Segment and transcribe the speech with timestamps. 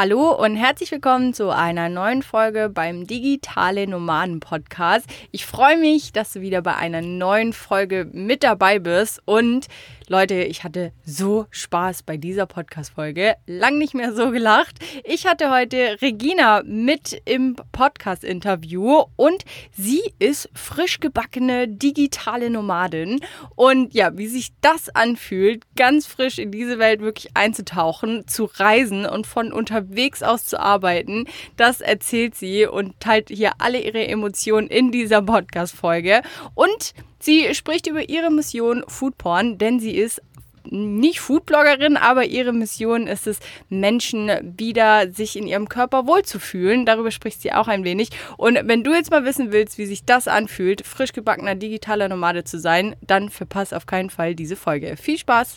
[0.00, 5.06] Hallo und herzlich willkommen zu einer neuen Folge beim Digitale Nomaden Podcast.
[5.32, 9.66] Ich freue mich, dass du wieder bei einer neuen Folge mit dabei bist und
[10.10, 13.34] Leute, ich hatte so Spaß bei dieser Podcast-Folge.
[13.46, 14.78] Lang nicht mehr so gelacht.
[15.04, 23.20] Ich hatte heute Regina mit im Podcast-Interview und sie ist frisch gebackene digitale Nomadin.
[23.54, 29.04] Und ja, wie sich das anfühlt, ganz frisch in diese Welt wirklich einzutauchen, zu reisen
[29.04, 29.87] und von unterwegs
[30.22, 31.26] aus zu arbeiten,
[31.56, 36.22] das erzählt sie und teilt hier alle ihre Emotionen in dieser Podcast-Folge.
[36.54, 40.22] Und Sie spricht über ihre Mission Foodporn, denn sie ist
[40.70, 46.84] nicht Foodbloggerin, aber ihre Mission ist es, Menschen wieder sich in ihrem Körper wohlzufühlen.
[46.84, 48.10] Darüber spricht sie auch ein wenig.
[48.36, 52.44] Und wenn du jetzt mal wissen willst, wie sich das anfühlt, frisch gebackener digitaler Nomade
[52.44, 54.96] zu sein, dann verpass auf keinen Fall diese Folge.
[54.98, 55.56] Viel Spaß!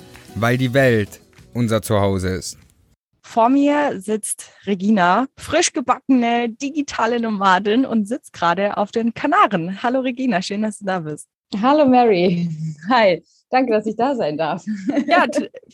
[0.35, 1.21] weil die Welt
[1.53, 2.57] unser Zuhause ist.
[3.21, 9.81] Vor mir sitzt Regina, frisch gebackene digitale Nomadin und sitzt gerade auf den Kanaren.
[9.83, 11.27] Hallo Regina, schön, dass du da bist.
[11.61, 12.49] Hallo Mary.
[12.89, 13.23] Hi.
[13.51, 14.63] Danke, dass ich da sein darf.
[15.05, 15.25] Ja,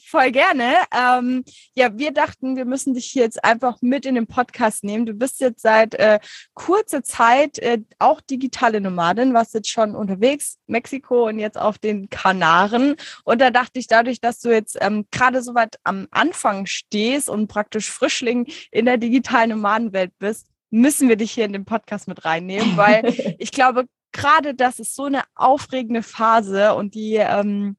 [0.03, 0.73] voll gerne.
[0.91, 1.43] Ähm,
[1.75, 5.05] ja, wir dachten, wir müssen dich hier jetzt einfach mit in den Podcast nehmen.
[5.05, 6.19] Du bist jetzt seit äh,
[6.55, 12.09] kurzer Zeit äh, auch digitale Nomadin, warst jetzt schon unterwegs, Mexiko und jetzt auf den
[12.09, 12.95] Kanaren.
[13.23, 17.29] Und da dachte ich, dadurch, dass du jetzt ähm, gerade so weit am Anfang stehst
[17.29, 22.07] und praktisch Frischling in der digitalen Nomadenwelt bist, müssen wir dich hier in den Podcast
[22.07, 23.03] mit reinnehmen, weil
[23.37, 23.85] ich glaube,
[24.17, 27.77] gerade das ist so eine aufregende Phase und die ähm,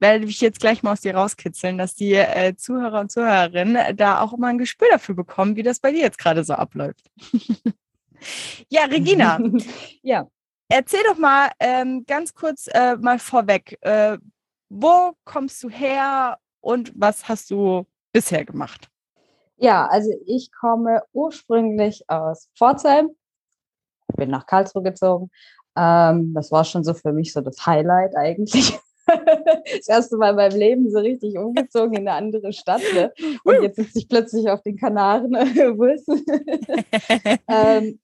[0.00, 4.20] werde ich jetzt gleich mal aus dir rauskitzeln, dass die äh, Zuhörer und Zuhörerinnen da
[4.20, 7.10] auch immer ein Gespür dafür bekommen, wie das bei dir jetzt gerade so abläuft.
[8.68, 9.40] ja, Regina.
[10.02, 10.28] ja.
[10.68, 14.18] Erzähl doch mal ähm, ganz kurz äh, mal vorweg, äh,
[14.68, 18.90] wo kommst du her und was hast du bisher gemacht?
[19.56, 23.08] Ja, also ich komme ursprünglich aus Pforzheim,
[24.16, 25.30] bin nach Karlsruhe gezogen,
[25.78, 28.78] ähm, das war schon so für mich so das Highlight eigentlich.
[29.06, 32.82] das erste Mal in meinem Leben so richtig umgezogen in eine andere Stadt.
[32.94, 33.12] Ne?
[33.44, 35.34] Und jetzt sitze ich plötzlich auf den Kanaren.
[37.48, 37.98] ähm,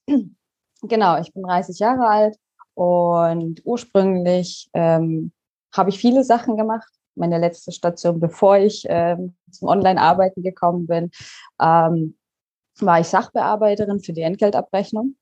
[0.82, 2.36] genau, ich bin 30 Jahre alt
[2.74, 5.32] und ursprünglich ähm,
[5.74, 6.88] habe ich viele Sachen gemacht.
[7.16, 11.10] Meine letzte Station, bevor ich ähm, zum Online-Arbeiten gekommen bin,
[11.60, 12.16] ähm,
[12.80, 15.14] war ich Sachbearbeiterin für die Entgeltabrechnung.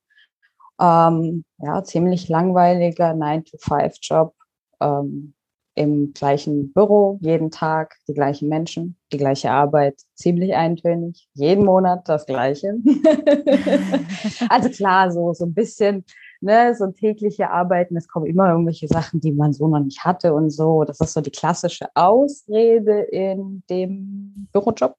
[0.81, 4.35] Ähm, ja, ziemlich langweiliger 9-to-5-Job
[4.81, 5.35] ähm,
[5.75, 12.09] im gleichen Büro, jeden Tag die gleichen Menschen, die gleiche Arbeit, ziemlich eintönig, jeden Monat
[12.09, 12.75] das Gleiche.
[14.51, 16.05] also klar, so, so ein bisschen,
[16.41, 20.35] ne, so tägliche Arbeiten, es kommen immer irgendwelche Sachen, die man so noch nicht hatte
[20.35, 20.85] und so.
[20.85, 24.95] Das ist so die klassische Ausrede in dem Bürojob,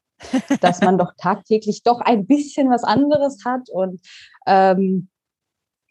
[0.61, 4.01] dass man doch tagtäglich doch ein bisschen was anderes hat und
[4.47, 5.09] ähm,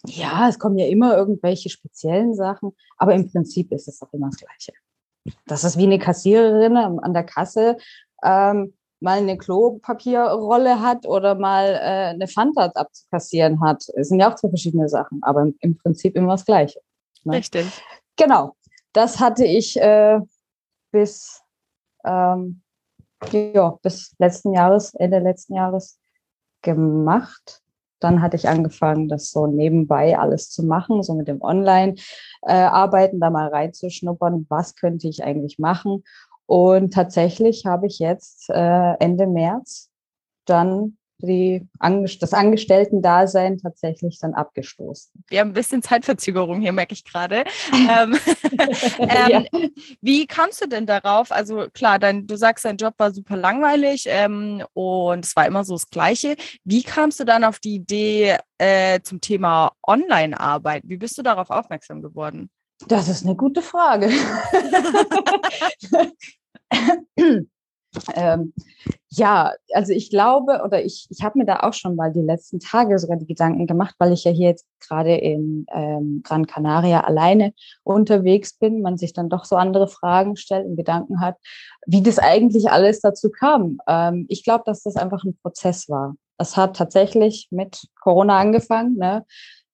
[0.06, 4.28] ja, es kommen ja immer irgendwelche speziellen Sachen, aber im Prinzip ist es auch immer
[4.30, 4.72] das Gleiche.
[5.46, 7.76] Das ist wie eine Kassiererin an der Kasse
[8.24, 13.84] ähm, mal eine Klopapierrolle hat oder mal äh, eine Fanta abzukassieren hat.
[13.96, 16.80] Es sind ja auch zwei verschiedene Sachen, aber im, im Prinzip immer das Gleiche.
[17.24, 17.36] Ne?
[17.36, 17.66] Richtig.
[18.16, 18.56] Genau.
[18.92, 20.20] Das hatte ich äh,
[20.92, 21.40] bis,
[22.04, 22.62] ähm,
[23.32, 25.98] ja, bis letzten Jahres, Ende letzten Jahres
[26.62, 27.61] gemacht.
[28.02, 33.30] Dann hatte ich angefangen, das so nebenbei alles zu machen, so mit dem Online-Arbeiten, da
[33.30, 36.04] mal reinzuschnuppern, was könnte ich eigentlich machen.
[36.46, 39.90] Und tatsächlich habe ich jetzt äh, Ende März
[40.44, 41.66] dann die,
[42.20, 45.12] das Angestellten-Dasein tatsächlich dann abgestoßen.
[45.28, 47.44] Wir haben ein bisschen Zeitverzögerung hier, merke ich gerade.
[47.72, 48.18] ähm,
[48.98, 49.44] ähm, ja.
[50.00, 51.32] Wie kamst du denn darauf?
[51.32, 55.64] Also klar, dein, du sagst, dein Job war super langweilig ähm, und es war immer
[55.64, 56.36] so das Gleiche.
[56.64, 60.82] Wie kamst du dann auf die Idee äh, zum Thema Online-Arbeit?
[60.86, 62.50] Wie bist du darauf aufmerksam geworden?
[62.88, 64.10] Das ist eine gute Frage.
[68.14, 68.52] Ähm,
[69.10, 72.60] ja, also ich glaube oder ich, ich habe mir da auch schon mal die letzten
[72.60, 77.00] Tage sogar die Gedanken gemacht, weil ich ja hier jetzt gerade in ähm, Gran Canaria
[77.00, 77.52] alleine
[77.84, 81.36] unterwegs bin, man sich dann doch so andere Fragen stellt und Gedanken hat,
[81.86, 83.78] wie das eigentlich alles dazu kam.
[83.86, 86.14] Ähm, ich glaube, dass das einfach ein Prozess war.
[86.38, 88.96] Es hat tatsächlich mit Corona angefangen.
[88.96, 89.26] Ne?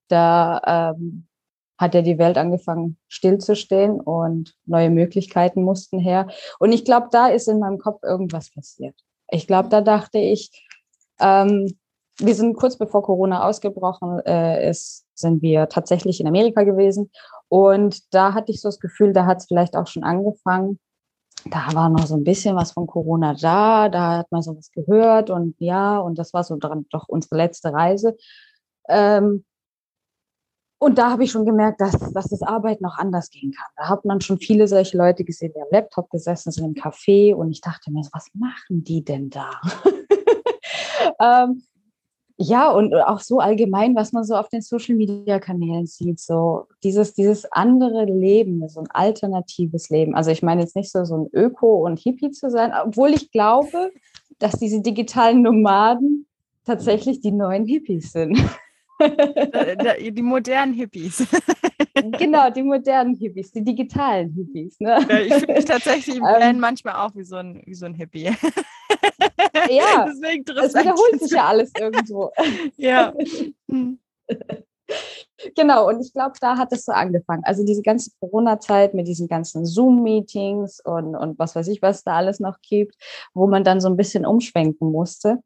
[0.08, 1.27] Da ähm,
[1.78, 6.28] hat ja die Welt angefangen stillzustehen und neue Möglichkeiten mussten her.
[6.58, 8.96] Und ich glaube, da ist in meinem Kopf irgendwas passiert.
[9.30, 10.50] Ich glaube, da dachte ich,
[11.20, 11.78] ähm,
[12.18, 17.10] wir sind kurz bevor Corona ausgebrochen äh, ist, sind wir tatsächlich in Amerika gewesen.
[17.48, 20.78] Und da hatte ich so das Gefühl, da hat es vielleicht auch schon angefangen.
[21.44, 25.30] Da war noch so ein bisschen was von Corona da, da hat man sowas gehört
[25.30, 28.16] und ja, und das war so dran, doch unsere letzte Reise.
[28.88, 29.44] Ähm,
[30.78, 33.66] und da habe ich schon gemerkt, dass, dass das Arbeiten auch anders gehen kann.
[33.76, 37.34] Da hat man schon viele solche Leute gesehen, die am Laptop gesessen sind im Café
[37.34, 39.50] und ich dachte mir, was machen die denn da?
[41.20, 41.62] ähm,
[42.40, 46.66] ja, und auch so allgemein, was man so auf den Social Media Kanälen sieht, so
[46.84, 50.14] dieses, dieses andere Leben, so ein alternatives Leben.
[50.14, 53.32] Also ich meine jetzt nicht so, so ein Öko und Hippie zu sein, obwohl ich
[53.32, 53.90] glaube,
[54.38, 56.28] dass diese digitalen Nomaden
[56.64, 58.38] tatsächlich die neuen Hippies sind.
[60.12, 61.26] die modernen Hippies.
[62.18, 64.80] genau, die modernen Hippies, die digitalen Hippies.
[64.80, 64.98] Ne?
[65.08, 67.94] Ja, ich fühle mich tatsächlich im ähm, manchmal auch wie so ein, wie so ein
[67.94, 68.24] Hippie.
[69.70, 72.30] ja, Deswegen es wiederholt sich ja alles irgendwo.
[72.76, 73.12] ja.
[75.54, 77.42] Genau, und ich glaube, da hat es so angefangen.
[77.44, 82.16] Also diese ganze Corona-Zeit mit diesen ganzen Zoom-Meetings und, und was weiß ich, was da
[82.16, 82.96] alles noch gibt,
[83.34, 85.38] wo man dann so ein bisschen umschwenken musste.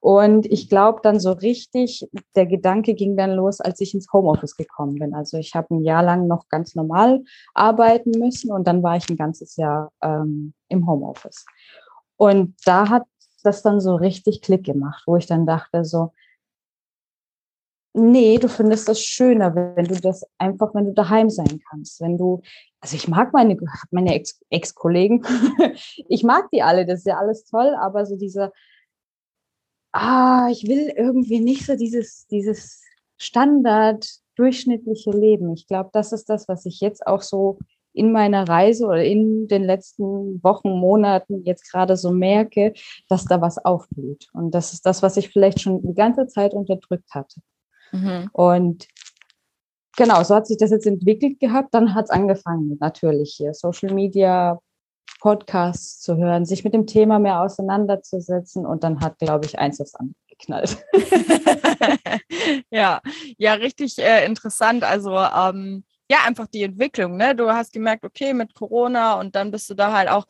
[0.00, 4.56] Und ich glaube dann so richtig, der Gedanke ging dann los, als ich ins Homeoffice
[4.56, 5.14] gekommen bin.
[5.14, 7.22] Also ich habe ein Jahr lang noch ganz normal
[7.54, 11.44] arbeiten müssen und dann war ich ein ganzes Jahr ähm, im Homeoffice.
[12.16, 13.04] Und da hat
[13.44, 16.12] das dann so richtig Klick gemacht, wo ich dann dachte so,
[17.96, 22.18] nee, du findest das schöner, wenn du das einfach, wenn du daheim sein kannst, wenn
[22.18, 22.42] du,
[22.80, 23.56] also ich mag meine,
[23.90, 25.24] meine Ex-Kollegen,
[26.08, 28.52] ich mag die alle, das ist ja alles toll, aber so dieser,
[29.92, 32.82] ah, ich will irgendwie nicht so dieses, dieses
[33.16, 34.06] Standard
[34.36, 35.54] durchschnittliche Leben.
[35.54, 37.58] Ich glaube, das ist das, was ich jetzt auch so
[37.94, 42.74] in meiner Reise oder in den letzten Wochen, Monaten jetzt gerade so merke,
[43.08, 44.28] dass da was aufblüht.
[44.34, 47.40] Und das ist das, was ich vielleicht schon die ganze Zeit unterdrückt hatte.
[47.92, 48.30] Mhm.
[48.32, 48.88] Und
[49.96, 51.74] genau, so hat sich das jetzt entwickelt gehabt.
[51.74, 54.60] Dann hat es angefangen, natürlich hier Social Media,
[55.20, 59.80] Podcasts zu hören, sich mit dem Thema mehr auseinanderzusetzen und dann hat, glaube ich, eins
[59.80, 60.84] aufs andere geknallt.
[62.70, 63.00] ja,
[63.38, 64.84] ja, richtig äh, interessant.
[64.84, 67.16] Also ähm, ja, einfach die Entwicklung.
[67.16, 67.34] Ne?
[67.34, 70.26] Du hast gemerkt, okay, mit Corona und dann bist du da halt auch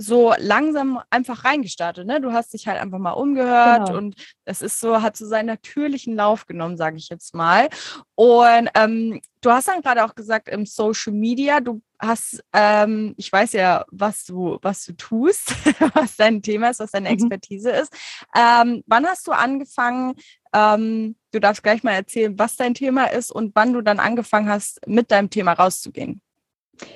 [0.00, 2.06] so langsam einfach reingestartet.
[2.06, 2.22] Ne?
[2.22, 3.98] Du hast dich halt einfach mal umgehört genau.
[3.98, 4.14] und
[4.46, 7.68] es ist so, hat so seinen natürlichen Lauf genommen, sage ich jetzt mal.
[8.14, 13.30] Und ähm, du hast dann gerade auch gesagt, im Social Media, du hast, ähm, ich
[13.30, 15.54] weiß ja, was du, was du tust,
[15.94, 17.16] was dein Thema ist, was deine mhm.
[17.16, 17.92] Expertise ist.
[18.34, 20.14] Ähm, wann hast du angefangen,
[20.54, 24.48] ähm, du darfst gleich mal erzählen, was dein Thema ist und wann du dann angefangen
[24.48, 26.22] hast, mit deinem Thema rauszugehen?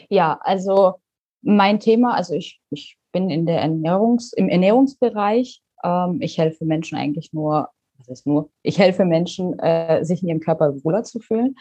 [0.09, 1.03] Ja, also
[1.45, 5.63] mein Thema, also ich, ich bin in der Ernährungs, im Ernährungsbereich.
[5.83, 7.69] Ähm, ich helfe Menschen eigentlich nur,
[7.99, 11.55] was ist nur, ich helfe Menschen, äh, sich in ihrem Körper wohler zu fühlen.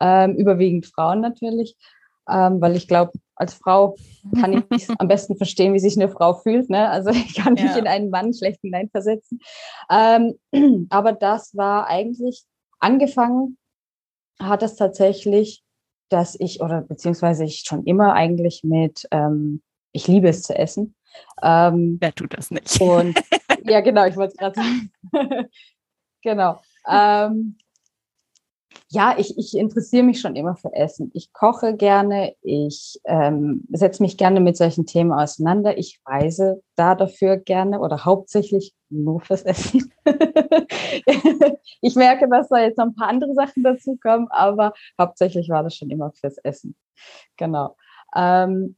[0.00, 1.76] Ähm, überwiegend Frauen natürlich,
[2.28, 3.96] ähm, weil ich glaube, als Frau
[4.40, 6.68] kann ich am besten verstehen, wie sich eine Frau fühlt.
[6.68, 6.88] Ne?
[6.88, 7.76] Also ich kann mich ja.
[7.76, 9.40] in einen Mann schlecht hineinversetzen.
[9.90, 10.34] Ähm,
[10.90, 12.44] aber das war eigentlich
[12.80, 13.56] angefangen,
[14.40, 15.62] hat es tatsächlich
[16.08, 19.62] dass ich, oder beziehungsweise ich schon immer eigentlich mit, ähm,
[19.92, 20.94] ich liebe es zu essen.
[21.42, 22.80] Ähm, Wer tut das nicht?
[22.80, 23.18] Und
[23.64, 24.92] ja, genau, ich wollte es gerade sagen.
[26.22, 26.60] genau.
[26.88, 27.56] Ähm,
[28.90, 31.10] ja, ich, ich interessiere mich schon immer für Essen.
[31.12, 35.76] Ich koche gerne, ich ähm, setze mich gerne mit solchen Themen auseinander.
[35.76, 39.92] Ich reise da dafür gerne oder hauptsächlich nur fürs Essen.
[41.82, 45.62] ich merke, dass da jetzt noch ein paar andere Sachen dazu kommen, aber hauptsächlich war
[45.62, 46.74] das schon immer fürs Essen.
[47.36, 47.76] Genau.
[48.16, 48.76] Ähm,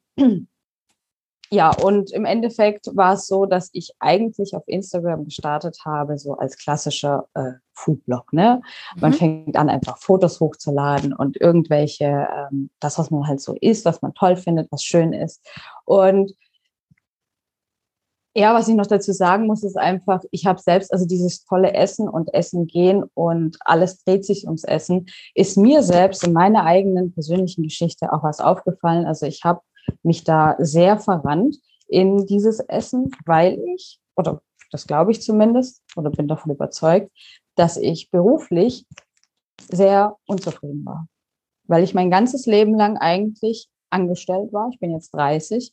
[1.53, 6.35] ja, und im Endeffekt war es so, dass ich eigentlich auf Instagram gestartet habe, so
[6.35, 8.33] als klassischer äh, Foodblog.
[8.33, 8.63] Ne?
[8.97, 9.17] Man mhm.
[9.17, 14.01] fängt an, einfach Fotos hochzuladen und irgendwelche, ähm, das, was man halt so isst, was
[14.01, 15.45] man toll findet, was schön ist.
[15.85, 16.33] Und
[18.37, 21.75] ja, was ich noch dazu sagen muss, ist einfach, ich habe selbst, also dieses tolle
[21.75, 26.65] Essen und Essen gehen und alles dreht sich ums Essen, ist mir selbst in meiner
[26.65, 29.05] eigenen persönlichen Geschichte auch was aufgefallen.
[29.05, 29.63] Also ich habe
[30.03, 31.57] mich da sehr verrannt
[31.89, 37.11] in dieses Essen, weil ich, oder das glaube ich zumindest, oder bin davon überzeugt,
[37.57, 38.87] dass ich beruflich
[39.71, 41.07] sehr unzufrieden war.
[41.65, 44.71] Weil ich mein ganzes Leben lang eigentlich angestellt war.
[44.73, 45.73] Ich bin jetzt 30.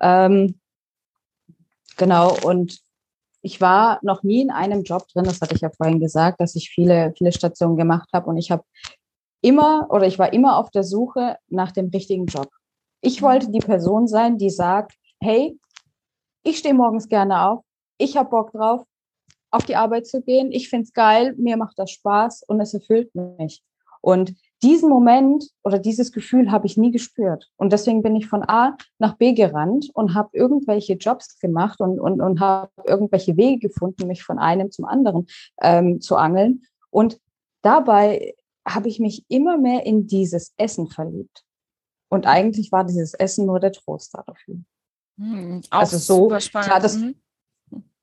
[0.00, 0.58] Ähm,
[1.96, 2.80] genau, und
[3.42, 6.56] ich war noch nie in einem Job drin, das hatte ich ja vorhin gesagt, dass
[6.56, 8.64] ich viele, viele Stationen gemacht habe und ich habe
[9.42, 12.50] immer oder ich war immer auf der Suche nach dem richtigen Job.
[13.00, 15.58] Ich wollte die Person sein, die sagt, hey,
[16.42, 17.64] ich stehe morgens gerne auf,
[17.98, 18.82] ich habe Bock drauf,
[19.50, 22.74] auf die Arbeit zu gehen, ich finde es geil, mir macht das Spaß und es
[22.74, 23.62] erfüllt mich.
[24.00, 27.50] Und diesen Moment oder dieses Gefühl habe ich nie gespürt.
[27.56, 31.98] Und deswegen bin ich von A nach B gerannt und habe irgendwelche Jobs gemacht und,
[31.98, 35.26] und, und habe irgendwelche Wege gefunden, mich von einem zum anderen
[35.60, 36.62] ähm, zu angeln.
[36.90, 37.18] Und
[37.62, 38.34] dabei
[38.66, 41.44] habe ich mich immer mehr in dieses Essen verliebt.
[42.10, 44.56] Und eigentlich war dieses Essen nur der Trost dafür.
[45.18, 47.14] Hm, also so, klar, das, mhm.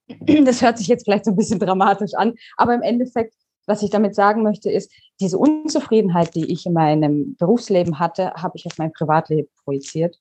[0.45, 3.35] das hört sich jetzt vielleicht so ein bisschen dramatisch an, aber im Endeffekt
[3.67, 8.57] was ich damit sagen möchte, ist, diese Unzufriedenheit, die ich in meinem Berufsleben hatte, habe
[8.57, 10.17] ich auf mein Privatleben projiziert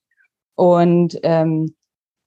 [0.56, 1.74] und ähm,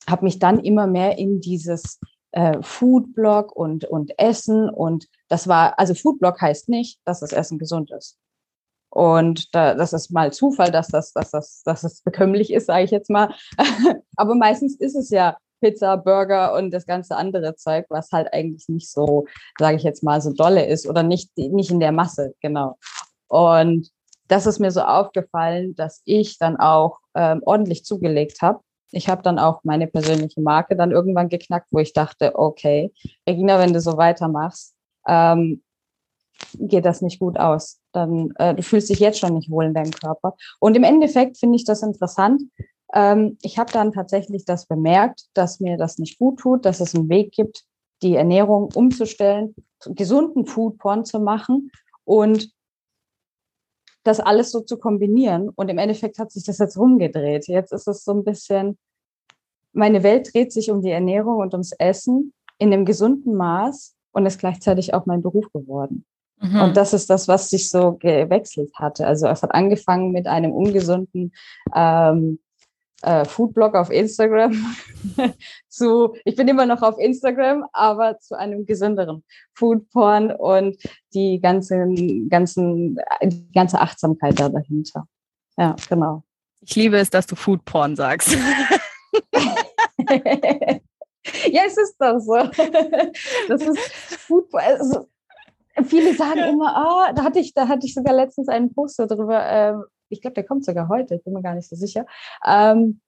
[0.09, 1.99] habe mich dann immer mehr in dieses
[2.31, 7.59] äh, Foodblog und, und Essen und das war, also Foodblog heißt nicht, dass das Essen
[7.59, 8.17] gesund ist.
[8.89, 12.86] Und da, das ist mal Zufall, dass das, dass das, dass das bekömmlich ist, sage
[12.86, 13.34] ich jetzt mal.
[14.15, 18.67] Aber meistens ist es ja Pizza, Burger und das ganze andere Zeug, was halt eigentlich
[18.69, 19.25] nicht so,
[19.60, 22.77] sage ich jetzt mal, so dolle ist oder nicht, nicht in der Masse, genau.
[23.27, 23.89] Und
[24.27, 28.62] das ist mir so aufgefallen, dass ich dann auch ähm, ordentlich zugelegt habe.
[28.91, 32.91] Ich habe dann auch meine persönliche Marke dann irgendwann geknackt, wo ich dachte, okay,
[33.27, 34.75] Regina, wenn du so weitermachst,
[35.08, 35.62] ähm,
[36.57, 37.79] geht das nicht gut aus.
[37.91, 40.35] Dann äh, du fühlst dich jetzt schon nicht wohl in deinem Körper.
[40.59, 42.41] Und im Endeffekt finde ich das interessant,
[42.93, 46.95] ähm, ich habe dann tatsächlich das bemerkt, dass mir das nicht gut tut, dass es
[46.95, 47.63] einen Weg gibt,
[48.01, 51.71] die Ernährung umzustellen, gesunden Foodporn zu machen
[52.03, 52.51] und
[54.03, 55.49] das alles so zu kombinieren.
[55.49, 57.47] Und im Endeffekt hat sich das jetzt rumgedreht.
[57.47, 58.77] Jetzt ist es so ein bisschen,
[59.73, 64.25] meine Welt dreht sich um die Ernährung und ums Essen in einem gesunden Maß und
[64.25, 66.05] ist gleichzeitig auch mein Beruf geworden.
[66.39, 66.62] Mhm.
[66.62, 69.05] Und das ist das, was sich so gewechselt hatte.
[69.05, 71.34] Also es hat angefangen mit einem ungesunden
[71.75, 72.39] ähm,
[73.01, 74.53] äh, Foodblog auf Instagram
[75.69, 80.77] zu, ich bin immer noch auf Instagram, aber zu einem gesünderen Foodporn und
[81.13, 85.05] die ganzen, ganzen, die ganze Achtsamkeit da dahinter.
[85.58, 86.24] Ja, genau.
[86.62, 88.31] Ich liebe es, dass du Foodporn sagst.
[91.51, 92.36] ja, es ist doch so.
[93.48, 93.79] Das ist
[94.27, 94.63] Foodporn.
[94.63, 95.08] Also,
[95.83, 99.45] viele sagen immer, ah, da hatte ich, da hatte ich sogar letztens einen Post darüber,
[99.45, 99.73] äh,
[100.09, 102.05] ich glaube, der kommt sogar heute, ich bin mir gar nicht so sicher.
[102.45, 103.01] Ähm,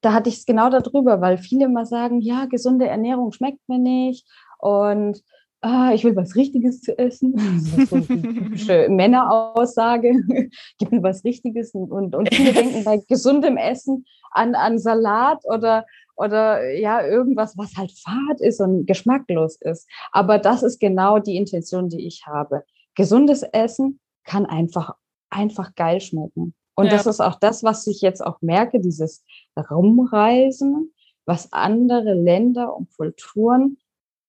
[0.00, 3.78] da hatte ich es genau darüber, weil viele immer sagen, ja, gesunde Ernährung schmeckt mir
[3.78, 4.26] nicht
[4.58, 5.22] und
[5.62, 7.34] ah, ich will was Richtiges zu essen.
[7.76, 10.20] Das ist so eine typische Männeraussage.
[10.78, 11.72] Gib mir was Richtiges.
[11.72, 15.86] Und, und viele denken bei gesundem Essen an, an Salat oder,
[16.22, 19.88] oder ja, irgendwas, was halt fad ist und geschmacklos ist.
[20.12, 22.64] Aber das ist genau die Intention, die ich habe.
[22.94, 24.94] Gesundes Essen kann einfach
[25.32, 26.54] einfach geil schmecken.
[26.74, 26.92] Und ja.
[26.92, 29.24] das ist auch das, was ich jetzt auch merke, dieses
[29.70, 30.92] Rumreisen,
[31.26, 33.78] was andere Länder und Kulturen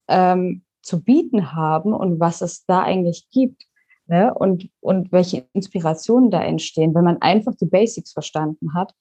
[0.07, 3.63] ähm, zu bieten haben und was es da eigentlich gibt.
[4.07, 4.33] Ne?
[4.33, 6.93] Und, und welche Inspirationen da entstehen.
[6.93, 8.93] Wenn man einfach die Basics verstanden hat,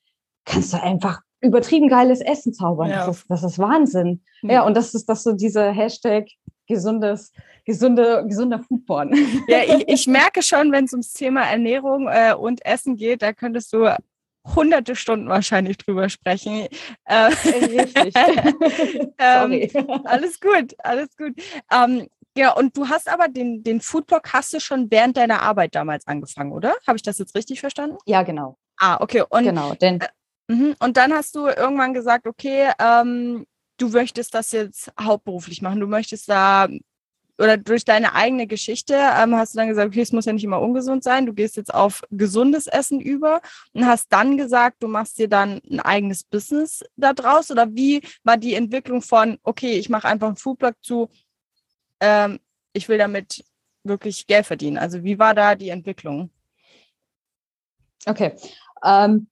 [0.45, 2.91] kannst du einfach übertrieben geiles Essen zaubern.
[2.91, 3.07] Ja.
[3.07, 4.23] Das, ist, das ist Wahnsinn.
[4.43, 4.51] Mhm.
[4.51, 6.29] Ja, und das ist das so dieser Hashtag
[6.69, 7.33] gesundes,
[7.65, 9.13] gesunde, gesunder Foodporn.
[9.49, 13.33] Ja, ich, ich merke schon, wenn es ums Thema Ernährung äh, und Essen geht, da
[13.33, 13.95] könntest du
[14.55, 16.67] hunderte Stunden wahrscheinlich drüber sprechen.
[17.05, 18.15] Äh, Richtig.
[19.19, 21.35] ähm, alles gut, alles gut.
[21.71, 25.75] Ähm, ja, und du hast aber den, den Foodblog hast du schon während deiner Arbeit
[25.75, 26.75] damals angefangen, oder?
[26.87, 27.99] Habe ich das jetzt richtig verstanden?
[28.07, 28.57] Ja, genau.
[28.79, 29.23] Ah, okay.
[29.29, 30.09] Und, genau, denn äh,
[30.57, 30.77] mhm.
[30.79, 33.47] und dann hast du irgendwann gesagt, okay, ähm,
[33.79, 36.69] du möchtest das jetzt hauptberuflich machen, du möchtest da
[37.39, 40.45] oder durch deine eigene Geschichte ähm, hast du dann gesagt, okay, es muss ja nicht
[40.45, 43.41] immer ungesund sein, du gehst jetzt auf gesundes Essen über
[43.73, 48.03] und hast dann gesagt, du machst dir dann ein eigenes Business da draus oder wie
[48.23, 51.09] war die Entwicklung von, okay, ich mache einfach einen Foodblog zu,
[52.01, 52.39] ähm,
[52.75, 53.45] ich will damit
[53.83, 54.79] wirklich Geld verdienen.
[54.79, 56.31] Also wie war da die Entwicklung?
[58.07, 58.37] Okay,
[58.85, 59.29] ähm,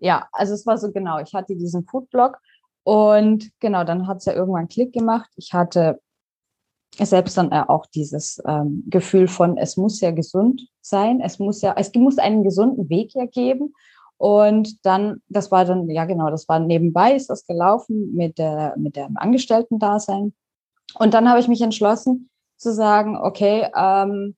[0.00, 2.38] ja, also es war so genau, ich hatte diesen Foodblog
[2.82, 5.30] und genau, dann hat es ja irgendwann Klick gemacht.
[5.36, 6.00] Ich hatte
[6.98, 11.74] selbst dann auch dieses ähm, Gefühl von, es muss ja gesund sein, es muss ja,
[11.76, 13.74] es muss einen gesunden Weg ja geben.
[14.16, 18.74] Und dann, das war dann, ja genau, das war nebenbei, ist das gelaufen mit der,
[18.76, 20.34] mit dem Angestellten-Dasein.
[20.98, 24.36] Und dann habe ich mich entschlossen zu sagen, okay, ähm,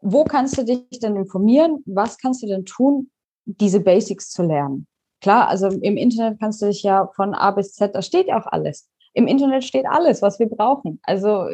[0.00, 1.82] wo kannst du dich denn informieren?
[1.86, 3.10] Was kannst du denn tun,
[3.48, 4.86] diese Basics zu lernen?
[5.20, 8.40] Klar, also im Internet kannst du dich ja von A bis Z, da steht ja
[8.40, 8.88] auch alles.
[9.14, 11.00] Im Internet steht alles, was wir brauchen.
[11.02, 11.46] Also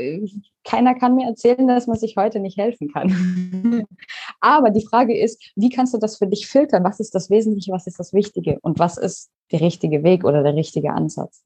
[0.64, 3.86] keiner kann mir erzählen, dass man sich heute nicht helfen kann.
[4.40, 6.84] Aber die Frage ist, wie kannst du das für dich filtern?
[6.84, 10.42] Was ist das Wesentliche, was ist das Wichtige und was ist der richtige Weg oder
[10.42, 11.42] der richtige Ansatz?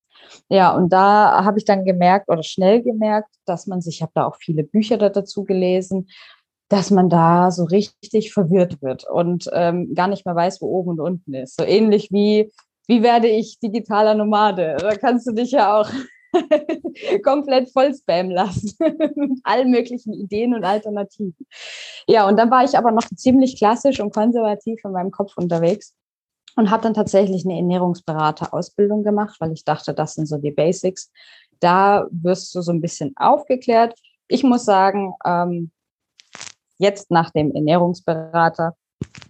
[0.49, 4.13] Ja, und da habe ich dann gemerkt oder schnell gemerkt, dass man sich, ich habe
[4.15, 6.09] da auch viele Bücher dazu gelesen,
[6.69, 10.91] dass man da so richtig verwirrt wird und ähm, gar nicht mehr weiß, wo oben
[10.91, 11.57] und unten ist.
[11.57, 12.51] So ähnlich wie
[12.89, 14.77] wie werde ich digitaler Nomade?
[14.81, 15.91] Da kannst du dich ja auch
[17.23, 21.47] komplett voll spammen lassen mit allen möglichen Ideen und Alternativen.
[22.09, 25.95] Ja, und dann war ich aber noch ziemlich klassisch und konservativ in meinem Kopf unterwegs
[26.57, 31.13] und habe dann tatsächlich eine Ernährungsberater-Ausbildung gemacht, weil ich dachte, das sind so die Basics.
[31.61, 33.95] Da wirst du so ein bisschen aufgeklärt.
[34.29, 35.71] Ich muss sagen, ähm,
[36.79, 38.75] jetzt nach dem Ernährungsberater,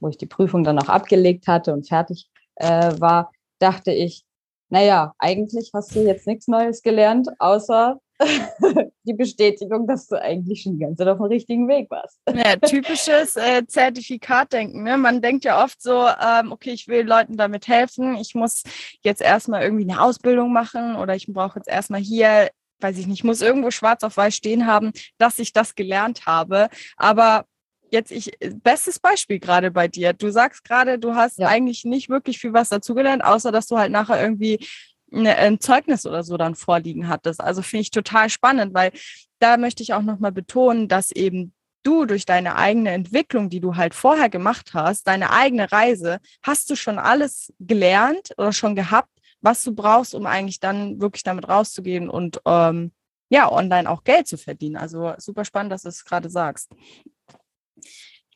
[0.00, 4.24] wo ich die Prüfung dann auch abgelegt hatte und fertig äh, war, dachte ich,
[4.70, 7.98] naja, eigentlich hast du jetzt nichts Neues gelernt, außer
[9.04, 12.18] die Bestätigung, dass du eigentlich schon die ganze Zeit auf dem richtigen Weg warst.
[12.28, 14.82] Ja, typisches äh, Zertifikatdenken.
[14.82, 14.98] Ne?
[14.98, 18.64] Man denkt ja oft so, ähm, okay, ich will Leuten damit helfen, ich muss
[19.02, 22.50] jetzt erstmal irgendwie eine Ausbildung machen oder ich brauche jetzt erstmal hier,
[22.80, 26.68] weiß ich nicht, muss irgendwo schwarz auf weiß stehen haben, dass ich das gelernt habe.
[26.96, 27.46] Aber
[27.90, 28.32] jetzt ich,
[28.62, 30.12] bestes Beispiel gerade bei dir.
[30.12, 31.48] Du sagst gerade, du hast ja.
[31.48, 34.66] eigentlich nicht wirklich viel was dazugelernt, außer dass du halt nachher irgendwie
[35.12, 37.40] eine, ein Zeugnis oder so dann vorliegen hattest.
[37.40, 38.92] Also finde ich total spannend, weil
[39.38, 43.76] da möchte ich auch nochmal betonen, dass eben du durch deine eigene Entwicklung, die du
[43.76, 49.10] halt vorher gemacht hast, deine eigene Reise, hast du schon alles gelernt oder schon gehabt,
[49.40, 52.92] was du brauchst, um eigentlich dann wirklich damit rauszugehen und ähm,
[53.30, 54.76] ja, online auch Geld zu verdienen.
[54.76, 56.70] Also super spannend, dass du es gerade sagst.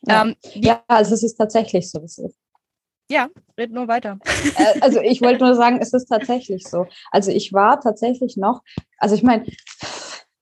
[0.02, 2.04] Ja, ähm, ja also es ist tatsächlich so.
[3.10, 3.28] Ja,
[3.58, 4.18] red nur weiter.
[4.56, 6.86] Äh, also ich wollte nur sagen, es ist tatsächlich so.
[7.10, 8.62] Also ich war tatsächlich noch,
[8.98, 9.46] also ich meine,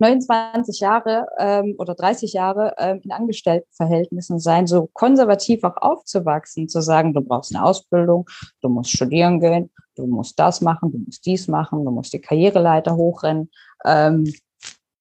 [0.01, 6.81] 29 Jahre ähm, oder 30 Jahre ähm, in Angestelltenverhältnissen sein, so konservativ auch aufzuwachsen, zu
[6.81, 8.29] sagen, du brauchst eine Ausbildung,
[8.63, 12.21] du musst studieren gehen, du musst das machen, du musst dies machen, du musst die
[12.21, 13.51] Karriereleiter hochrennen.
[13.85, 14.25] Ähm,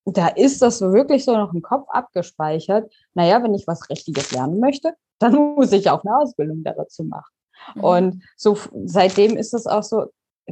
[0.04, 2.92] da ist das wirklich so noch im Kopf abgespeichert.
[3.14, 7.32] Naja, wenn ich was Richtiges lernen möchte, dann muss ich auch eine Ausbildung dazu machen.
[7.74, 7.84] Mhm.
[7.84, 10.06] Und so seitdem ist es auch so,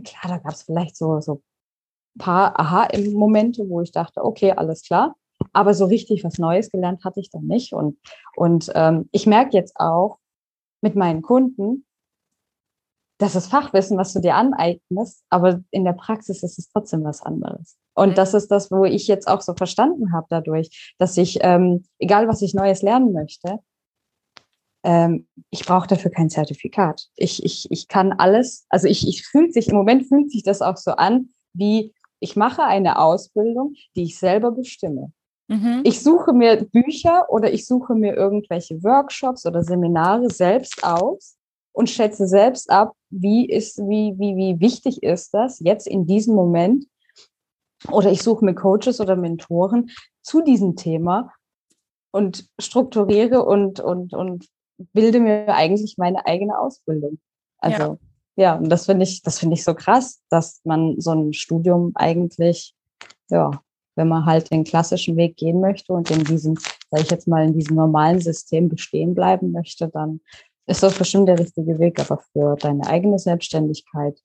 [0.05, 1.43] klar, da gab es vielleicht so, so
[2.19, 5.15] paar Aha-Momente, wo ich dachte, okay, alles klar.
[5.53, 7.73] Aber so richtig was Neues gelernt hatte ich dann nicht.
[7.73, 7.99] Und,
[8.37, 10.19] und ähm, ich merke jetzt auch
[10.81, 11.85] mit meinen Kunden,
[13.19, 17.21] das ist Fachwissen, was du dir aneignest, aber in der Praxis ist es trotzdem was
[17.21, 17.77] anderes.
[17.95, 18.15] Und mhm.
[18.15, 22.29] das ist das, wo ich jetzt auch so verstanden habe dadurch, dass ich, ähm, egal
[22.29, 23.59] was ich Neues lernen möchte,
[24.85, 27.09] ähm, ich brauche dafür kein Zertifikat.
[27.17, 30.63] Ich, ich, ich kann alles, also ich, ich fühlt sich, im Moment fühlt sich das
[30.63, 35.13] auch so an, wie ich mache eine Ausbildung, die ich selber bestimme.
[35.49, 35.81] Mhm.
[35.85, 41.37] Ich suche mir Bücher oder ich suche mir irgendwelche Workshops oder Seminare selbst aus
[41.73, 46.35] und schätze selbst ab, wie ist, wie, wie, wie wichtig ist das jetzt in diesem
[46.35, 46.87] Moment.
[47.91, 51.33] Oder ich suche mir Coaches oder Mentoren zu diesem Thema
[52.11, 54.47] und strukturiere und, und, und
[54.93, 57.19] bilde mir eigentlich meine eigene Ausbildung.
[57.59, 57.99] Also, ja,
[58.38, 61.92] ja und das finde ich, das finde ich so krass, dass man so ein Studium
[61.94, 62.74] eigentlich,
[63.29, 63.51] ja,
[63.96, 66.57] wenn man halt den klassischen Weg gehen möchte und in diesem,
[66.90, 70.20] sage ich jetzt mal, in diesem normalen System bestehen bleiben möchte, dann
[70.66, 74.22] ist das bestimmt der richtige Weg, aber für deine eigene Selbstständigkeit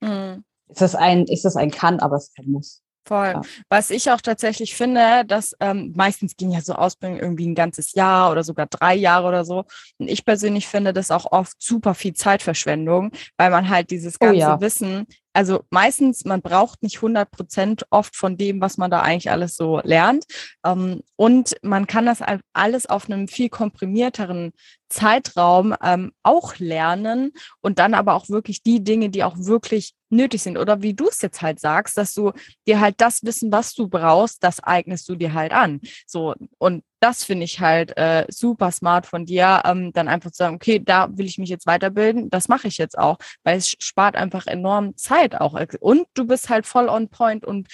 [0.00, 0.44] mhm.
[0.68, 2.82] ist das ein, ist das ein Kann, aber es kein Muss.
[3.04, 3.32] Voll.
[3.34, 3.42] Ja.
[3.68, 7.94] Was ich auch tatsächlich finde, dass ähm, meistens gehen ja so Ausbildungen irgendwie ein ganzes
[7.94, 9.64] Jahr oder sogar drei Jahre oder so.
[9.98, 14.26] Und ich persönlich finde das auch oft super viel Zeitverschwendung, weil man halt dieses oh
[14.26, 14.60] ganze oh ja.
[14.60, 19.30] Wissen also meistens, man braucht nicht 100 Prozent oft von dem, was man da eigentlich
[19.30, 20.24] alles so lernt.
[20.64, 22.20] Ähm, und man kann das
[22.52, 24.52] alles auf einem viel komprimierteren
[24.88, 30.42] Zeitraum ähm, auch lernen und dann aber auch wirklich die Dinge, die auch wirklich nötig
[30.42, 30.58] sind.
[30.58, 32.32] Oder wie du es jetzt halt sagst, dass du
[32.66, 35.80] dir halt das Wissen, was du brauchst, das eignest du dir halt an.
[36.06, 40.36] So, und das finde ich halt äh, super smart von dir, ähm, dann einfach zu
[40.36, 43.70] sagen, okay, da will ich mich jetzt weiterbilden, das mache ich jetzt auch, weil es
[43.70, 45.58] spart einfach enorm Zeit auch.
[45.80, 47.66] Und du bist halt voll on point und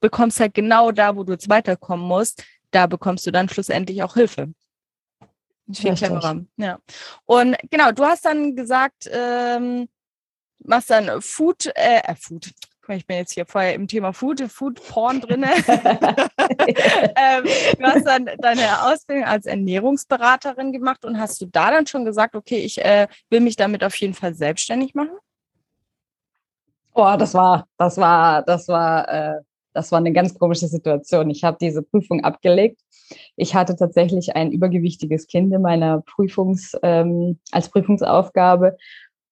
[0.00, 4.14] bekommst halt genau da, wo du jetzt weiterkommen musst, da bekommst du dann schlussendlich auch
[4.14, 4.52] Hilfe.
[5.70, 6.44] Viel cleverer.
[6.56, 6.78] Ja.
[7.26, 9.86] Und genau, du hast dann gesagt, ähm,
[10.60, 12.52] machst dann Food, äh, äh Food.
[12.88, 15.44] Ich bin jetzt hier vorher im Thema Food, Food Porn drin.
[15.68, 17.44] ähm,
[17.78, 22.34] du hast dann deine Ausbildung als Ernährungsberaterin gemacht und hast du da dann schon gesagt,
[22.34, 25.16] okay, ich äh, will mich damit auf jeden Fall selbstständig machen?
[26.94, 29.40] Oh, das war, das war, das war, äh,
[29.74, 31.28] das war eine ganz komische Situation.
[31.28, 32.80] Ich habe diese Prüfung abgelegt.
[33.36, 38.78] Ich hatte tatsächlich ein übergewichtiges Kind in meiner Prüfungs, ähm, als Prüfungsaufgabe.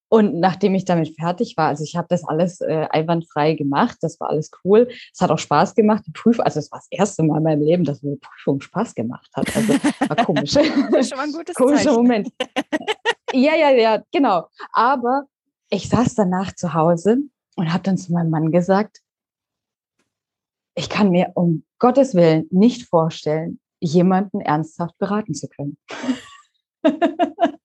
[0.08, 4.20] Und nachdem ich damit fertig war, also ich habe das alles äh, einwandfrei gemacht, das
[4.20, 4.88] war alles cool.
[5.12, 6.04] Es hat auch Spaß gemacht.
[6.06, 8.94] Die Prüfung, also es war das erste Mal in meinem Leben, dass eine Prüfung Spaß
[8.94, 9.54] gemacht hat.
[9.56, 10.54] Also war komisch.
[10.90, 11.96] Das ist schon mal ein gutes Komischer Zeichen.
[11.96, 12.28] Moment.
[13.32, 14.46] ja, ja, ja, genau.
[14.72, 15.24] Aber
[15.70, 17.18] ich saß danach zu Hause
[17.56, 19.00] und habe dann zu meinem Mann gesagt,
[20.76, 25.76] ich kann mir um Gottes Willen nicht vorstellen, jemanden ernsthaft beraten zu können.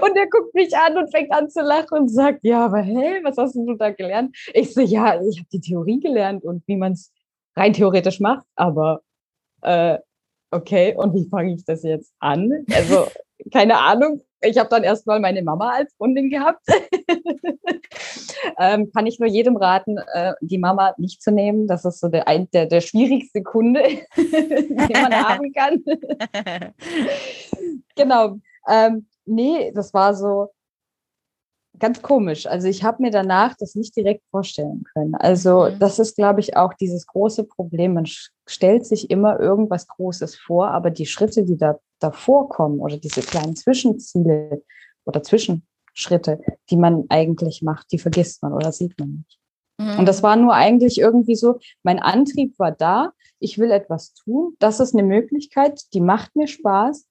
[0.00, 3.20] und er guckt mich an und fängt an zu lachen und sagt, ja, aber hey,
[3.22, 4.36] was hast du da gelernt?
[4.54, 7.12] Ich so, ja, ich habe die Theorie gelernt und wie man es
[7.56, 9.02] rein theoretisch macht, aber
[9.62, 9.98] äh,
[10.50, 12.50] okay, und wie fange ich das jetzt an?
[12.74, 13.06] Also,
[13.52, 14.22] keine Ahnung.
[14.40, 16.62] Ich habe dann erstmal meine Mama als Kundin gehabt.
[18.58, 21.66] ähm, kann ich nur jedem raten, äh, die Mama nicht zu nehmen.
[21.66, 23.82] Das ist so der, ein, der, der schwierigste Kunde,
[24.16, 25.82] den man haben kann.
[27.96, 28.38] genau.
[28.68, 30.50] Ähm, nee, das war so
[31.78, 32.46] ganz komisch.
[32.46, 35.14] Also ich habe mir danach das nicht direkt vorstellen können.
[35.14, 35.78] Also Mhm.
[35.78, 37.94] das ist, glaube ich, auch dieses große Problem.
[37.94, 38.06] Man
[38.46, 43.20] stellt sich immer irgendwas Großes vor, aber die Schritte, die da davor kommen oder diese
[43.22, 44.62] kleinen Zwischenziele
[45.04, 49.38] oder Zwischenschritte, die man eigentlich macht, die vergisst man oder sieht man nicht.
[49.98, 54.56] Und das war nur eigentlich irgendwie so, mein Antrieb war da, ich will etwas tun,
[54.58, 57.06] das ist eine Möglichkeit, die macht mir Spaß,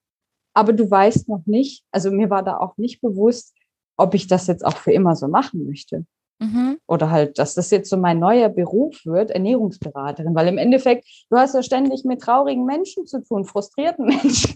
[0.58, 3.54] aber du weißt noch nicht, also mir war da auch nicht bewusst,
[3.96, 6.04] ob ich das jetzt auch für immer so machen möchte.
[6.40, 6.80] Mhm.
[6.88, 11.38] Oder halt, dass das jetzt so mein neuer Beruf wird, Ernährungsberaterin, weil im Endeffekt, du
[11.38, 14.56] hast ja ständig mit traurigen Menschen zu tun, frustrierten Menschen.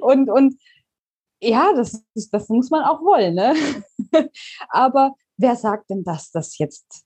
[0.00, 0.60] und, und
[1.40, 3.54] ja, das, ist, das muss man auch wollen, ne?
[4.68, 7.04] Aber wer sagt denn, dass das jetzt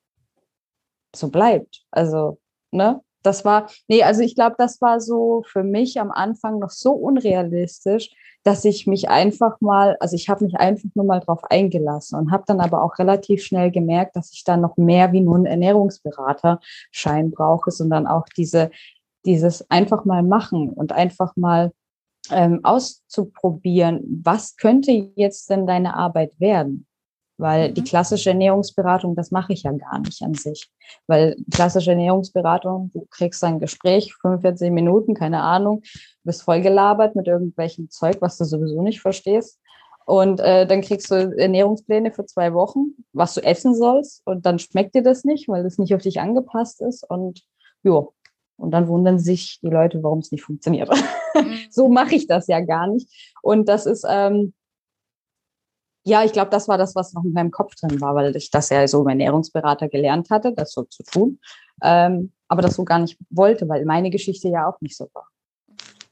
[1.14, 1.85] so bleibt?
[1.90, 3.02] Also, ne?
[3.22, 6.92] Das war, nee, also ich glaube, das war so für mich am Anfang noch so
[6.92, 8.11] unrealistisch,
[8.44, 12.32] dass ich mich einfach mal, also ich habe mich einfach nur mal drauf eingelassen und
[12.32, 15.46] habe dann aber auch relativ schnell gemerkt, dass ich da noch mehr wie nur einen
[15.46, 18.70] Ernährungsberaterschein brauche, sondern auch diese,
[19.24, 21.72] dieses einfach mal machen und einfach mal
[22.30, 26.87] ähm, auszuprobieren, was könnte jetzt denn deine Arbeit werden?
[27.42, 27.87] Weil die Mhm.
[27.87, 30.70] klassische Ernährungsberatung, das mache ich ja gar nicht an sich.
[31.09, 35.83] Weil klassische Ernährungsberatung, du kriegst ein Gespräch, 45 Minuten, keine Ahnung,
[36.22, 39.59] bist voll gelabert mit irgendwelchem Zeug, was du sowieso nicht verstehst.
[40.07, 44.22] Und äh, dann kriegst du Ernährungspläne für zwei Wochen, was du essen sollst.
[44.24, 47.02] Und dann schmeckt dir das nicht, weil das nicht auf dich angepasst ist.
[47.11, 47.42] Und
[47.83, 48.07] ja,
[48.57, 50.88] und dann wundern sich die Leute, warum es nicht funktioniert.
[51.35, 51.57] Mhm.
[51.70, 53.09] so mache ich das ja gar nicht.
[53.40, 54.52] Und das ist, ähm,
[56.04, 58.50] ja, ich glaube, das war das, was noch in meinem Kopf drin war, weil ich
[58.50, 61.38] das ja so im Ernährungsberater gelernt hatte, das so zu tun.
[61.82, 65.28] Ähm, aber das so gar nicht wollte, weil meine Geschichte ja auch nicht so war.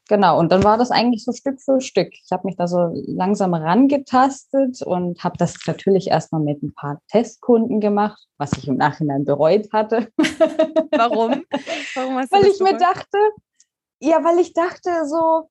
[0.09, 2.12] Genau, und dann war das eigentlich so Stück für Stück.
[2.12, 7.00] Ich habe mich da so langsam rangetastet und habe das natürlich erstmal mit ein paar
[7.07, 10.09] Testkunden gemacht, was ich im Nachhinein bereut hatte.
[10.90, 11.44] Warum?
[11.94, 13.18] Warum hast du weil ich mir dachte,
[14.00, 15.48] ja, weil ich dachte so,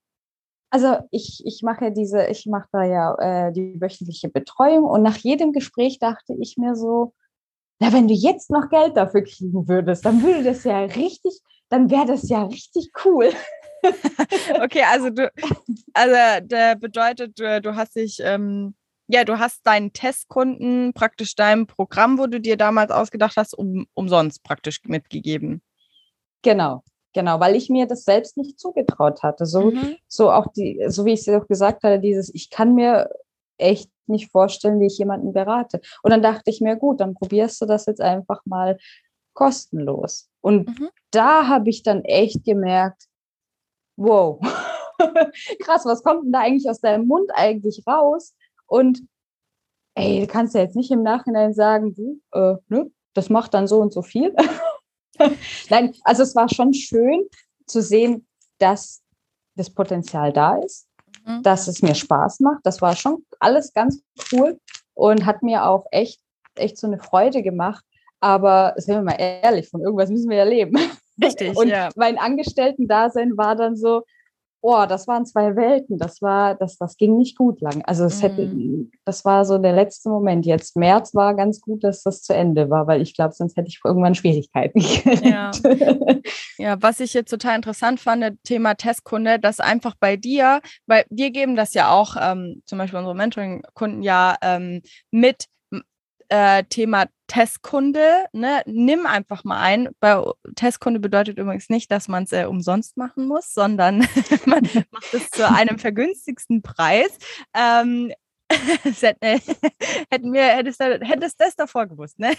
[0.69, 3.15] also ich, ich mache diese, ich mache da ja
[3.47, 7.13] äh, die wöchentliche Betreuung und nach jedem Gespräch dachte ich mir so,
[7.79, 11.89] na, wenn du jetzt noch Geld dafür kriegen würdest, dann würde das ja richtig, dann
[11.89, 13.32] wäre das ja richtig cool.
[14.62, 15.32] Okay, also du,
[15.93, 18.75] also der bedeutet, du, du hast dich, ähm,
[19.08, 23.88] ja, du hast deinen Testkunden praktisch deinem Programm, wo du dir damals ausgedacht hast, um,
[23.93, 25.62] umsonst praktisch mitgegeben.
[26.41, 29.45] Genau, genau, weil ich mir das selbst nicht zugetraut hatte.
[29.45, 29.95] So, Mhm.
[30.08, 33.10] so auch die, so wie ich es dir auch gesagt hatte, dieses, ich kann mir
[33.58, 35.82] echt nicht vorstellen, wie ich jemanden berate.
[36.04, 38.78] Und dann dachte ich mir, gut, dann probierst du das jetzt einfach mal
[39.34, 40.30] kostenlos.
[40.41, 40.89] Und Mhm.
[41.12, 43.06] da habe ich dann echt gemerkt,
[43.98, 44.39] wow,
[45.60, 48.34] krass, was kommt denn da eigentlich aus deinem Mund eigentlich raus?
[48.65, 49.02] Und
[49.95, 53.67] ey, du kannst ja jetzt nicht im Nachhinein sagen, du, äh, ne, das macht dann
[53.67, 54.34] so und so viel.
[55.69, 57.25] Nein, also es war schon schön
[57.65, 58.27] zu sehen,
[58.58, 59.01] dass
[59.55, 60.89] das Potenzial da ist,
[61.25, 61.43] Mhm.
[61.43, 62.60] dass es mir Spaß macht.
[62.63, 64.01] Das war schon alles ganz
[64.32, 64.60] cool
[64.93, 66.19] und hat mir auch echt,
[66.55, 67.84] echt so eine Freude gemacht.
[68.21, 70.77] Aber sind wir mal ehrlich, von irgendwas müssen wir ja leben.
[71.21, 71.89] Richtig, Und ja.
[71.95, 74.03] mein Angestellten-Dasein war dann so,
[74.62, 75.98] oh, das waren zwei Welten.
[75.98, 77.82] Das war, das, das ging nicht gut lang.
[77.86, 78.91] Also es hätte, mhm.
[79.06, 80.45] das war so der letzte Moment.
[80.45, 83.69] Jetzt März war ganz gut, dass das zu Ende war, weil ich glaube, sonst hätte
[83.69, 84.80] ich irgendwann Schwierigkeiten.
[85.24, 85.52] Ja.
[86.58, 91.32] ja, was ich jetzt total interessant fand, Thema Testkunde, dass einfach bei dir, weil wir
[91.32, 95.45] geben das ja auch, ähm, zum Beispiel unsere Mentoring-Kunden ja ähm, mit
[96.30, 99.89] äh, Thema Testkunde, ne, nimm einfach mal ein.
[100.00, 100.24] Bei
[100.56, 104.00] Testkunde bedeutet übrigens nicht, dass man es äh, umsonst machen muss, sondern
[104.46, 107.10] man macht es zu einem vergünstigsten Preis.
[107.56, 108.12] Ähm,
[108.52, 112.34] hätten wir, hättest, hättest das davor gewusst, ne?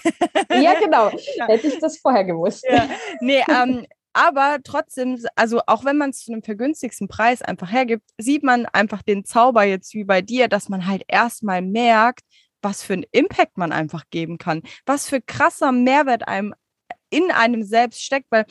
[0.50, 1.10] ja, genau.
[1.36, 1.46] Ja.
[1.46, 2.66] Hätte ich das vorher gewusst.
[2.68, 2.88] Ja.
[3.20, 8.02] Nee, ähm, aber trotzdem, also auch wenn man es zu einem vergünstigsten Preis einfach hergibt,
[8.18, 12.22] sieht man einfach den Zauber jetzt wie bei dir, dass man halt erstmal merkt,
[12.62, 16.54] was für einen Impact man einfach geben kann, was für krasser Mehrwert einem
[17.10, 18.46] in einem selbst steckt, weil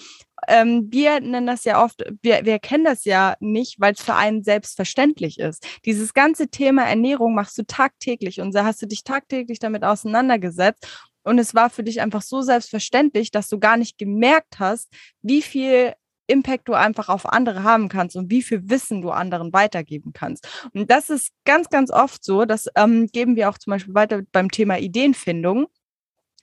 [0.48, 4.16] ähm, wir nennen das ja oft, wir, wir kennen das ja nicht, weil es für
[4.16, 5.66] einen selbstverständlich ist.
[5.86, 11.10] Dieses ganze Thema Ernährung machst du tagtäglich und da hast du dich tagtäglich damit auseinandergesetzt
[11.24, 14.90] und es war für dich einfach so selbstverständlich, dass du gar nicht gemerkt hast,
[15.22, 15.94] wie viel
[16.30, 20.48] Impact du einfach auf andere haben kannst und wie viel Wissen du anderen weitergeben kannst.
[20.74, 24.22] Und das ist ganz, ganz oft so, das ähm, geben wir auch zum Beispiel weiter
[24.32, 25.68] beim Thema Ideenfindung.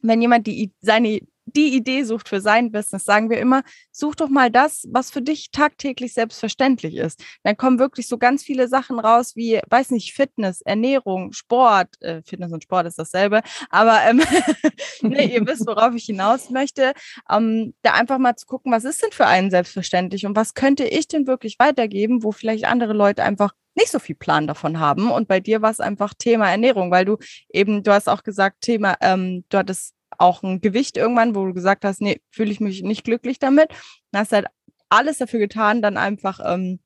[0.02, 4.28] Wenn jemand die, seine die Idee sucht für sein Business, sagen wir immer, such doch
[4.28, 7.22] mal das, was für dich tagtäglich selbstverständlich ist.
[7.44, 11.88] Dann kommen wirklich so ganz viele Sachen raus, wie, weiß nicht, Fitness, Ernährung, Sport.
[12.00, 14.20] Äh, Fitness und Sport ist dasselbe, aber ähm,
[15.02, 16.92] ne, ihr wisst, worauf ich hinaus möchte.
[17.30, 20.84] Ähm, da einfach mal zu gucken, was ist denn für einen selbstverständlich und was könnte
[20.84, 25.10] ich denn wirklich weitergeben, wo vielleicht andere Leute einfach nicht so viel Plan davon haben.
[25.10, 27.18] Und bei dir war es einfach Thema Ernährung, weil du
[27.50, 31.54] eben, du hast auch gesagt, Thema, ähm, du hattest auch ein Gewicht irgendwann, wo du
[31.54, 33.70] gesagt hast, nee, fühle ich mich nicht glücklich damit.
[34.10, 34.46] Dann hast halt
[34.88, 36.80] alles dafür getan, dann einfach ähm,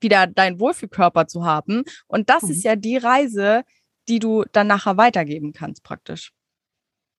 [0.00, 1.84] wieder deinen Wohlfühlkörper zu haben.
[2.06, 2.50] Und das mhm.
[2.50, 3.64] ist ja die Reise,
[4.08, 6.32] die du dann nachher weitergeben kannst, praktisch.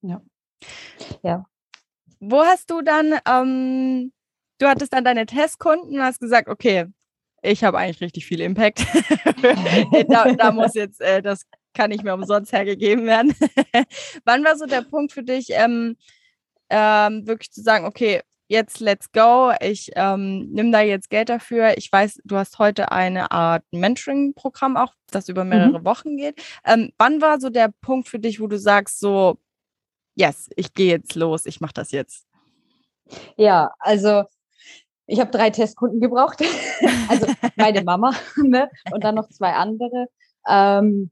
[0.02, 0.22] Ja.
[1.24, 1.45] Ja.
[2.19, 4.12] Wo hast du dann, ähm,
[4.58, 6.88] du hattest dann deine Testkunden und hast gesagt, okay,
[7.41, 8.80] ich habe eigentlich richtig viel Impact.
[10.10, 13.34] da, da, muss jetzt äh, das kann nicht mehr umsonst hergegeben werden.
[14.25, 15.97] Wann war so der Punkt für dich, ähm,
[16.69, 21.77] ähm, wirklich zu sagen, okay, jetzt let's go, ich ähm, nehme da jetzt Geld dafür.
[21.77, 25.86] Ich weiß, du hast heute eine Art Mentoring-Programm auch, das über mehrere mhm.
[25.86, 26.41] Wochen geht.
[26.65, 29.38] Ähm, wann war so der Punkt für dich, wo du sagst, so,
[30.15, 32.25] yes, ich gehe jetzt los, ich mache das jetzt?
[33.38, 34.23] Ja, also
[35.05, 36.41] ich habe drei Testkunden gebraucht.
[37.10, 38.69] also meine Mama ne?
[38.91, 40.08] und dann noch zwei andere.
[40.47, 41.12] Ähm,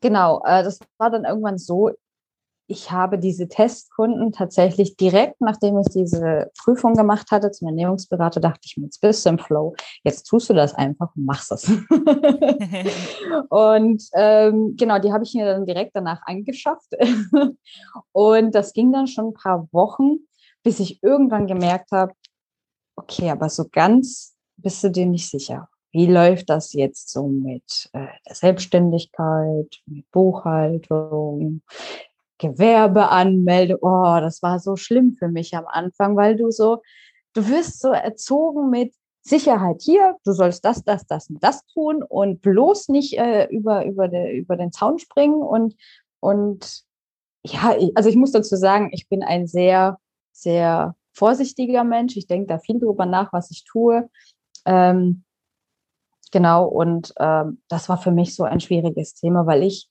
[0.00, 1.90] genau, äh, das war dann irgendwann so,
[2.70, 8.60] ich habe diese Testkunden tatsächlich direkt, nachdem ich diese Prüfung gemacht hatte zum Ernährungsberater, dachte
[8.64, 9.74] ich mir, jetzt bist du im Flow,
[10.04, 11.64] jetzt tust du das einfach und machst das.
[13.48, 16.92] und ähm, genau, die habe ich mir dann direkt danach angeschafft.
[18.12, 20.18] und das ging dann schon ein paar Wochen,
[20.62, 22.12] bis ich irgendwann gemerkt habe,
[22.96, 27.88] okay, aber so ganz bist du dir nicht sicher wie läuft das jetzt so mit
[27.92, 31.62] äh, der Selbstständigkeit, mit Buchhaltung,
[32.38, 33.78] Gewerbeanmeldung?
[33.80, 36.82] Oh, das war so schlimm für mich am Anfang, weil du so,
[37.34, 42.02] du wirst so erzogen mit Sicherheit hier, du sollst das, das, das und das tun
[42.02, 45.74] und bloß nicht äh, über, über, de, über den Zaun springen und,
[46.20, 46.82] und
[47.44, 49.98] ja, also ich muss dazu sagen, ich bin ein sehr,
[50.32, 52.16] sehr vorsichtiger Mensch.
[52.16, 54.08] Ich denke da viel drüber nach, was ich tue.
[54.64, 55.24] Ähm,
[56.30, 59.88] Genau, und ähm, das war für mich so ein schwieriges Thema, weil ich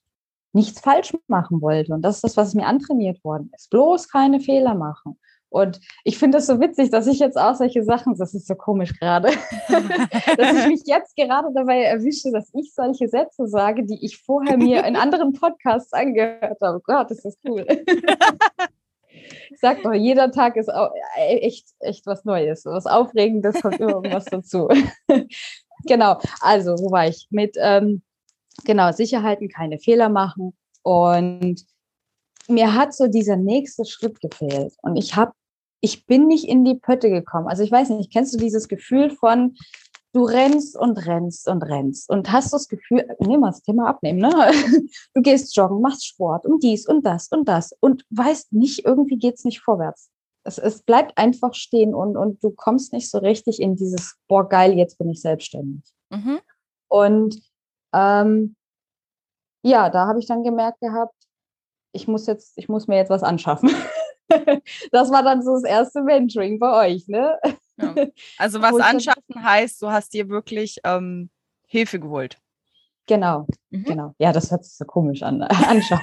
[0.54, 1.94] nichts falsch machen wollte.
[1.94, 3.70] Und das ist das, was mir antrainiert worden ist.
[3.70, 5.18] Bloß keine Fehler machen.
[5.50, 8.56] Und ich finde es so witzig, dass ich jetzt auch solche Sachen, das ist so
[8.56, 9.30] komisch gerade,
[10.38, 14.58] dass ich mich jetzt gerade dabei erwische, dass ich solche Sätze sage, die ich vorher
[14.58, 16.82] mir in anderen Podcasts angehört habe.
[16.82, 17.66] Gott, ist das cool.
[19.50, 20.70] ich sag doch, jeder Tag ist
[21.16, 24.68] echt, echt was Neues, was Aufregendes, kommt irgendwas dazu
[25.86, 27.28] genau, also wo war ich?
[27.30, 28.02] Mit ähm,
[28.66, 30.56] genau Sicherheiten, keine Fehler machen.
[30.84, 31.66] Und
[32.48, 34.74] mir hat so dieser nächste Schritt gefehlt.
[34.82, 35.34] Und ich habe,
[35.82, 37.48] ich bin nicht in die Pötte gekommen.
[37.48, 39.56] Also ich weiß nicht, kennst du dieses Gefühl von,
[40.14, 44.20] du rennst und rennst und rennst und hast das Gefühl, nehmen wir das Thema abnehmen,
[44.20, 44.32] ne?
[45.14, 49.18] Du gehst joggen, machst Sport und dies und das und das und weißt nicht, irgendwie
[49.18, 50.10] geht es nicht vorwärts
[50.48, 54.48] es, es bleibt einfach stehen und, und du kommst nicht so richtig in dieses, boah,
[54.48, 55.84] geil, jetzt bin ich selbstständig.
[56.10, 56.40] Mhm.
[56.88, 57.42] Und
[57.94, 58.56] ähm,
[59.62, 61.14] ja, da habe ich dann gemerkt gehabt,
[61.92, 63.70] ich muss jetzt, ich muss mir jetzt was anschaffen.
[64.92, 67.38] das war dann so das erste Mentoring bei euch, ne?
[67.44, 67.96] Ja.
[68.38, 71.30] Also was anschaffen heißt, du hast dir wirklich ähm,
[71.68, 72.40] Hilfe geholt.
[73.06, 73.84] Genau, mhm.
[73.84, 74.16] genau.
[74.18, 75.42] Ja, das hört sich so komisch an.
[75.44, 76.02] Anschauen.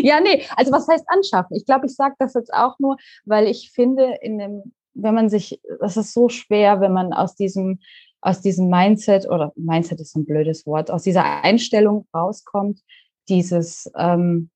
[0.00, 1.56] Ja, nee, also was heißt anschaffen?
[1.56, 5.28] Ich glaube, ich sage das jetzt auch nur, weil ich finde, in dem, wenn man
[5.28, 7.80] sich, das ist so schwer, wenn man aus diesem,
[8.20, 12.80] aus diesem Mindset, oder Mindset ist ein blödes Wort, aus dieser Einstellung rauskommt,
[13.28, 14.50] dieses, ähm,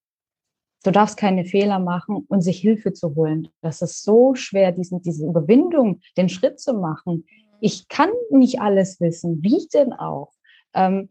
[0.82, 3.48] du darfst keine Fehler machen und sich Hilfe zu holen.
[3.60, 7.24] Das ist so schwer, diesen, diese Überwindung, den Schritt zu machen.
[7.60, 9.42] Ich kann nicht alles wissen.
[9.42, 10.32] Wie denn auch?
[10.74, 11.08] Ähm,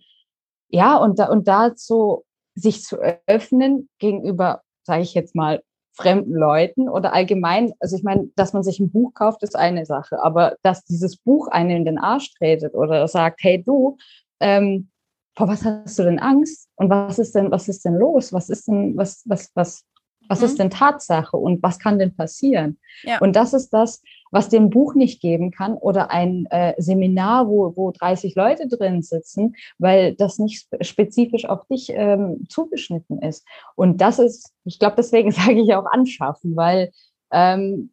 [0.70, 5.62] ja, und, da, und dazu sich zu öffnen gegenüber, sage ich jetzt mal,
[5.94, 9.86] fremden Leuten oder allgemein, also ich meine, dass man sich ein Buch kauft, ist eine
[9.86, 13.98] Sache, aber dass dieses Buch einen in den Arsch tretet oder sagt, hey du,
[14.40, 14.90] ähm,
[15.36, 16.70] vor was hast du denn Angst?
[16.76, 18.34] Und was ist denn, was ist denn los?
[18.34, 19.86] Was ist denn, was, was, was,
[20.28, 20.46] was mhm.
[20.46, 22.80] ist denn Tatsache und was kann denn passieren?
[23.04, 23.20] Ja.
[23.20, 24.02] Und das ist das,
[24.32, 29.02] was dem Buch nicht geben kann oder ein äh, Seminar, wo, wo 30 Leute drin
[29.02, 33.46] sitzen, weil das nicht spezifisch auf dich ähm, zugeschnitten ist.
[33.76, 36.92] Und das ist, ich glaube, deswegen sage ich auch anschaffen, weil
[37.32, 37.92] ähm,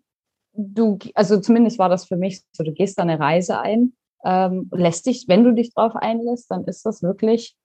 [0.55, 3.93] du, also zumindest war das für mich so, du gehst da eine Reise ein,
[4.25, 7.57] ähm, lässt dich, wenn du dich drauf einlässt, dann ist das wirklich,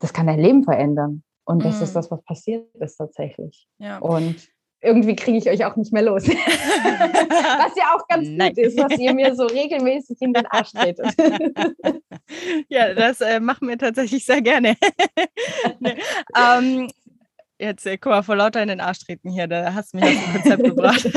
[0.00, 1.22] das kann dein Leben verändern.
[1.46, 1.82] Und das mm.
[1.82, 1.94] ist mhm.
[1.94, 3.68] das, was passiert ist tatsächlich.
[3.78, 3.98] Ja.
[3.98, 4.48] Und
[4.84, 6.28] irgendwie kriege ich euch auch nicht mehr los.
[6.28, 8.54] was ja auch ganz Nein.
[8.54, 11.06] gut ist, was ihr mir so regelmäßig in den Arsch tretet.
[12.68, 14.76] ja, das äh, machen wir tatsächlich sehr gerne.
[15.80, 15.96] nee.
[16.36, 16.90] ähm,
[17.58, 20.06] jetzt, äh, guck mal, vor lauter in den Arsch treten hier, da hast du mich
[20.06, 21.10] auf ein Konzept gebracht.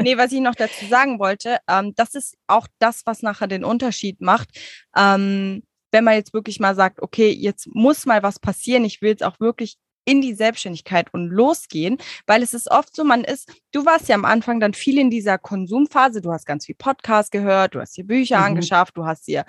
[0.00, 3.64] nee, was ich noch dazu sagen wollte, ähm, das ist auch das, was nachher den
[3.64, 4.48] Unterschied macht.
[4.96, 9.10] Ähm, wenn man jetzt wirklich mal sagt, okay, jetzt muss mal was passieren, ich will
[9.10, 9.78] jetzt auch wirklich
[10.08, 14.14] in die Selbstständigkeit und losgehen, weil es ist oft so, man ist, du warst ja
[14.14, 17.94] am Anfang dann viel in dieser Konsumphase, du hast ganz viel Podcast gehört, du hast
[17.94, 18.44] dir Bücher mhm.
[18.44, 19.44] angeschafft, du hast dir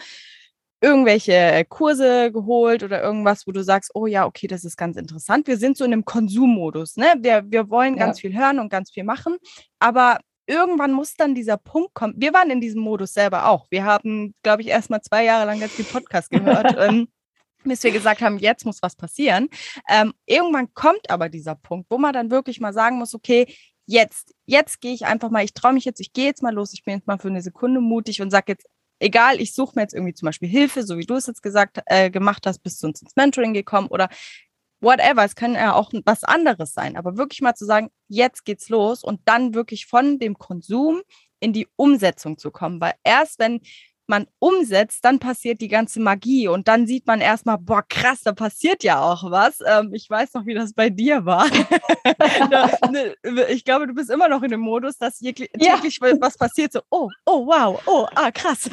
[0.81, 5.47] irgendwelche Kurse geholt oder irgendwas, wo du sagst, oh ja, okay, das ist ganz interessant.
[5.47, 7.13] Wir sind so in einem Konsummodus, ne?
[7.19, 8.05] Wir, wir wollen ja.
[8.05, 9.37] ganz viel hören und ganz viel machen,
[9.79, 12.15] aber irgendwann muss dann dieser Punkt kommen.
[12.17, 13.67] Wir waren in diesem Modus selber auch.
[13.69, 16.75] Wir haben, glaube ich, erst mal zwei Jahre lang ganz viel Podcast gehört.
[16.79, 17.07] ähm,
[17.63, 19.49] bis wir gesagt haben, jetzt muss was passieren.
[19.89, 23.53] Ähm, irgendwann kommt aber dieser Punkt, wo man dann wirklich mal sagen muss, okay,
[23.85, 26.73] jetzt, jetzt gehe ich einfach mal, ich traue mich jetzt, ich gehe jetzt mal los,
[26.73, 28.67] ich bin jetzt mal für eine Sekunde mutig und sage jetzt,
[28.99, 31.79] egal, ich suche mir jetzt irgendwie zum Beispiel Hilfe, so wie du es jetzt gesagt,
[31.87, 34.09] äh, gemacht hast, bist du uns ins Mentoring gekommen oder
[34.81, 38.69] whatever, es kann ja auch was anderes sein, aber wirklich mal zu sagen, jetzt geht's
[38.69, 41.01] los und dann wirklich von dem Konsum
[41.39, 43.61] in die Umsetzung zu kommen, weil erst wenn
[44.09, 48.33] man umsetzt, dann passiert die ganze Magie und dann sieht man erstmal, boah, krass, da
[48.33, 49.59] passiert ja auch was.
[49.65, 51.47] Ähm, ich weiß noch, wie das bei dir war.
[52.89, 53.13] Ne,
[53.49, 55.79] ich glaube, du bist immer noch in dem Modus, dass täglich ja.
[56.19, 58.69] was passiert, so, oh, oh, wow, oh, ah, krass.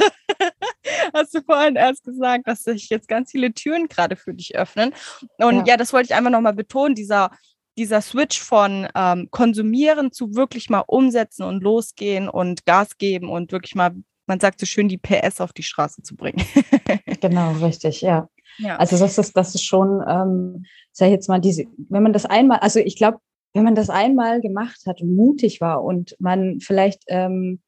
[1.14, 4.94] Hast du vorhin erst gesagt, dass sich jetzt ganz viele Türen gerade für dich öffnen.
[5.38, 7.30] Und ja, ja das wollte ich einfach nochmal betonen, dieser
[7.78, 13.52] dieser Switch von ähm, konsumieren zu wirklich mal umsetzen und losgehen und Gas geben und
[13.52, 13.94] wirklich mal
[14.26, 16.44] man sagt so schön, die PS auf die Straße zu bringen.
[17.20, 18.28] genau, richtig, ja.
[18.58, 18.76] ja.
[18.76, 22.26] Also das ist, das ist schon, ähm, sag ich jetzt mal, diese, wenn man das
[22.26, 23.18] einmal, also ich glaube,
[23.54, 27.62] wenn man das einmal gemacht hat und mutig war und man vielleicht, ähm,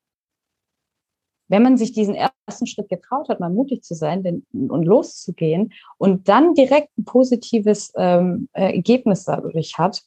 [1.48, 5.72] wenn man sich diesen ersten Schritt getraut hat, mal mutig zu sein denn, und loszugehen
[5.96, 10.02] und dann direkt ein positives ähm, äh, Ergebnis dadurch hat,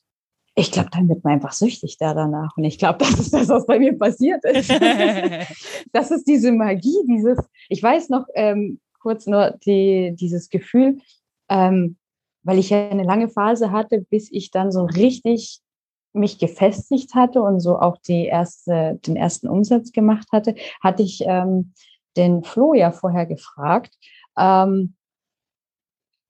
[0.56, 2.56] ich glaube, dann wird man einfach süchtig da danach.
[2.58, 4.70] Und ich glaube, das ist das, was bei mir passiert ist.
[5.92, 7.38] das ist diese Magie, dieses,
[7.70, 11.00] ich weiß noch ähm, kurz nur die, dieses Gefühl,
[11.50, 11.98] ähm,
[12.44, 15.62] weil ich ja eine lange Phase hatte, bis ich dann so richtig
[16.14, 21.24] mich gefestigt hatte und so auch die erste, den ersten Umsatz gemacht hatte, hatte ich
[21.26, 21.74] ähm,
[22.18, 23.96] den Flo ja vorher gefragt,
[24.38, 24.96] ähm,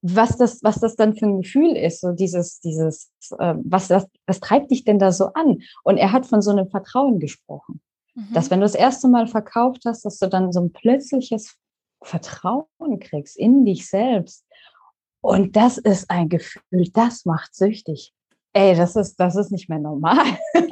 [0.01, 4.07] was das, was das dann für ein Gefühl ist, so dieses, dieses, äh, was das,
[4.25, 5.59] was treibt dich denn da so an?
[5.83, 7.81] Und er hat von so einem Vertrauen gesprochen,
[8.15, 8.33] mhm.
[8.33, 11.55] dass wenn du das erste Mal verkauft hast, dass du dann so ein plötzliches
[12.03, 14.45] Vertrauen kriegst in dich selbst.
[15.21, 18.11] Und das ist ein Gefühl, das macht süchtig.
[18.53, 20.25] Ey, das ist, das ist nicht mehr normal.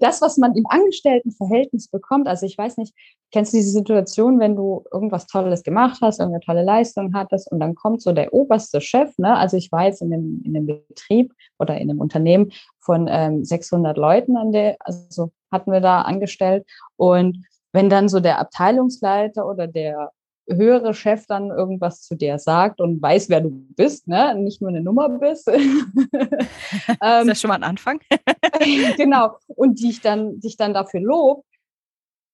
[0.00, 2.94] das, was man im Angestelltenverhältnis bekommt, also ich weiß nicht,
[3.32, 7.60] kennst du diese Situation, wenn du irgendwas Tolles gemacht hast, irgendeine tolle Leistung hattest und
[7.60, 9.36] dann kommt so der oberste Chef, ne?
[9.36, 13.44] also ich war jetzt in einem, in einem Betrieb oder in einem Unternehmen von ähm,
[13.44, 16.66] 600 Leuten an der, also hatten wir da angestellt
[16.96, 20.12] und wenn dann so der Abteilungsleiter oder der
[20.48, 24.34] höhere Chef dann irgendwas zu dir sagt und weiß, wer du bist, ne?
[24.34, 25.48] nicht nur eine Nummer bist.
[25.48, 28.00] ähm, ist ja schon mal ein Anfang.
[28.96, 29.36] genau.
[29.48, 31.44] Und dich dann, dich dann dafür lobt.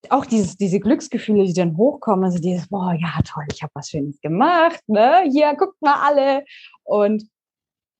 [0.09, 3.89] Auch dieses, diese Glücksgefühle, die dann hochkommen, also dieses, boah, ja, toll, ich habe was
[3.89, 5.23] Schönes gemacht, ne?
[5.31, 6.43] Hier, guckt mal alle.
[6.83, 7.29] Und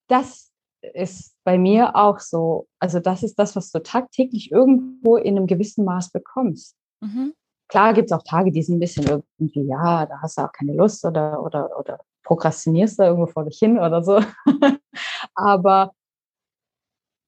[0.08, 0.52] das
[0.94, 2.68] ist bei mir auch so.
[2.80, 6.76] Also das ist das, was du tagtäglich irgendwo in einem gewissen Maß bekommst.
[7.02, 7.34] Mhm.
[7.72, 10.52] Klar gibt es auch Tage, die sind ein bisschen irgendwie, ja, da hast du auch
[10.52, 14.20] keine Lust oder, oder, oder prokrastinierst da irgendwo vor dich hin oder so.
[15.36, 15.94] Aber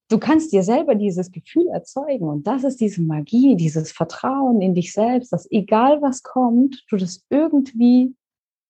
[0.10, 4.76] du kannst dir selber dieses Gefühl erzeugen und das ist diese Magie, dieses Vertrauen in
[4.76, 8.14] dich selbst, dass egal was kommt, du das irgendwie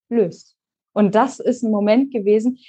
[0.09, 0.55] löst.
[0.93, 2.59] Und das ist ein Moment gewesen,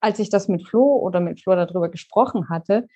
[0.00, 2.86] als ich das mit Flo oder mit Flo darüber gesprochen hatte,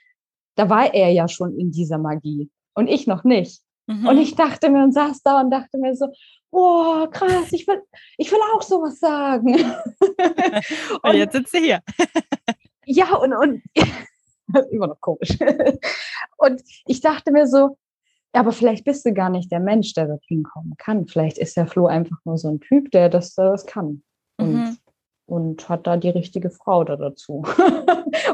[0.54, 3.64] da war er ja schon in dieser Magie und ich noch nicht.
[3.90, 4.06] Mhm.
[4.06, 6.06] Und ich dachte mir und saß da und dachte mir so,
[6.52, 7.82] oh, krass, ich will,
[8.18, 9.54] ich will auch sowas sagen.
[10.04, 11.80] und, und jetzt sitzt sie hier.
[12.84, 13.62] ja, und, und
[14.70, 15.36] immer noch komisch.
[16.36, 17.78] und ich dachte mir so,
[18.32, 21.08] aber vielleicht bist du gar nicht der Mensch, der dorthin kommen kann.
[21.08, 24.04] Vielleicht ist der Flo einfach nur so ein Typ, der das, das kann.
[24.36, 24.78] Und, mhm.
[25.26, 27.44] und hat da die richtige Frau da dazu.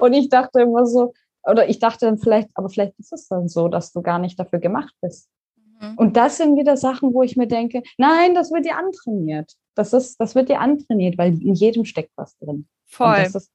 [0.00, 3.48] und ich dachte immer so, oder ich dachte dann vielleicht, aber vielleicht ist es dann
[3.48, 5.30] so, dass du gar nicht dafür gemacht bist.
[5.80, 5.94] Mhm.
[5.96, 9.52] Und das sind wieder Sachen, wo ich mir denke, nein, das wird dir antrainiert.
[9.74, 12.66] Das, ist, das wird dir antrainiert, weil in jedem steckt was drin.
[12.86, 13.18] Voll.
[13.18, 13.50] Ist,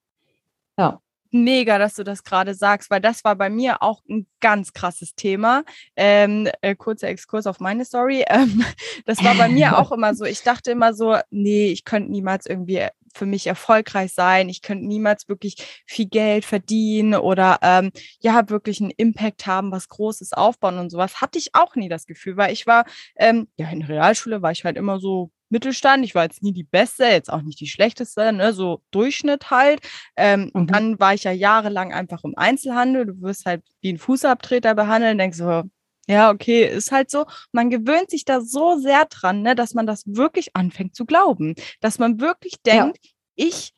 [0.78, 1.00] ja.
[1.34, 5.16] Mega, dass du das gerade sagst, weil das war bei mir auch ein ganz krasses
[5.16, 5.64] Thema.
[5.96, 8.26] Ähm, äh, kurzer Exkurs auf meine Story.
[8.32, 8.64] Ähm,
[9.06, 10.26] das war bei mir auch immer so.
[10.26, 12.86] Ich dachte immer so, nee, ich könnte niemals irgendwie
[13.18, 14.50] für mich erfolgreich sein.
[14.50, 15.56] Ich könnte niemals wirklich
[15.86, 21.22] viel Geld verdienen oder ähm, ja, wirklich einen Impact haben, was Großes aufbauen und sowas.
[21.22, 22.86] Hatte ich auch nie das Gefühl, weil ich war,
[23.18, 26.04] ähm, ja, in der Realschule war ich halt immer so Mittelstand.
[26.06, 28.54] Ich war jetzt nie die Beste, jetzt auch nicht die Schlechteste, ne?
[28.54, 29.82] so Durchschnitt halt.
[30.16, 30.68] Ähm, mhm.
[30.68, 33.06] Dann war ich ja jahrelang einfach im Einzelhandel.
[33.06, 35.64] Du wirst halt wie ein Fußabtreter behandelt, denkst so,
[36.08, 37.26] ja, okay, ist halt so.
[37.52, 41.56] Man gewöhnt sich da so sehr dran, ne, dass man das wirklich anfängt zu glauben.
[41.80, 43.12] Dass man wirklich denkt, ja.
[43.36, 43.74] ich,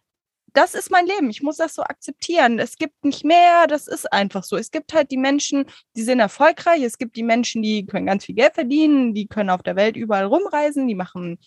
[0.54, 2.60] das ist mein Leben, ich muss das so akzeptieren.
[2.60, 4.56] Es gibt nicht mehr, das ist einfach so.
[4.56, 5.66] Es gibt halt die Menschen,
[5.96, 9.50] die sind erfolgreich, es gibt die Menschen, die können ganz viel Geld verdienen, die können
[9.50, 11.40] auf der Welt überall rumreisen, die machen,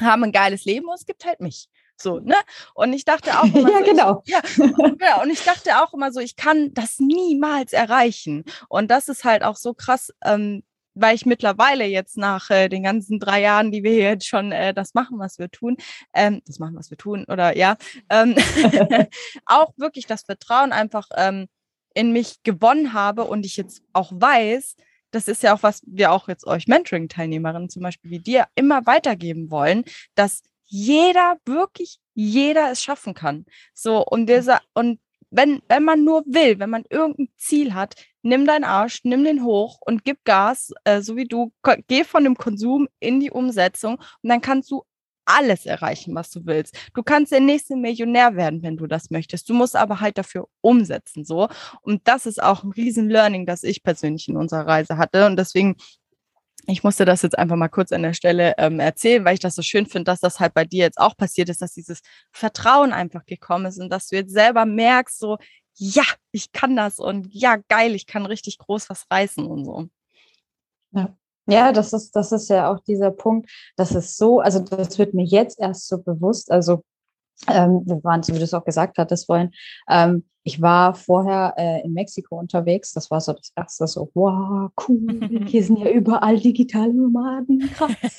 [0.00, 1.68] haben ein geiles Leben und es gibt halt mich.
[1.96, 2.36] So, ne?
[2.74, 4.22] Und ich dachte auch immer ja, so, genau.
[4.24, 4.40] Ich, ja,
[5.00, 8.44] ja, und ich dachte auch immer so, ich kann das niemals erreichen.
[8.68, 10.62] Und das ist halt auch so krass, ähm,
[10.94, 14.50] weil ich mittlerweile jetzt nach äh, den ganzen drei Jahren, die wir hier jetzt schon
[14.50, 15.76] äh, das machen, was wir tun,
[16.14, 17.76] ähm, das machen, was wir tun, oder ja,
[18.08, 18.34] ähm,
[19.46, 21.48] auch wirklich das Vertrauen einfach ähm,
[21.94, 24.76] in mich gewonnen habe und ich jetzt auch weiß,
[25.10, 28.86] das ist ja auch, was wir auch jetzt euch Mentoring-Teilnehmerinnen zum Beispiel wie dir immer
[28.86, 29.84] weitergeben wollen,
[30.14, 33.46] dass jeder, wirklich jeder es schaffen kann.
[33.74, 35.00] So, und dieser, und
[35.30, 39.44] wenn, wenn man nur will, wenn man irgendein Ziel hat, nimm deinen Arsch, nimm den
[39.44, 41.52] hoch und gib Gas, äh, so wie du,
[41.88, 44.82] geh von dem Konsum in die Umsetzung und dann kannst du
[45.26, 46.76] alles erreichen, was du willst.
[46.94, 49.48] Du kannst der nächste Millionär werden, wenn du das möchtest.
[49.48, 51.48] Du musst aber halt dafür umsetzen, so.
[51.82, 55.26] Und das ist auch ein riesen Learning, das ich persönlich in unserer Reise hatte.
[55.26, 55.76] Und deswegen
[56.66, 59.54] ich musste das jetzt einfach mal kurz an der Stelle ähm, erzählen, weil ich das
[59.54, 62.00] so schön finde, dass das halt bei dir jetzt auch passiert ist, dass dieses
[62.32, 65.38] Vertrauen einfach gekommen ist und dass du jetzt selber merkst, so,
[65.74, 69.88] ja, ich kann das und ja, geil, ich kann richtig groß was reißen und so.
[70.92, 71.16] Ja.
[71.48, 75.14] Ja, das ist, das ist ja auch dieser Punkt, das ist so, also das wird
[75.14, 76.82] mir jetzt erst so bewusst, also
[77.48, 79.50] ähm, wir waren, so wie du es auch gesagt hattest vorhin,
[79.88, 82.92] ähm, ich war vorher äh, in Mexiko unterwegs.
[82.92, 87.96] Das war so das erste, so, wow, cool, hier sind ja überall digitale Nomaden, krass.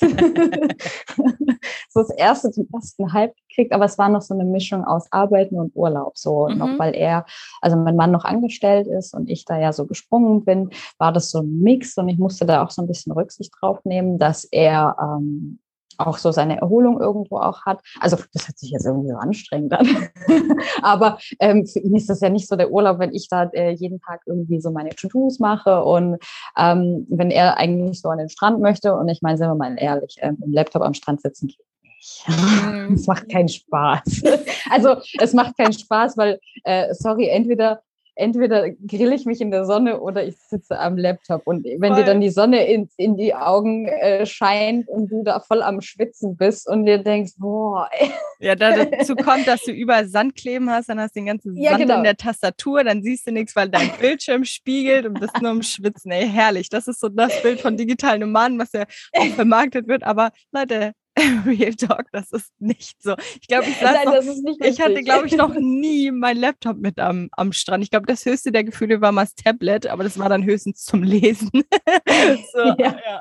[1.88, 5.10] so das erste, den ersten Hype gekriegt, aber es war noch so eine Mischung aus
[5.10, 6.18] Arbeiten und Urlaub.
[6.18, 6.58] So mhm.
[6.58, 7.24] noch, weil er,
[7.62, 11.30] also mein Mann noch angestellt ist und ich da ja so gesprungen bin, war das
[11.30, 14.44] so ein Mix und ich musste da auch so ein bisschen Rücksicht drauf nehmen, dass
[14.44, 15.60] er ähm,
[15.98, 17.80] auch so seine Erholung irgendwo auch hat.
[18.00, 20.08] Also das hört sich jetzt irgendwie so anstrengend an.
[20.82, 23.72] Aber ähm, für ihn ist das ja nicht so der Urlaub, wenn ich da äh,
[23.72, 26.18] jeden Tag irgendwie so meine To-Dos mache und
[26.56, 29.76] ähm, wenn er eigentlich so an den Strand möchte und ich meine, sind wir mal
[29.78, 31.58] ehrlich, ähm, im Laptop am Strand sitzen geht
[32.26, 32.94] mhm.
[32.94, 34.22] es macht keinen Spaß.
[34.70, 37.82] Also es macht keinen Spaß, weil, äh, sorry, entweder
[38.18, 41.46] entweder grill ich mich in der Sonne oder ich sitze am Laptop.
[41.46, 42.02] Und wenn voll.
[42.02, 45.80] dir dann die Sonne in, in die Augen äh, scheint und du da voll am
[45.80, 47.88] Schwitzen bist und dir denkst, boah.
[47.92, 48.10] Ey.
[48.40, 51.64] Ja, dazu kommt, dass du überall Sand kleben hast, dann hast du den ganzen Sand
[51.64, 51.98] ja, genau.
[51.98, 55.62] in der Tastatur, dann siehst du nichts, weil dein Bildschirm spiegelt und bist nur am
[55.62, 56.10] Schwitzen.
[56.10, 56.68] Ey, herrlich.
[56.68, 58.84] Das ist so das Bild von digitalen Nomaden, was ja
[59.16, 60.02] auch vermarktet wird.
[60.02, 60.92] Aber Leute,
[61.46, 63.14] Real Talk, das ist nicht so.
[63.40, 67.28] Ich glaube, ich, Nein, noch, ich hatte, glaube ich, noch nie meinen Laptop mit am,
[67.32, 67.82] am Strand.
[67.82, 70.84] Ich glaube, das höchste der Gefühle war mal das Tablet, aber das war dann höchstens
[70.84, 71.50] zum Lesen.
[72.52, 72.96] so, ja.
[73.04, 73.20] ja.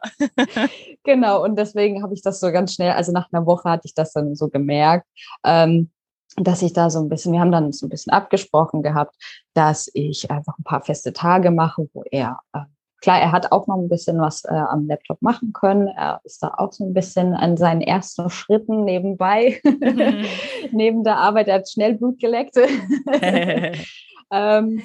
[1.03, 3.93] genau, und deswegen habe ich das so ganz schnell, also nach einer Woche hatte ich
[3.93, 5.07] das dann so gemerkt.
[5.43, 5.91] Ähm,
[6.39, 9.15] dass ich da so ein bisschen, wir haben dann so ein bisschen abgesprochen gehabt,
[9.55, 12.59] dass ich einfach ein paar feste Tage mache, wo er äh,
[13.01, 15.87] Klar, er hat auch noch ein bisschen was äh, am Laptop machen können.
[15.87, 20.25] Er ist da auch so ein bisschen an seinen ersten Schritten nebenbei, mhm.
[20.71, 21.47] neben der Arbeit.
[21.47, 22.57] Er hat schnell Blut geleckt.
[24.31, 24.83] ähm,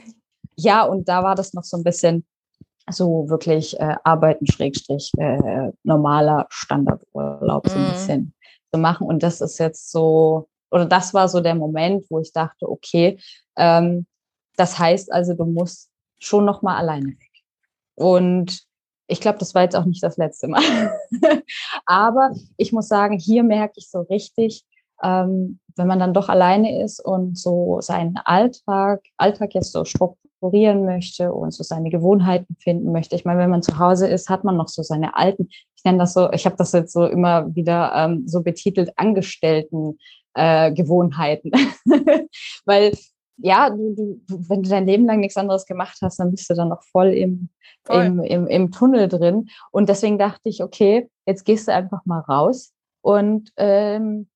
[0.57, 2.27] ja, und da war das noch so ein bisschen
[2.91, 7.91] so wirklich äh, Arbeiten, Schrägstrich, äh, normaler Standardurlaub so ein mhm.
[7.93, 8.35] bisschen
[8.73, 9.07] zu machen.
[9.07, 13.19] Und das ist jetzt so, oder das war so der Moment, wo ich dachte, okay,
[13.57, 14.07] ähm,
[14.57, 17.32] das heißt also, du musst schon noch mal alleine weg.
[17.95, 18.63] Und
[19.07, 20.63] ich glaube, das war jetzt auch nicht das letzte Mal.
[21.87, 24.65] Aber ich muss sagen, hier merke ich so richtig,
[25.03, 30.85] ähm, wenn man dann doch alleine ist und so seinen Alltag, Alltag jetzt so strukturieren
[30.85, 33.17] möchte und so seine Gewohnheiten finden möchte.
[33.17, 35.99] Ich meine, wenn man zu Hause ist, hat man noch so seine alten, ich nenne
[35.99, 39.99] das so, ich habe das jetzt so immer wieder ähm, so betitelt, Angestellten
[40.35, 41.51] äh, Gewohnheiten.
[42.65, 42.93] Weil
[43.43, 46.55] ja, du, du, wenn du dein Leben lang nichts anderes gemacht hast, dann bist du
[46.55, 47.49] dann noch voll im,
[47.85, 48.05] voll.
[48.05, 49.49] im, im, im Tunnel drin.
[49.71, 52.73] Und deswegen dachte ich, okay, jetzt gehst du einfach mal raus
[53.03, 54.29] und ähm,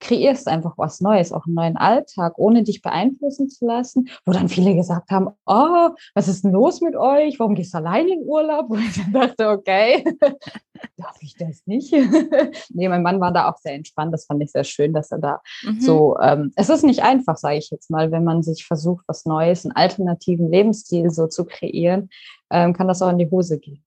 [0.00, 4.48] kreierst einfach was Neues, auch einen neuen Alltag, ohne dich beeinflussen zu lassen, wo dann
[4.48, 7.38] viele gesagt haben, oh, was ist denn los mit euch?
[7.38, 8.70] Warum gehst du allein in Urlaub?
[8.70, 10.04] Und ich dachte, okay,
[10.96, 11.92] darf ich das nicht?
[12.70, 14.12] nee, mein Mann war da auch sehr entspannt.
[14.12, 15.80] Das fand ich sehr schön, dass er da mhm.
[15.80, 19.24] so, ähm, es ist nicht einfach, sage ich jetzt mal, wenn man sich versucht, was
[19.24, 22.10] Neues, einen alternativen Lebensstil so zu kreieren,
[22.50, 23.82] ähm, kann das auch in die Hose gehen.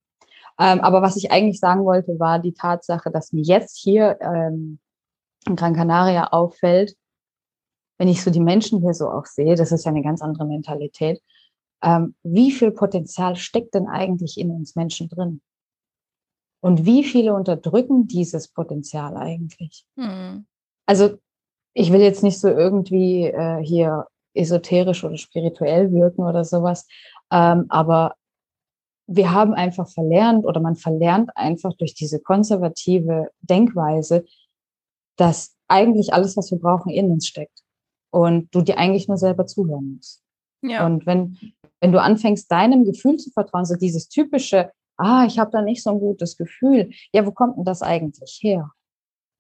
[0.60, 4.80] Ähm, aber was ich eigentlich sagen wollte, war die Tatsache, dass mir jetzt hier ähm,
[5.48, 6.96] in Gran Canaria auffällt,
[7.98, 10.46] wenn ich so die Menschen hier so auch sehe, das ist ja eine ganz andere
[10.46, 11.22] Mentalität,
[11.84, 15.42] ähm, wie viel Potenzial steckt denn eigentlich in uns Menschen drin?
[16.62, 19.86] Und wie viele unterdrücken dieses Potenzial eigentlich?
[19.98, 20.46] Hm.
[20.86, 21.18] Also
[21.74, 26.88] ich will jetzt nicht so irgendwie äh, hier esoterisch oder spirituell wirken oder sowas,
[27.32, 28.16] ähm, aber
[29.08, 34.26] wir haben einfach verlernt oder man verlernt einfach durch diese konservative Denkweise,
[35.20, 37.62] dass eigentlich alles, was wir brauchen, in uns steckt.
[38.12, 40.24] Und du dir eigentlich nur selber zuhören musst.
[40.64, 40.86] Ja.
[40.86, 41.38] Und wenn,
[41.80, 45.84] wenn du anfängst, deinem Gefühl zu vertrauen, so dieses typische, ah, ich habe da nicht
[45.84, 46.90] so ein gutes Gefühl.
[47.14, 48.72] Ja, wo kommt denn das eigentlich her?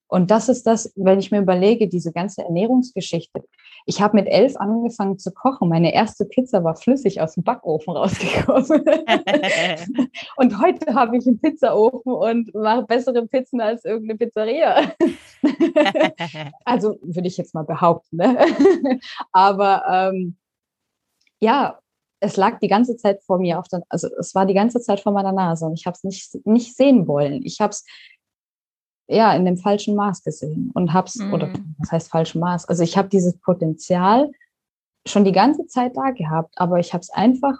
[0.09, 3.43] Und das ist das, wenn ich mir überlege, diese ganze Ernährungsgeschichte.
[3.85, 5.69] Ich habe mit elf angefangen zu kochen.
[5.69, 8.65] Meine erste Pizza war flüssig aus dem Backofen rausgekommen.
[10.35, 14.91] und heute habe ich einen Pizzaofen und mache bessere Pizzen als irgendeine Pizzeria.
[16.65, 18.17] also würde ich jetzt mal behaupten.
[18.17, 18.37] Ne?
[19.31, 20.37] Aber ähm,
[21.39, 21.79] ja,
[22.19, 24.99] es lag die ganze Zeit vor mir auf der, also es war die ganze Zeit
[24.99, 27.45] vor meiner Nase und ich habe es nicht, nicht sehen wollen.
[27.45, 27.85] Ich habe es
[29.09, 31.33] ja in dem falschen Maß gesehen und hab's mhm.
[31.33, 32.65] oder was heißt falschen Maß?
[32.65, 34.31] Also ich habe dieses Potenzial
[35.05, 37.59] schon die ganze Zeit da gehabt, aber ich habe es einfach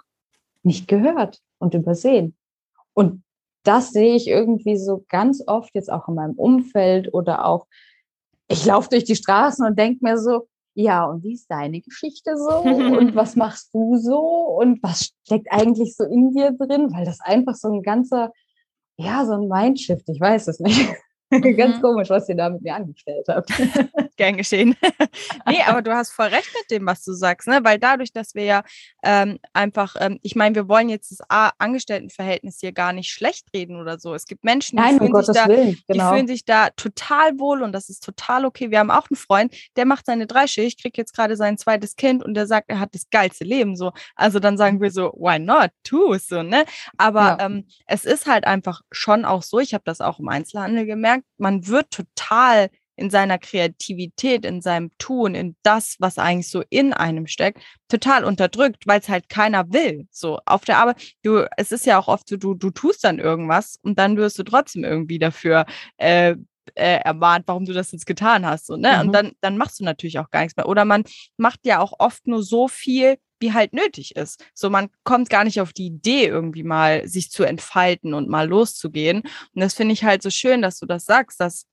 [0.62, 2.36] nicht gehört und übersehen.
[2.94, 3.22] Und
[3.64, 7.66] das sehe ich irgendwie so ganz oft jetzt auch in meinem Umfeld oder auch
[8.48, 12.36] ich laufe durch die Straßen und denke mir so, ja, und wie ist deine Geschichte
[12.36, 12.58] so?
[12.58, 14.18] Und was machst du so?
[14.18, 16.92] Und was steckt eigentlich so in dir drin?
[16.92, 18.32] Weil das einfach so ein ganzer,
[18.96, 20.94] ja, so ein Mindshift, ich weiß es nicht.
[21.40, 21.56] Mhm.
[21.56, 23.50] Ganz komisch, was ihr da mit mir angestellt habt.
[24.16, 24.74] Gern geschehen.
[25.48, 27.60] nee, aber du hast voll recht mit dem, was du sagst, ne?
[27.62, 28.62] Weil dadurch, dass wir ja
[29.04, 33.46] ähm, einfach, ähm, ich meine, wir wollen jetzt das A Angestelltenverhältnis hier gar nicht schlecht
[33.54, 34.12] reden oder so.
[34.14, 36.10] Es gibt Menschen, die, Nein, fühlen, um sich da, Willen, genau.
[36.10, 38.72] die fühlen sich da total wohl und das ist total okay.
[38.72, 42.24] Wir haben auch einen Freund, der macht seine Dreischicht, kriegt jetzt gerade sein zweites Kind
[42.24, 43.92] und der sagt, er hat das geilste Leben so.
[44.16, 45.70] Also dann sagen wir so, why not?
[45.84, 46.64] Tu es so, ne?
[46.96, 47.46] Aber ja.
[47.46, 51.19] ähm, es ist halt einfach schon auch so, ich habe das auch im Einzelhandel gemerkt,
[51.20, 56.62] merkt, man wird total in seiner Kreativität, in seinem Tun, in das, was eigentlich so
[56.68, 60.06] in einem steckt, total unterdrückt, weil es halt keiner will.
[60.10, 63.18] So auf der Arbeit, du, es ist ja auch oft so, du, du tust dann
[63.18, 65.64] irgendwas und dann wirst du trotzdem irgendwie dafür
[65.96, 66.36] äh,
[66.74, 68.66] äh, ermahnt, warum du das jetzt getan hast.
[68.66, 68.92] So, ne?
[68.92, 69.00] Mhm.
[69.00, 70.68] Und dann, dann machst du natürlich auch gar nichts mehr.
[70.68, 71.04] Oder man
[71.38, 74.44] macht ja auch oft nur so viel, wie halt nötig ist.
[74.54, 78.48] So, man kommt gar nicht auf die Idee, irgendwie mal sich zu entfalten und mal
[78.48, 79.22] loszugehen.
[79.22, 81.66] Und das finde ich halt so schön, dass du das sagst, dass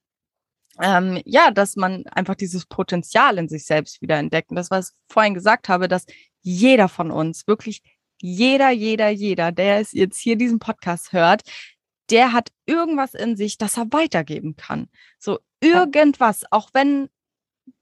[0.82, 4.52] ähm, ja, dass man einfach dieses Potenzial in sich selbst wieder entdeckt.
[4.52, 6.06] Und das, was ich vorhin gesagt habe, dass
[6.42, 7.82] jeder von uns, wirklich
[8.22, 11.42] jeder, jeder, jeder, der es jetzt hier diesen Podcast hört,
[12.10, 14.90] der hat irgendwas in sich, das er weitergeben kann.
[15.20, 17.10] So irgendwas, auch wenn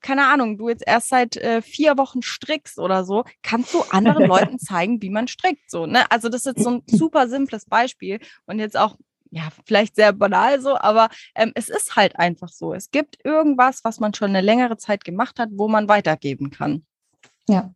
[0.01, 4.25] keine Ahnung, du jetzt erst seit äh, vier Wochen strickst oder so, kannst du anderen
[4.27, 5.69] Leuten zeigen, wie man strickt.
[5.69, 6.09] So, ne?
[6.11, 8.97] Also das ist so ein super simples Beispiel und jetzt auch,
[9.31, 12.73] ja, vielleicht sehr banal so, aber ähm, es ist halt einfach so.
[12.73, 16.86] Es gibt irgendwas, was man schon eine längere Zeit gemacht hat, wo man weitergeben kann.
[17.49, 17.73] Ja.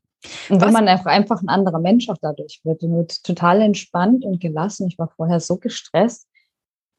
[0.50, 4.88] Und wenn man einfach ein anderer Mensch auch dadurch wird, wird total entspannt und gelassen.
[4.88, 6.28] Ich war vorher so gestresst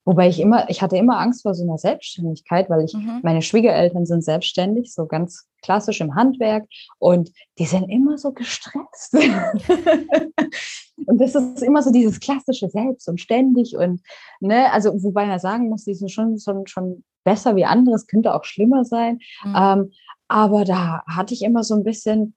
[0.04, 3.20] Wobei ich immer, ich hatte immer Angst vor so einer Selbstständigkeit, weil ich, mhm.
[3.22, 6.66] meine Schwiegereltern sind selbstständig, so ganz klassisch im Handwerk
[6.98, 9.14] und die sind immer so gestresst.
[11.06, 14.00] und das ist immer so dieses klassische Selbst und ständig und,
[14.40, 18.06] ne, also wobei man sagen muss, die sind schon, schon, schon besser wie andere, es
[18.06, 19.18] könnte auch schlimmer sein.
[19.44, 19.54] Mhm.
[19.56, 19.90] Ähm,
[20.28, 22.34] aber da hatte ich immer so ein bisschen,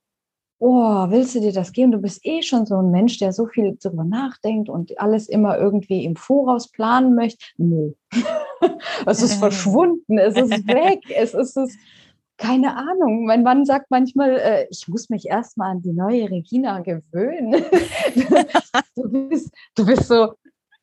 [0.64, 1.91] oh, willst du dir das geben?
[1.91, 5.57] Du bist eh schon so ein Mensch, der so viel darüber nachdenkt und alles immer
[5.57, 7.43] irgendwie im Voraus planen möchte.
[7.57, 7.91] Nö.
[9.05, 11.76] es ist verschwunden, es ist weg, es ist es.
[12.38, 13.26] Keine Ahnung.
[13.26, 17.53] Mein Mann sagt manchmal, äh, ich muss mich erstmal an die neue Regina gewöhnen.
[18.95, 20.34] du, bist, du bist so,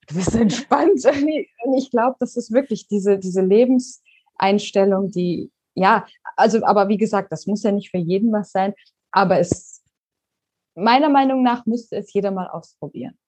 [0.08, 1.04] du bist entspannt.
[1.06, 6.06] Und ich glaube, das ist wirklich diese, diese Lebenseinstellung, die, ja,
[6.36, 8.74] also, aber wie gesagt, das muss ja nicht für jeden was sein.
[9.12, 9.82] Aber es,
[10.74, 13.18] meiner Meinung nach müsste es jeder mal ausprobieren.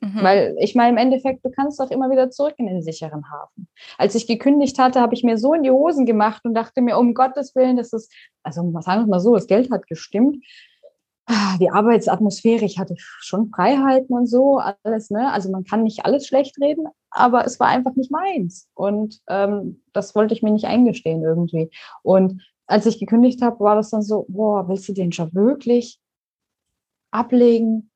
[0.00, 0.22] Mhm.
[0.22, 3.68] Weil ich meine, im Endeffekt, du kannst doch immer wieder zurück in den sicheren Hafen.
[3.96, 6.98] Als ich gekündigt hatte, habe ich mir so in die Hosen gemacht und dachte mir,
[6.98, 8.12] um Gottes Willen, das ist,
[8.42, 10.44] also sagen wir mal so, das Geld hat gestimmt.
[11.26, 15.30] Ah, die Arbeitsatmosphäre, ich hatte schon Freiheiten und so, alles, ne?
[15.30, 18.66] Also man kann nicht alles schlecht reden, aber es war einfach nicht meins.
[18.72, 21.70] Und ähm, das wollte ich mir nicht eingestehen irgendwie.
[22.02, 25.98] Und als ich gekündigt habe, war das dann so, boah, willst du den Job wirklich
[27.10, 27.90] ablegen?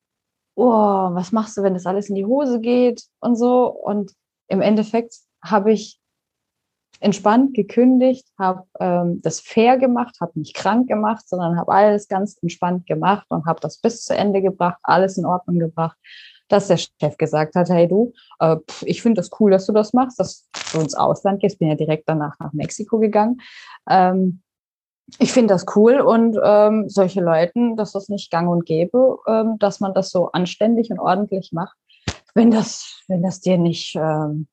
[0.55, 3.67] Oh, was machst du, wenn das alles in die Hose geht und so?
[3.67, 4.13] Und
[4.49, 6.01] im Endeffekt habe ich
[7.01, 12.39] entspannt gekündigt, habe ähm, das fair gemacht, habe nicht krank gemacht, sondern habe alles ganz
[12.41, 15.99] entspannt gemacht und habe das bis zu Ende gebracht, alles in Ordnung gebracht,
[16.49, 19.73] dass der Chef gesagt hat, hey du, äh, pf, ich finde das cool, dass du
[19.73, 21.59] das machst, dass du ins Ausland gehst.
[21.59, 23.41] Bin ja direkt danach nach Mexiko gegangen.
[23.89, 24.43] Ähm,
[25.19, 29.57] ich finde das cool und ähm, solche Leuten, dass das nicht gang und gäbe, ähm,
[29.59, 31.77] dass man das so anständig und ordentlich macht.
[32.35, 34.49] Wenn das, wenn das dir nicht, ähm,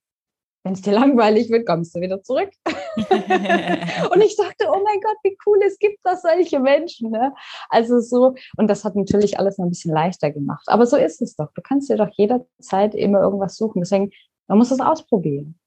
[0.64, 2.50] wenn es dir langweilig wird, kommst du wieder zurück.
[2.68, 7.12] und ich dachte, oh mein Gott, wie cool, es gibt das solche Menschen.
[7.12, 7.34] Ne?
[7.70, 10.66] Also so, und das hat natürlich alles noch ein bisschen leichter gemacht.
[10.68, 11.54] Aber so ist es doch.
[11.54, 13.82] Du kannst dir doch jederzeit immer irgendwas suchen.
[13.82, 14.12] Deswegen,
[14.48, 15.58] man muss es ausprobieren.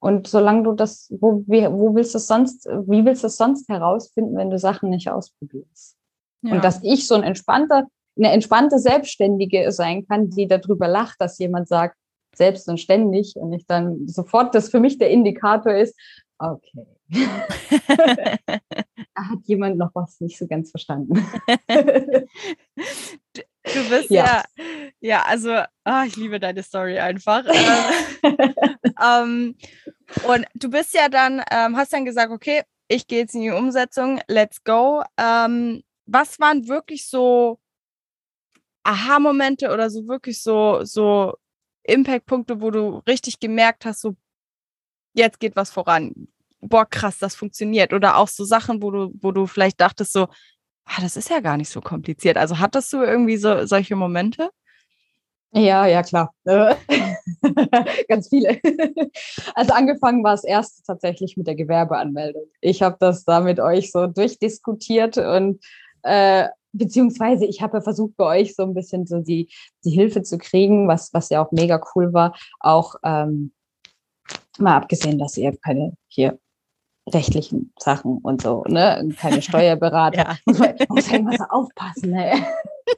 [0.00, 3.68] Und solange du das, wo, wie, wo willst du sonst, wie willst du es sonst
[3.68, 5.96] herausfinden, wenn du Sachen nicht ausprobierst?
[6.42, 6.54] Ja.
[6.54, 11.38] Und dass ich so ein entspannter, eine entspannte Selbstständige sein kann, die darüber lacht, dass
[11.38, 11.96] jemand sagt,
[12.34, 15.98] selbst und ständig und ich dann sofort das für mich der Indikator ist,
[16.38, 16.86] okay.
[19.14, 21.14] da hat jemand noch was nicht so ganz verstanden.
[23.74, 24.64] Du bist ja, ja,
[25.00, 27.44] ja also oh, ich liebe deine Story einfach.
[29.02, 29.56] ähm,
[30.26, 33.50] und du bist ja dann, ähm, hast dann gesagt, okay, ich gehe jetzt in die
[33.50, 35.02] Umsetzung, let's go.
[35.18, 37.58] Ähm, was waren wirklich so
[38.82, 41.34] Aha-Momente oder so wirklich so, so
[41.82, 44.16] Impact-Punkte, wo du richtig gemerkt hast, so
[45.14, 46.28] jetzt geht was voran.
[46.60, 47.92] Boah, krass, das funktioniert.
[47.92, 50.28] Oder auch so Sachen, wo du, wo du vielleicht dachtest, so,
[50.88, 52.36] ah, das ist ja gar nicht so kompliziert.
[52.36, 54.50] Also hattest du irgendwie so solche Momente?
[55.52, 56.34] Ja, ja, klar.
[58.08, 58.60] Ganz viele.
[59.54, 62.44] Also angefangen war es erst tatsächlich mit der Gewerbeanmeldung.
[62.60, 65.64] Ich habe das da mit euch so durchdiskutiert und
[66.02, 69.50] äh, beziehungsweise ich habe ja versucht, bei euch so ein bisschen so die,
[69.84, 72.36] die Hilfe zu kriegen, was, was ja auch mega cool war.
[72.60, 73.52] Auch ähm,
[74.58, 76.38] mal abgesehen, dass ihr keine hier
[77.08, 79.08] rechtlichen Sachen und so, ne?
[79.18, 80.16] Keine Steuerberater.
[80.16, 80.36] ja.
[80.44, 82.46] Muss man muss ja immer so aufpassen, ne?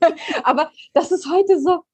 [0.44, 1.84] Aber das ist heute so,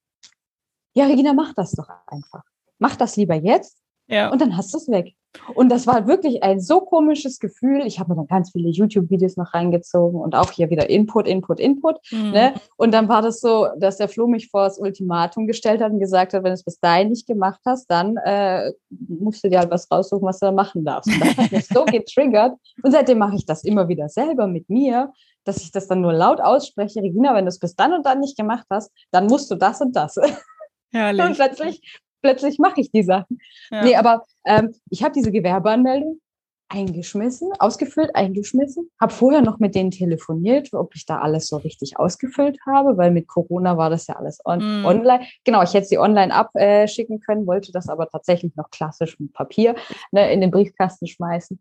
[0.95, 2.43] ja, Regina, mach das doch einfach.
[2.79, 3.79] Mach das lieber jetzt
[4.09, 4.31] ja.
[4.31, 5.15] und dann hast du es weg.
[5.55, 7.83] Und das war wirklich ein so komisches Gefühl.
[7.87, 11.61] Ich habe mir dann ganz viele YouTube-Videos noch reingezogen und auch hier wieder Input, Input,
[11.61, 11.99] Input.
[12.11, 12.31] Mhm.
[12.31, 12.55] Ne?
[12.77, 16.01] Und dann war das so, dass der Flo mich vor das Ultimatum gestellt hat und
[16.01, 19.59] gesagt hat, wenn du es bis dahin nicht gemacht hast, dann äh, musst du dir
[19.59, 21.13] halt was raussuchen, was du da machen darfst.
[21.13, 22.55] Und das hat mich so getriggert.
[22.83, 25.13] Und seitdem mache ich das immer wieder selber mit mir,
[25.45, 27.03] dass ich das dann nur laut ausspreche.
[27.03, 29.81] Regina, wenn du es bis dann und dann nicht gemacht hast, dann musst du das
[29.81, 30.17] und das.
[30.93, 31.25] Herrlich.
[31.25, 33.39] Und plötzlich plötzlich mache ich die Sachen.
[33.71, 33.85] Ja.
[33.85, 36.21] Nee, aber ähm, ich habe diese Gewerbeanmeldung
[36.69, 38.91] eingeschmissen, ausgefüllt, eingeschmissen.
[39.01, 43.13] Habe vorher noch mit denen telefoniert, ob ich da alles so richtig ausgefüllt habe, weil
[43.13, 44.85] mit Corona war das ja alles on mm.
[44.85, 45.27] online.
[45.45, 49.77] Genau, ich hätte sie online abschicken können, wollte das aber tatsächlich noch klassisch mit Papier
[50.11, 51.61] ne, in den Briefkasten schmeißen.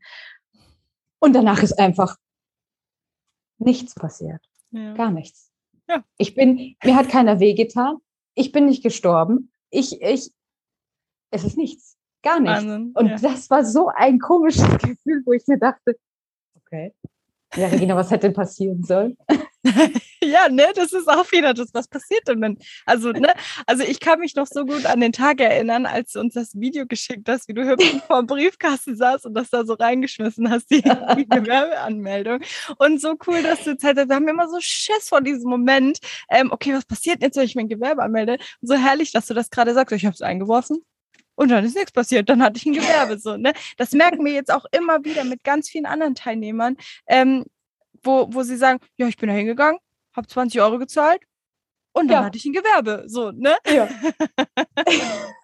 [1.20, 2.18] Und danach ist einfach
[3.58, 4.42] nichts passiert.
[4.72, 4.94] Ja.
[4.94, 5.52] Gar nichts.
[5.88, 6.04] Ja.
[6.18, 7.98] Ich bin, mir hat keiner wehgetan.
[8.34, 9.52] Ich bin nicht gestorben.
[9.70, 10.32] Ich, ich,
[11.36, 11.98] es ist nichts.
[12.24, 12.58] Gar nichts.
[12.58, 13.18] Wahnsinn, und ja.
[13.18, 15.98] das war so ein komisches Gefühl, wo ich mir dachte,
[16.56, 16.94] okay.
[17.56, 19.16] Ja, Regina, was hätte passieren sollen?
[20.22, 22.58] ja, ne, das ist auch wieder das, was passiert denn dann?
[22.86, 23.34] Also, ne,
[23.66, 26.54] also ich kann mich noch so gut an den Tag erinnern, als du uns das
[26.56, 30.50] Video geschickt hast, wie du hübsch vor dem Briefkasten saßt und das da so reingeschmissen
[30.50, 32.42] hast, die, die Gewerbeanmeldung.
[32.78, 34.10] Und so cool, dass du Zeit hast.
[34.10, 36.00] Wir haben immer so Schiss vor diesem Moment.
[36.30, 38.34] Ähm, okay, was passiert jetzt, wenn ich mein Gewerbe anmelde?
[38.62, 39.96] Und so herrlich, dass du das gerade sagst.
[39.96, 40.84] Ich habe es eingeworfen.
[41.36, 42.30] Und dann ist nichts passiert.
[42.30, 43.38] Dann hatte ich ein Gewerbe so.
[43.38, 43.54] Ne?
[43.78, 46.78] Das merken wir jetzt auch immer wieder mit ganz vielen anderen Teilnehmern,
[47.08, 47.46] ähm,
[48.04, 49.80] wo, wo sie sagen, ja, ich bin da hingegangen,
[50.16, 51.22] habe 20 Euro gezahlt
[51.94, 52.26] und dann ja.
[52.26, 53.04] hatte ich ein Gewerbe.
[53.08, 53.56] So, ne?
[53.66, 53.88] Ja.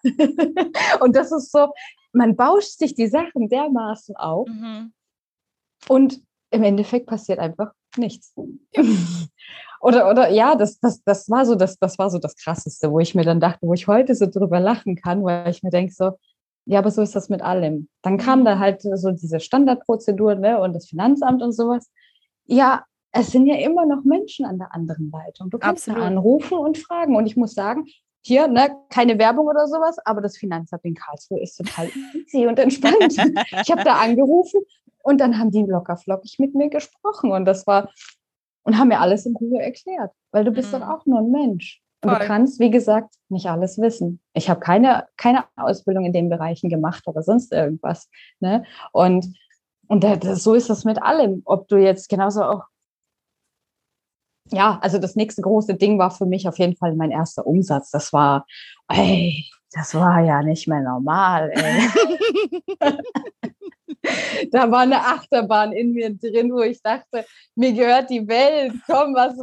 [1.00, 1.72] und das ist so,
[2.12, 4.92] man bauscht sich die Sachen dermaßen auf mhm.
[5.88, 6.20] und
[6.50, 8.34] im Endeffekt passiert einfach nichts.
[9.80, 13.00] Oder, oder ja, das, das, das, war so das, das war so das Krasseste, wo
[13.00, 15.92] ich mir dann dachte, wo ich heute so drüber lachen kann, weil ich mir denke
[15.92, 16.12] so,
[16.66, 17.88] ja, aber so ist das mit allem.
[18.02, 21.90] Dann kam da halt so diese Standardprozedur ne, und das Finanzamt und sowas.
[22.46, 25.50] Ja, es sind ja immer noch Menschen an der anderen Leitung.
[25.50, 27.16] Du kannst da anrufen und fragen.
[27.16, 27.86] Und ich muss sagen,
[28.24, 32.58] hier, ne, keine Werbung oder sowas, aber das Finanzamt in Karlsruhe ist total easy und
[32.58, 33.16] entspannt.
[33.16, 34.60] ich habe da angerufen
[35.02, 37.90] und dann haben die locker flockig mit mir gesprochen und das war
[38.64, 40.80] und haben mir alles in Ruhe erklärt, weil du bist mhm.
[40.80, 41.82] doch auch nur ein Mensch.
[42.02, 42.18] Und Voll.
[42.18, 44.20] du kannst, wie gesagt, nicht alles wissen.
[44.32, 48.08] Ich habe keine, keine Ausbildung in den Bereichen gemacht oder sonst irgendwas.
[48.40, 48.64] Ne?
[48.92, 49.36] Und,
[49.86, 51.42] und das, so ist das mit allem.
[51.44, 52.64] Ob du jetzt genauso auch
[54.50, 57.90] ja, also das nächste große Ding war für mich auf jeden Fall mein erster Umsatz.
[57.90, 58.44] Das war,
[58.88, 61.88] ey, das war ja nicht mehr normal, ey.
[64.50, 67.24] da war eine Achterbahn in mir drin, wo ich dachte,
[67.54, 69.34] mir gehört die Welt, komm, was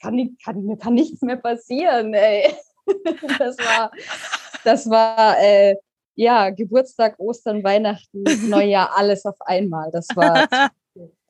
[0.00, 2.52] kann, kann, mir kann nichts mehr passieren, ey.
[3.38, 3.92] Das war,
[4.64, 5.76] das war äh,
[6.16, 9.88] ja Geburtstag, Ostern, Weihnachten, Neujahr, alles auf einmal.
[9.92, 10.48] Das war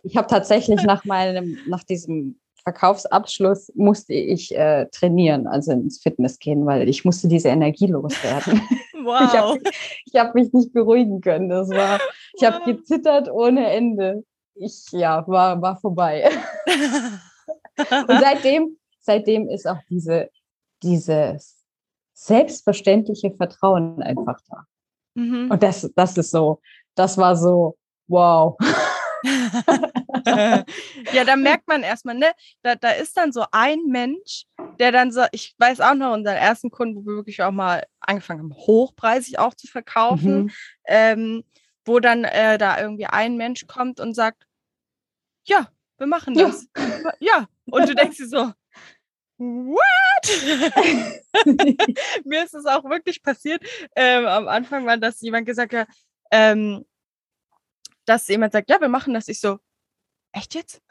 [0.03, 6.39] ich habe tatsächlich nach meinem, nach diesem Verkaufsabschluss musste ich äh, trainieren, also ins Fitness
[6.39, 8.61] gehen, weil ich musste diese Energie loswerden.
[9.05, 9.21] Wow.
[9.23, 9.61] Ich habe
[10.05, 11.49] ich hab mich nicht beruhigen können.
[11.49, 12.01] Das war,
[12.35, 14.25] ich habe gezittert ohne Ende.
[14.55, 16.31] Ich, ja, war, war vorbei.
[17.77, 20.29] Und seitdem, seitdem ist auch diese,
[20.83, 21.63] dieses
[22.13, 24.67] selbstverständliche Vertrauen einfach da.
[25.15, 25.51] Mhm.
[25.51, 26.61] Und das, das ist so,
[26.95, 27.77] das war so,
[28.09, 28.57] wow.
[31.13, 32.33] ja, da merkt man erstmal, ne,
[32.63, 34.45] da, da ist dann so ein Mensch,
[34.79, 37.85] der dann so, ich weiß auch noch, unseren ersten Kunden, wo wir wirklich auch mal
[38.01, 40.53] angefangen haben, hochpreisig auch zu verkaufen, mhm.
[40.87, 41.45] ähm,
[41.85, 44.47] wo dann äh, da irgendwie ein Mensch kommt und sagt,
[45.45, 46.67] ja, wir machen das.
[46.77, 47.49] Ja, ja.
[47.67, 48.53] und du denkst dir so,
[49.39, 49.83] what?
[52.25, 53.63] Mir ist es auch wirklich passiert.
[53.97, 55.89] Ähm, am Anfang war, dass jemand gesagt hat,
[56.31, 56.85] ähm,
[58.05, 59.29] dass jemand sagt, ja, wir machen das.
[59.29, 59.59] Ich so,
[60.33, 60.81] echt jetzt?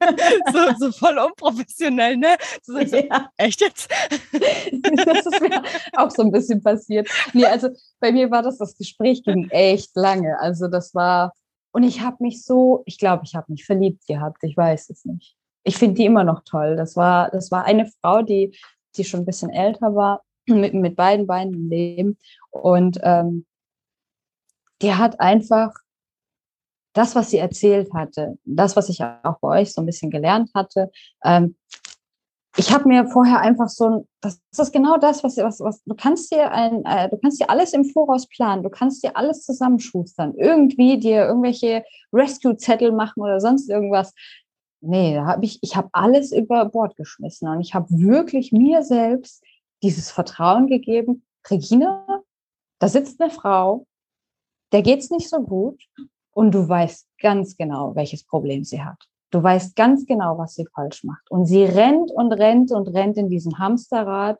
[0.52, 2.36] so, so voll unprofessionell, ne?
[2.62, 3.30] So, so, ja.
[3.36, 3.90] Echt jetzt?
[4.10, 5.62] das ist mir
[5.96, 7.08] auch so ein bisschen passiert.
[7.32, 7.68] Nee, also
[8.00, 10.38] bei mir war das, das Gespräch ging echt lange.
[10.40, 11.32] Also das war,
[11.72, 15.04] und ich habe mich so, ich glaube, ich habe mich verliebt gehabt, ich weiß es
[15.04, 15.36] nicht.
[15.62, 16.76] Ich finde die immer noch toll.
[16.76, 18.56] Das war, das war eine Frau, die,
[18.96, 22.18] die schon ein bisschen älter war, mit, mit beiden Beinen im Leben.
[22.50, 23.46] Und ähm,
[24.82, 25.72] die hat einfach
[26.92, 30.50] das, was sie erzählt hatte, das, was ich auch bei euch so ein bisschen gelernt
[30.54, 30.90] hatte,
[31.24, 31.56] ähm,
[32.56, 35.94] ich habe mir vorher einfach so ein, das, ist genau das, was, was, was du
[35.94, 39.44] kannst dir ein, äh, du kannst dir alles im Voraus planen, du kannst dir alles
[39.44, 44.12] zusammenschustern, irgendwie dir irgendwelche Rescue-Zettel machen oder sonst irgendwas.
[44.80, 48.82] Nee, da habe ich, ich habe alles über Bord geschmissen und ich habe wirklich mir
[48.82, 49.44] selbst
[49.82, 51.24] dieses Vertrauen gegeben.
[51.48, 52.22] Regina,
[52.80, 53.86] da sitzt eine Frau,
[54.72, 55.82] der geht's nicht so gut
[56.32, 58.98] und du weißt ganz genau, welches Problem sie hat.
[59.30, 61.30] Du weißt ganz genau, was sie falsch macht.
[61.30, 64.38] Und sie rennt und rennt und rennt in diesem Hamsterrad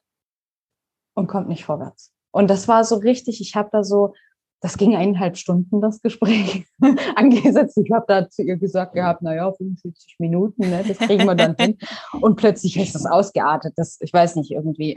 [1.14, 2.12] und kommt nicht vorwärts.
[2.32, 4.14] Und das war so richtig, ich habe da so,
[4.60, 6.66] das ging eineinhalb Stunden, das Gespräch
[7.16, 7.78] angesetzt.
[7.78, 11.56] Ich habe da zu ihr gesagt gehabt, naja, 45 Minuten, ne, das kriegen wir dann
[11.58, 11.78] hin.
[12.20, 13.74] Und plötzlich ist das ausgeartet.
[13.76, 14.96] Das, ich weiß nicht, irgendwie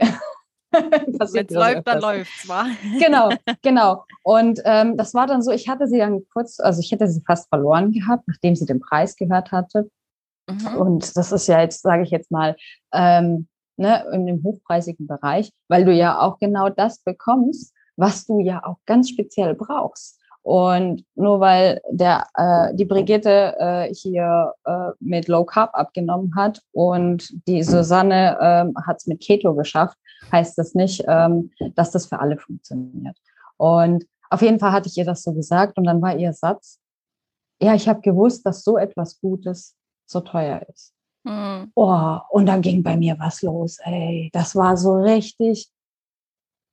[1.32, 2.66] Wenn es läuft, dann läuft es, wa?
[2.98, 3.30] Genau,
[3.62, 4.04] genau.
[4.22, 7.22] Und ähm, das war dann so, ich hatte sie dann kurz, also ich hätte sie
[7.26, 9.90] fast verloren gehabt, nachdem sie den Preis gehört hatte.
[10.48, 10.76] Mhm.
[10.76, 12.56] Und das ist ja jetzt, sage ich jetzt mal,
[12.92, 18.40] ähm, ne, in dem hochpreisigen Bereich, weil du ja auch genau das bekommst, was du
[18.40, 20.20] ja auch ganz speziell brauchst.
[20.44, 26.60] Und nur weil der, äh, die Brigitte äh, hier äh, mit Low Carb abgenommen hat
[26.72, 29.96] und die Susanne äh, hat es mit Keto geschafft,
[30.30, 33.16] heißt das nicht, ähm, dass das für alle funktioniert.
[33.56, 36.78] Und auf jeden Fall hatte ich ihr das so gesagt und dann war ihr Satz,
[37.62, 39.74] ja, ich habe gewusst, dass so etwas Gutes
[40.04, 40.92] so teuer ist.
[41.22, 41.72] Mhm.
[41.74, 44.28] Oh, und dann ging bei mir was los, ey.
[44.34, 45.70] Das war so richtig,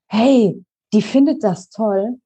[0.09, 0.61] hey,
[0.91, 2.17] die findet das toll,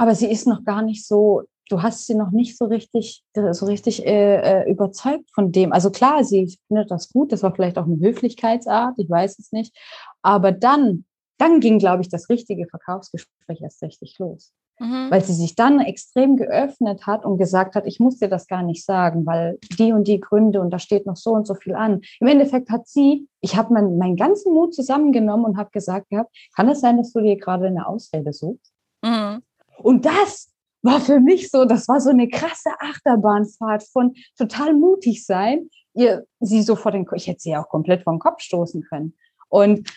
[0.00, 3.66] aber sie ist noch gar nicht so, du hast sie noch nicht so richtig, so
[3.66, 5.74] richtig äh, äh, überzeugt von dem.
[5.74, 9.52] Also klar, sie findet das gut, das war vielleicht auch eine Höflichkeitsart, ich weiß es
[9.52, 9.76] nicht.
[10.22, 11.04] Aber dann,
[11.36, 14.54] dann ging, glaube ich, das richtige Verkaufsgespräch erst richtig los.
[14.78, 15.10] Mhm.
[15.10, 18.62] Weil sie sich dann extrem geöffnet hat und gesagt hat, ich muss dir das gar
[18.62, 21.74] nicht sagen, weil die und die Gründe und da steht noch so und so viel
[21.74, 22.00] an.
[22.20, 26.34] Im Endeffekt hat sie, ich habe mein, meinen ganzen Mut zusammengenommen und habe gesagt gehabt,
[26.56, 28.72] kann es sein, dass du dir gerade eine Ausrede suchst?
[29.02, 29.42] Mhm.
[29.82, 30.50] Und das
[30.82, 35.68] war für mich so, das war so eine krasse Achterbahnfahrt von total mutig sein.
[35.94, 39.14] Ihr, sie so vor den, ich hätte sie auch komplett den Kopf stoßen können.
[39.48, 39.88] Und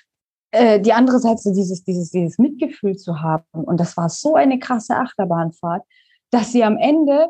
[0.52, 3.46] äh, die andere Seite, dieses, dieses, dieses Mitgefühl zu haben.
[3.52, 5.84] Und das war so eine krasse Achterbahnfahrt,
[6.32, 7.28] dass sie am Ende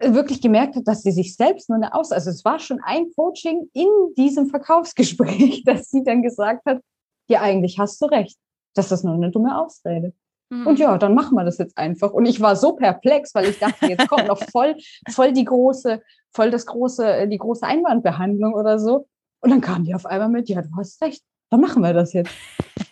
[0.00, 3.10] wirklich gemerkt hat, dass sie sich selbst nur eine Aus, also es war schon ein
[3.16, 6.80] Coaching in diesem Verkaufsgespräch, dass sie dann gesagt hat,
[7.28, 8.38] ja, eigentlich hast du recht.
[8.74, 10.14] Das ist nur eine dumme Ausrede.
[10.50, 10.66] Mhm.
[10.66, 12.12] Und ja, dann machen wir das jetzt einfach.
[12.12, 14.76] Und ich war so perplex, weil ich dachte, jetzt kommt noch voll,
[15.10, 16.00] voll die große,
[16.32, 19.06] voll das große, äh, die große Einwandbehandlung oder so.
[19.40, 22.12] Und dann kam die auf einmal mit, ja, du hast recht, dann machen wir das
[22.12, 22.30] jetzt.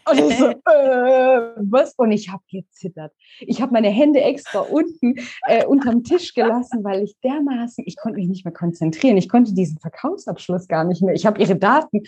[0.08, 1.94] Und ich so, äh, was?
[1.96, 3.12] Und ich habe gezittert.
[3.40, 5.14] Ich habe meine Hände extra unten
[5.46, 9.16] äh, unterm Tisch gelassen, weil ich dermaßen, ich konnte mich nicht mehr konzentrieren.
[9.16, 11.14] Ich konnte diesen Verkaufsabschluss gar nicht mehr.
[11.14, 12.02] Ich habe ihre Daten,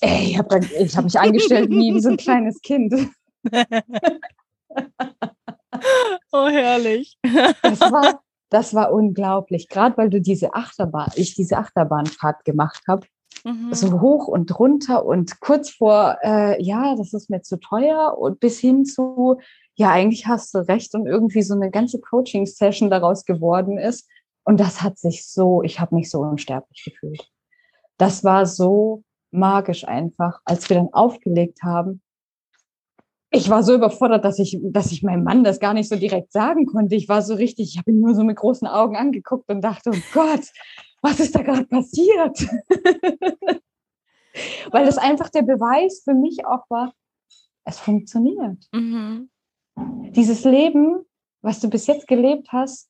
[0.00, 2.94] ey, ich habe hab mich angestellt wie, wie so ein kleines Kind.
[6.32, 7.18] oh, herrlich.
[7.62, 8.20] Das war,
[8.50, 9.68] das war unglaublich.
[9.68, 13.06] Gerade weil du diese Achterbahn, ich diese Achterbahnfahrt gemacht habe.
[13.44, 13.72] Mhm.
[13.72, 18.40] So hoch und runter und kurz vor, äh, ja, das ist mir zu teuer und
[18.40, 19.38] bis hin zu,
[19.74, 24.08] ja, eigentlich hast du recht und irgendwie so eine ganze Coaching-Session daraus geworden ist.
[24.44, 27.28] Und das hat sich so, ich habe mich so unsterblich gefühlt.
[27.98, 32.02] Das war so magisch einfach, als wir dann aufgelegt haben
[33.36, 36.32] ich war so überfordert, dass ich, dass ich meinem Mann das gar nicht so direkt
[36.32, 36.94] sagen konnte.
[36.96, 39.90] Ich war so richtig, ich habe ihn nur so mit großen Augen angeguckt und dachte,
[39.90, 40.46] oh Gott,
[41.02, 42.38] was ist da gerade passiert?
[44.70, 46.92] Weil das einfach der Beweis für mich auch war,
[47.64, 48.66] es funktioniert.
[48.72, 49.30] Mhm.
[50.10, 51.04] Dieses Leben,
[51.42, 52.88] was du bis jetzt gelebt hast,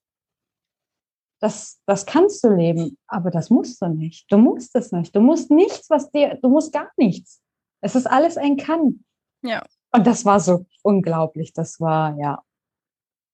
[1.41, 4.31] das, das kannst du leben, aber das musst du nicht.
[4.33, 5.15] Du musst es nicht.
[5.15, 7.43] Du musst nichts, was dir, du musst gar nichts.
[7.83, 9.05] Es ist alles ein Kann.
[9.43, 9.63] Ja.
[9.97, 11.55] Und das war so unglaublich.
[11.55, 12.43] Das war, ja,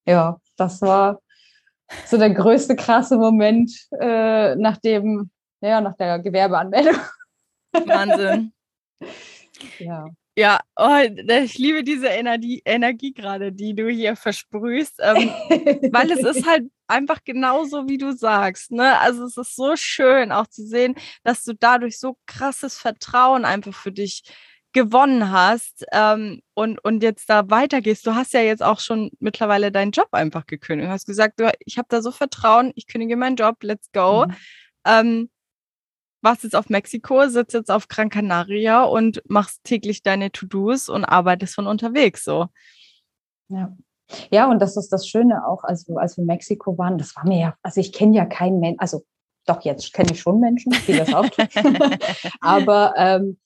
[0.07, 1.21] ja, das war
[2.07, 7.01] so der größte krasse Moment äh, nach dem, ja, nach der Gewerbeanmeldung.
[7.73, 8.53] Wahnsinn.
[9.81, 10.07] ja.
[10.35, 10.97] Ja, oh,
[11.43, 15.29] ich liebe diese Energie, Energie gerade, die du hier versprühst, ähm,
[15.93, 18.71] weil es ist halt einfach genauso, wie du sagst.
[18.71, 18.99] Ne?
[19.01, 23.75] Also es ist so schön auch zu sehen, dass du dadurch so krasses Vertrauen einfach
[23.75, 24.23] für dich
[24.73, 28.07] gewonnen hast ähm, und, und jetzt da weitergehst.
[28.07, 30.89] Du hast ja jetzt auch schon mittlerweile deinen Job einfach gekündigt.
[30.89, 34.27] Du hast gesagt, du, ich habe da so Vertrauen, ich kündige meinen Job, let's go.
[34.27, 34.35] Mhm.
[34.85, 35.31] Ähm,
[36.23, 41.05] warst jetzt auf Mexiko, sitzt jetzt auf Gran Canaria und machst täglich deine To-Dos und
[41.05, 42.47] arbeitest von unterwegs so.
[43.49, 43.77] Ja.
[44.31, 47.27] Ja, und das ist das Schöne auch, also als wir in Mexiko waren, das war
[47.27, 49.05] mir ja, also ich kenne ja keinen Menschen, also
[49.47, 51.49] doch jetzt kenne ich schon Menschen, die das auch tun.
[52.41, 53.39] Aber ähm,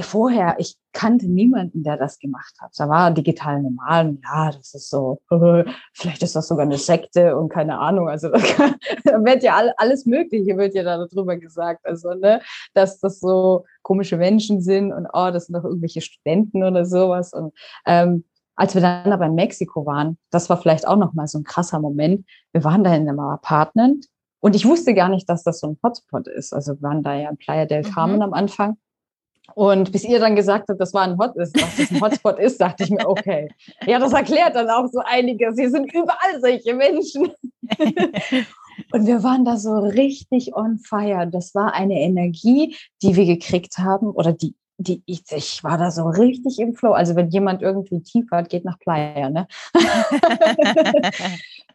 [0.00, 2.72] vorher, ich kannte niemanden, der das gemacht hat.
[2.76, 5.20] Da war digital normal, ja, das ist so,
[5.92, 8.08] vielleicht ist das sogar eine Sekte und keine Ahnung.
[8.08, 8.28] Also
[9.04, 11.84] da wird ja alles Mögliche, wird ja da drüber gesagt.
[11.84, 12.40] Also, ne,
[12.74, 17.32] dass das so komische Menschen sind und oh, das sind doch irgendwelche Studenten oder sowas.
[17.32, 17.52] Und
[17.86, 18.24] ähm,
[18.56, 21.80] als wir dann aber in Mexiko waren, das war vielleicht auch nochmal so ein krasser
[21.80, 22.26] Moment.
[22.52, 24.06] Wir waren da in einem Apartment
[24.40, 26.52] und ich wusste gar nicht, dass das so ein Hotspot ist.
[26.52, 28.22] Also wir waren da ja in Playa del Carmen mhm.
[28.22, 28.76] am Anfang.
[29.54, 32.60] Und bis ihr dann gesagt habt, das war ein Hot, dass das ein Hotspot ist,
[32.60, 33.48] dachte ich mir, okay.
[33.86, 35.56] Ja, das erklärt dann auch so einiges.
[35.58, 37.32] Hier sind überall solche Menschen.
[38.92, 41.28] Und wir waren da so richtig on fire.
[41.30, 45.90] Das war eine Energie, die wir gekriegt haben oder die die, ich, ich war da
[45.90, 46.92] so richtig im Flow.
[46.92, 49.46] Also wenn jemand irgendwie tief hat, geht nach Playa, ne?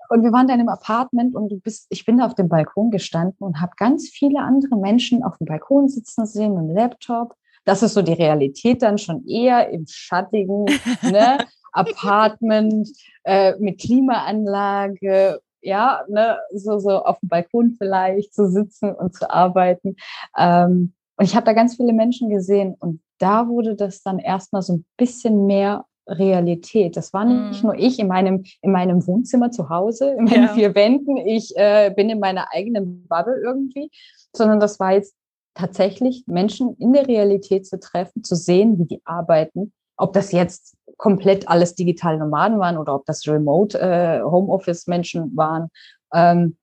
[0.10, 2.90] und wir waren dann im Apartment und du bist, ich bin da auf dem Balkon
[2.90, 7.36] gestanden und habe ganz viele andere Menschen auf dem Balkon sitzen sehen mit dem Laptop.
[7.66, 10.66] Das ist so die Realität dann schon eher im schattigen
[11.02, 11.40] ne?
[11.74, 12.90] Apartment
[13.26, 19.30] äh, mit Klimaanlage, ja, ne, so, so auf dem Balkon vielleicht zu sitzen und zu
[19.30, 19.96] arbeiten.
[20.38, 24.62] Ähm, und ich habe da ganz viele Menschen gesehen und da wurde das dann erstmal
[24.62, 26.96] so ein bisschen mehr Realität.
[26.98, 27.70] Das war nicht mhm.
[27.70, 30.54] nur ich in meinem, in meinem Wohnzimmer zu Hause, in meinen ja.
[30.54, 31.18] vier Wänden.
[31.18, 33.90] Ich äh, bin in meiner eigenen Bubble irgendwie,
[34.34, 35.16] sondern das war jetzt
[35.56, 39.74] tatsächlich Menschen in der Realität zu treffen, zu sehen, wie die arbeiten.
[39.98, 45.36] Ob das jetzt komplett alles digitale Nomaden waren oder ob das Remote äh, Homeoffice Menschen
[45.36, 45.70] waren.
[46.14, 46.58] Ähm,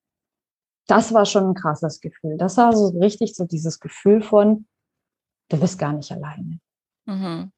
[0.87, 2.37] das war schon ein krasses Gefühl.
[2.37, 4.67] Das war so richtig so dieses Gefühl von,
[5.49, 6.61] du bist gar nicht alleine.
[7.07, 7.53] Mhm.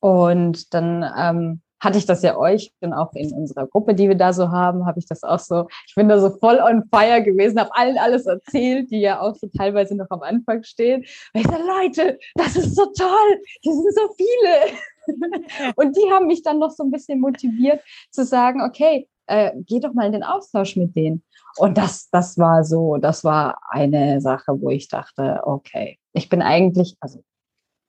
[0.00, 4.16] Und dann ähm, hatte ich das ja euch und auch in unserer Gruppe, die wir
[4.16, 7.22] da so haben, habe ich das auch so, ich bin da so voll on fire
[7.22, 11.04] gewesen, habe allen alles erzählt, die ja auch so teilweise noch am Anfang stehen.
[11.34, 14.72] Und ich sage, Leute, das ist so toll, hier sind so viele.
[15.76, 19.80] und die haben mich dann noch so ein bisschen motiviert zu sagen, okay, äh, geh
[19.80, 21.22] doch mal in den Austausch mit denen.
[21.58, 26.42] Und das, das war so, das war eine Sache, wo ich dachte, okay, ich bin
[26.42, 27.22] eigentlich, also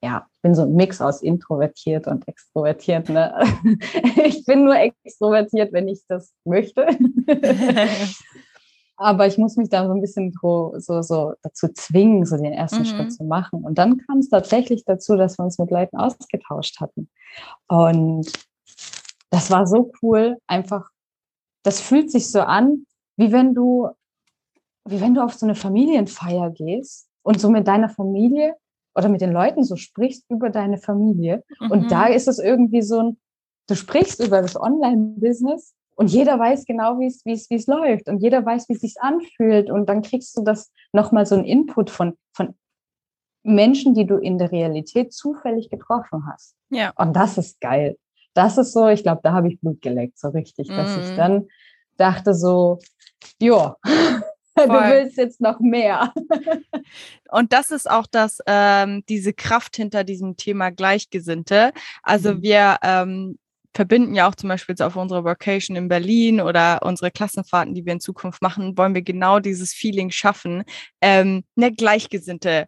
[0.02, 3.08] ja, ich bin so ein Mix aus introvertiert und extrovertiert.
[3.08, 3.34] Ne?
[4.24, 6.86] Ich bin nur extrovertiert, wenn ich das möchte.
[8.96, 12.80] Aber ich muss mich da so ein bisschen so, so, dazu zwingen, so den ersten
[12.80, 12.84] mhm.
[12.84, 13.64] Schritt zu machen.
[13.64, 17.08] Und dann kam es tatsächlich dazu, dass wir uns mit Leuten ausgetauscht hatten.
[17.68, 18.32] Und
[19.30, 20.90] das war so cool, einfach,
[21.62, 22.86] das fühlt sich so an,
[23.16, 23.88] wie wenn du,
[24.84, 28.54] wie wenn du auf so eine Familienfeier gehst und so mit deiner Familie
[28.98, 31.44] oder mit den Leuten so sprichst über deine Familie.
[31.60, 31.70] Mhm.
[31.70, 33.18] Und da ist es irgendwie so ein,
[33.68, 37.68] du sprichst über das Online-Business und jeder weiß genau, wie es, wie es, wie es
[37.68, 39.70] läuft und jeder weiß, wie es sich anfühlt.
[39.70, 42.56] Und dann kriegst du das nochmal so ein Input von, von
[43.44, 46.56] Menschen, die du in der Realität zufällig getroffen hast.
[46.70, 46.92] Ja.
[46.96, 47.96] Und das ist geil.
[48.34, 51.16] Das ist so, ich glaube, da habe ich Blut geleckt, so richtig, dass ich mhm.
[51.16, 51.48] dann
[51.96, 52.78] dachte so,
[53.40, 53.76] ja,
[54.66, 54.82] Voll.
[54.82, 56.12] Du willst jetzt noch mehr.
[57.30, 61.72] Und das ist auch das, ähm, diese Kraft hinter diesem Thema Gleichgesinnte.
[62.02, 62.42] Also mhm.
[62.42, 63.38] wir ähm,
[63.74, 67.92] verbinden ja auch zum Beispiel auf unserer Vacation in Berlin oder unsere Klassenfahrten, die wir
[67.92, 70.64] in Zukunft machen, wollen wir genau dieses Feeling schaffen,
[71.00, 72.66] ähm, eine Gleichgesinnte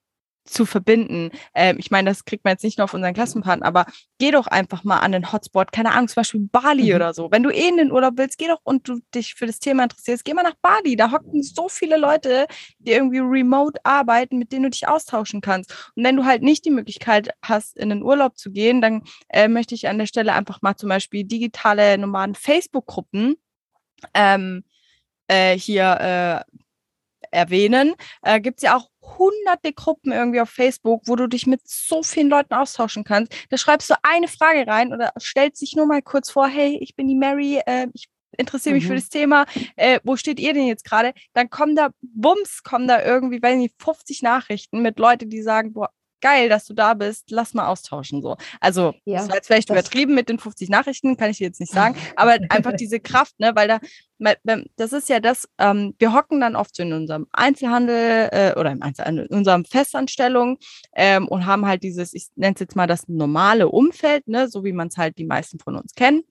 [0.50, 1.30] zu verbinden.
[1.54, 3.86] Ähm, ich meine, das kriegt man jetzt nicht nur auf unseren Klassenpartner, aber
[4.18, 6.96] geh doch einfach mal an den Hotspot, keine Ahnung, zum Beispiel Bali mhm.
[6.96, 7.30] oder so.
[7.30, 9.84] Wenn du eh in den Urlaub willst, geh doch und du dich für das Thema
[9.84, 10.96] interessierst, geh mal nach Bali.
[10.96, 12.46] Da hocken so viele Leute,
[12.78, 15.92] die irgendwie remote arbeiten, mit denen du dich austauschen kannst.
[15.94, 19.48] Und wenn du halt nicht die Möglichkeit hast, in den Urlaub zu gehen, dann äh,
[19.48, 23.36] möchte ich an der Stelle einfach mal zum Beispiel digitale Nomaden Facebook-Gruppen
[24.14, 24.64] ähm,
[25.28, 26.58] äh, hier äh,
[27.30, 31.60] erwähnen, äh, gibt es ja auch hunderte Gruppen irgendwie auf Facebook, wo du dich mit
[31.64, 33.34] so vielen Leuten austauschen kannst.
[33.50, 36.96] Da schreibst du eine Frage rein oder stellst dich nur mal kurz vor, hey, ich
[36.96, 38.88] bin die Mary, äh, ich interessiere mich mhm.
[38.88, 41.12] für das Thema, äh, wo steht ihr denn jetzt gerade?
[41.34, 45.72] Dann kommen da, bums, kommen da irgendwie, weiß nicht, 50 Nachrichten mit Leuten, die sagen,
[45.72, 45.90] boah,
[46.20, 48.36] geil, dass du da bist, lass mal austauschen so.
[48.60, 51.60] Also, ja, das war jetzt vielleicht übertrieben mit den 50 Nachrichten, kann ich dir jetzt
[51.60, 53.80] nicht sagen, aber einfach diese Kraft, ne, weil da,
[54.76, 58.70] das ist ja das, ähm, wir hocken dann oft so in unserem Einzelhandel äh, oder
[58.70, 60.58] im Einzelhandel, in unserem Festanstellung
[60.94, 64.64] ähm, und haben halt dieses, ich nenne es jetzt mal das normale Umfeld, ne, so
[64.64, 66.22] wie man es halt die meisten von uns kennen.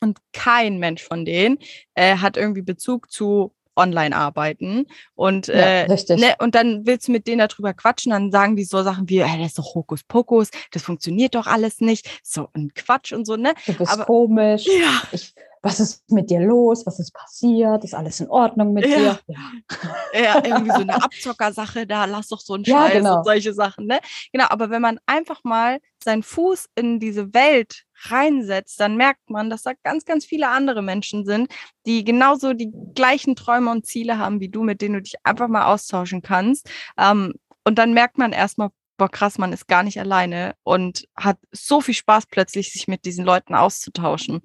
[0.00, 1.58] Und kein Mensch von denen
[1.94, 4.86] äh, hat irgendwie Bezug zu online arbeiten.
[5.14, 8.64] Und, ja, äh, ne, und dann willst du mit denen darüber quatschen, dann sagen die
[8.64, 12.08] so Sachen wie, hey, das ist doch Hokuspokus, das funktioniert doch alles nicht.
[12.22, 13.54] So ein Quatsch und so, ne?
[13.66, 14.66] Du bist Aber, komisch.
[14.78, 15.02] Ja.
[15.12, 16.86] Ich, was ist mit dir los?
[16.86, 17.84] Was ist passiert?
[17.84, 18.96] Ist alles in Ordnung mit ja.
[18.98, 19.20] dir?
[19.26, 20.20] Ja.
[20.20, 23.18] ja, irgendwie so eine Abzockersache da, lass doch so einen Scheiß ja, genau.
[23.18, 24.00] und solche Sachen, ne?
[24.32, 29.50] Genau, aber wenn man einfach mal seinen Fuß in diese Welt reinsetzt, dann merkt man,
[29.50, 31.52] dass da ganz, ganz viele andere Menschen sind,
[31.86, 35.48] die genauso die gleichen Träume und Ziele haben wie du, mit denen du dich einfach
[35.48, 36.70] mal austauschen kannst.
[36.96, 37.34] Ähm,
[37.64, 41.80] und dann merkt man erstmal, boah, krass, man ist gar nicht alleine und hat so
[41.80, 44.42] viel Spaß plötzlich, sich mit diesen Leuten auszutauschen.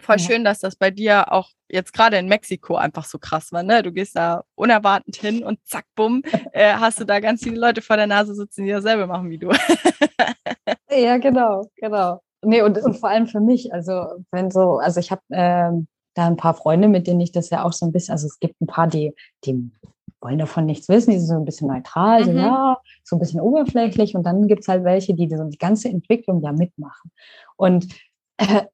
[0.00, 0.26] Voll ja.
[0.26, 3.62] schön, dass das bei dir auch jetzt gerade in Mexiko einfach so krass war.
[3.62, 3.82] Ne?
[3.82, 6.22] Du gehst da unerwartet hin und zack, bumm,
[6.52, 9.38] äh, hast du da ganz viele Leute vor der Nase sitzen, die dasselbe machen wie
[9.38, 9.50] du.
[10.90, 12.20] ja, genau, genau.
[12.42, 16.26] Nee, und, und vor allem für mich, also wenn so, also ich habe ähm, da
[16.26, 18.60] ein paar Freunde, mit denen ich das ja auch so ein bisschen, also es gibt
[18.60, 19.14] ein paar, die,
[19.44, 19.70] die
[20.20, 22.24] wollen davon nichts wissen, die sind so ein bisschen neutral, mhm.
[22.24, 24.14] so ja, so ein bisschen oberflächlich.
[24.14, 27.10] Und dann gibt es halt welche, die die ganze Entwicklung ja mitmachen.
[27.56, 27.86] Und
[28.38, 28.64] äh,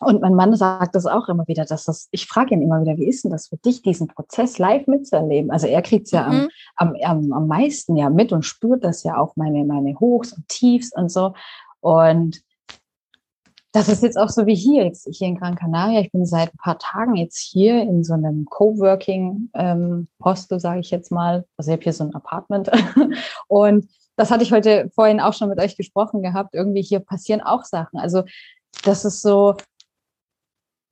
[0.00, 2.96] und mein Mann sagt das auch immer wieder, dass das, ich frage ihn immer wieder,
[2.96, 5.50] wie ist denn das für dich, diesen Prozess live mitzuerleben?
[5.50, 6.48] Also er kriegt es ja mhm.
[6.76, 10.46] am, am, am meisten ja mit und spürt das ja auch meine, meine Hochs und
[10.48, 11.34] Tiefs und so.
[11.80, 12.40] Und
[13.72, 16.00] das ist jetzt auch so wie hier, jetzt hier in Gran Canaria.
[16.00, 20.90] Ich bin seit ein paar Tagen jetzt hier in so einem Coworking-Hostel, ähm, sage ich
[20.90, 21.44] jetzt mal.
[21.56, 22.70] Also ich habe hier so ein Apartment.
[23.48, 26.54] und das hatte ich heute vorhin auch schon mit euch gesprochen gehabt.
[26.54, 27.98] Irgendwie hier passieren auch Sachen.
[27.98, 28.24] Also
[28.84, 29.54] das ist so,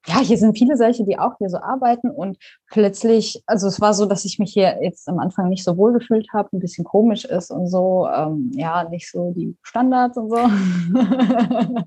[0.06, 2.38] ja, hier sind viele solche, die auch hier so arbeiten und
[2.70, 5.92] plötzlich, also es war so, dass ich mich hier jetzt am Anfang nicht so wohl
[5.92, 10.30] gefühlt habe, ein bisschen komisch ist und so, ähm, ja, nicht so die Standards und
[10.30, 10.36] so.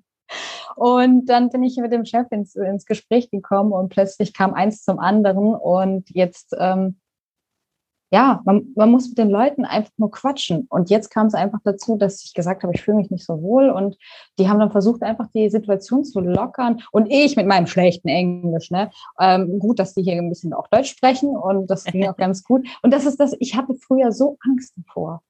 [0.76, 4.84] und dann bin ich mit dem Chef ins, ins Gespräch gekommen und plötzlich kam eins
[4.84, 6.99] zum anderen und jetzt ähm,
[8.12, 10.66] ja, man, man muss mit den Leuten einfach nur quatschen.
[10.70, 13.41] Und jetzt kam es einfach dazu, dass ich gesagt habe, ich fühle mich nicht so
[13.41, 13.70] wohl.
[13.70, 13.97] Und
[14.39, 16.82] die haben dann versucht, einfach die Situation zu lockern.
[16.91, 18.89] Und ich mit meinem schlechten Englisch, ne?
[19.20, 22.43] Ähm, gut, dass die hier ein bisschen auch Deutsch sprechen und das ging auch ganz
[22.43, 22.68] gut.
[22.82, 25.22] Und das ist das, ich hatte früher so Angst davor,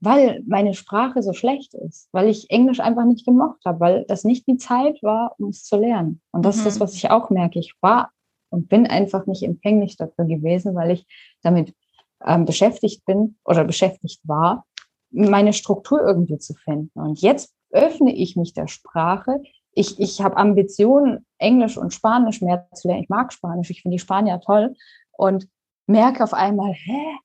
[0.00, 4.24] weil meine Sprache so schlecht ist, weil ich Englisch einfach nicht gemocht habe, weil das
[4.24, 6.20] nicht die Zeit war, um es zu lernen.
[6.30, 6.60] Und das mhm.
[6.60, 6.80] ist das, mhm.
[6.80, 7.58] was ich auch merke.
[7.58, 8.10] Ich war
[8.50, 11.06] und bin einfach nicht empfänglich dafür gewesen, weil ich
[11.42, 11.74] damit
[12.24, 14.66] ähm, beschäftigt bin oder beschäftigt war,
[15.10, 16.98] meine Struktur irgendwie zu finden.
[16.98, 19.42] Und jetzt öffne ich mich der Sprache.
[19.72, 23.02] Ich, ich habe Ambitionen, Englisch und Spanisch mehr zu lernen.
[23.02, 24.74] Ich mag Spanisch, ich finde die Spanier toll
[25.12, 25.48] und
[25.86, 27.16] merke auf einmal, hä,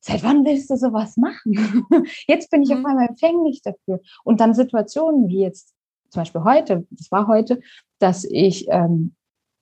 [0.00, 1.86] seit wann willst du sowas machen?
[2.26, 2.78] jetzt bin ich mhm.
[2.78, 4.00] auf einmal empfänglich dafür.
[4.24, 5.74] Und dann Situationen wie jetzt,
[6.08, 7.60] zum Beispiel heute, das war heute,
[7.98, 9.14] dass ich ähm,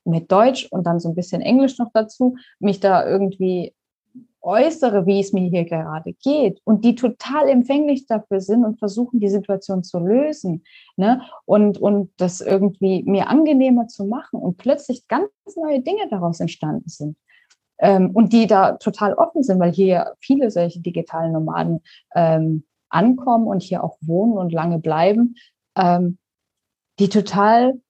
[0.04, 3.74] mit Deutsch und dann so ein bisschen Englisch noch dazu, mich da irgendwie
[4.40, 9.20] äußere, wie es mir hier gerade geht und die total empfänglich dafür sind und versuchen,
[9.20, 10.64] die Situation zu lösen
[10.96, 11.22] ne?
[11.44, 16.88] und, und das irgendwie mir angenehmer zu machen und plötzlich ganz neue Dinge daraus entstanden
[16.88, 17.16] sind.
[17.80, 21.80] Ähm, und die da total offen sind, weil hier viele solche digitalen Nomaden
[22.14, 25.36] ähm, ankommen und hier auch wohnen und lange bleiben,
[25.76, 26.18] ähm,
[26.98, 27.80] die total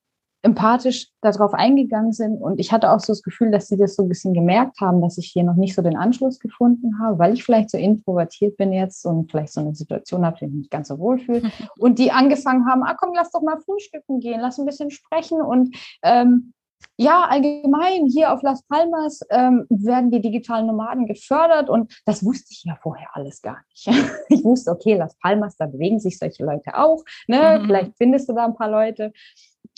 [0.43, 2.41] empathisch darauf eingegangen sind.
[2.41, 5.03] Und ich hatte auch so das Gefühl, dass sie das so ein bisschen gemerkt haben,
[5.03, 8.57] dass ich hier noch nicht so den Anschluss gefunden habe, weil ich vielleicht so introvertiert
[8.57, 11.45] bin jetzt und vielleicht so eine Situation habe, die mich nicht ganz so wohl fühlt.
[11.79, 15.41] Und die angefangen haben, ah komm, lass doch mal frühstücken gehen, lass ein bisschen sprechen.
[15.41, 16.53] Und ähm,
[16.97, 22.49] ja, allgemein hier auf Las Palmas ähm, werden die digitalen Nomaden gefördert und das wusste
[22.51, 23.87] ich ja vorher alles gar nicht.
[24.29, 27.03] ich wusste, okay, Las Palmas, da bewegen sich solche Leute auch.
[27.27, 27.59] Ne?
[27.59, 27.67] Mhm.
[27.67, 29.13] Vielleicht findest du da ein paar Leute.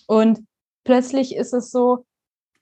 [0.06, 0.40] Und
[0.84, 2.04] plötzlich ist es so,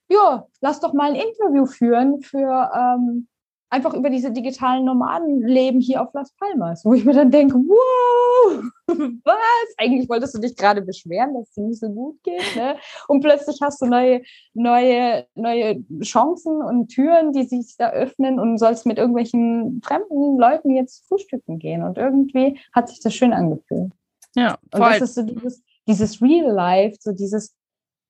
[0.09, 3.27] ja, lass doch mal ein Interview führen für ähm,
[3.69, 8.63] einfach über diese digitalen Nomadenleben hier auf Las Palmas, wo ich mir dann denke, wow,
[9.23, 9.75] was?
[9.77, 12.75] Eigentlich wolltest du dich gerade beschweren, dass es nicht so gut geht, ne?
[13.07, 14.21] Und plötzlich hast du neue,
[14.53, 20.71] neue, neue Chancen und Türen, die sich da öffnen und sollst mit irgendwelchen fremden Leuten
[20.71, 21.83] jetzt frühstücken gehen.
[21.83, 23.91] Und irgendwie hat sich das schön angefühlt.
[24.35, 24.81] Ja, voll.
[24.81, 27.55] Und das ist so dieses, dieses Real Life, so dieses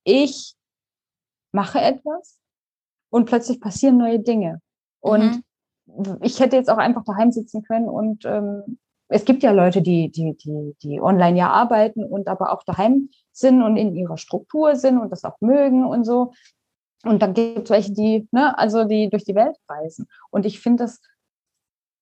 [0.04, 0.56] ich
[1.52, 2.40] mache etwas
[3.10, 4.62] und plötzlich passieren neue Dinge.
[5.00, 5.44] Und
[5.86, 6.18] mhm.
[6.22, 8.80] ich hätte jetzt auch einfach daheim sitzen können und ähm,
[9.10, 13.10] es gibt ja Leute, die, die, die, die online ja arbeiten und aber auch daheim
[13.32, 16.32] sind und in ihrer Struktur sind und das auch mögen und so.
[17.04, 20.08] Und dann gibt es welche, die, ne, also die durch die Welt reisen.
[20.30, 21.02] Und ich finde das,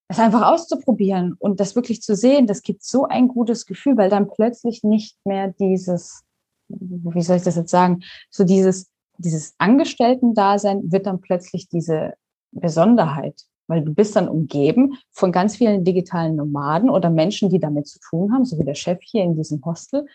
[0.10, 4.10] das einfach auszuprobieren und das wirklich zu sehen, das gibt so ein gutes Gefühl, weil
[4.10, 6.24] dann plötzlich nicht mehr dieses
[6.70, 12.14] wie soll ich das jetzt sagen, so dieses, dieses Angestellten-Dasein wird dann plötzlich diese
[12.52, 17.88] Besonderheit, weil du bist dann umgeben von ganz vielen digitalen Nomaden oder Menschen, die damit
[17.88, 20.06] zu tun haben, so wie der Chef hier in diesem Hostel.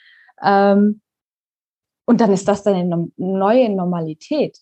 [0.43, 1.01] Ähm,
[2.05, 4.59] und dann ist das dann eine neue Normalität.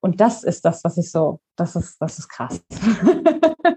[0.00, 2.60] Und das ist das, was ich so, das ist, das ist krass.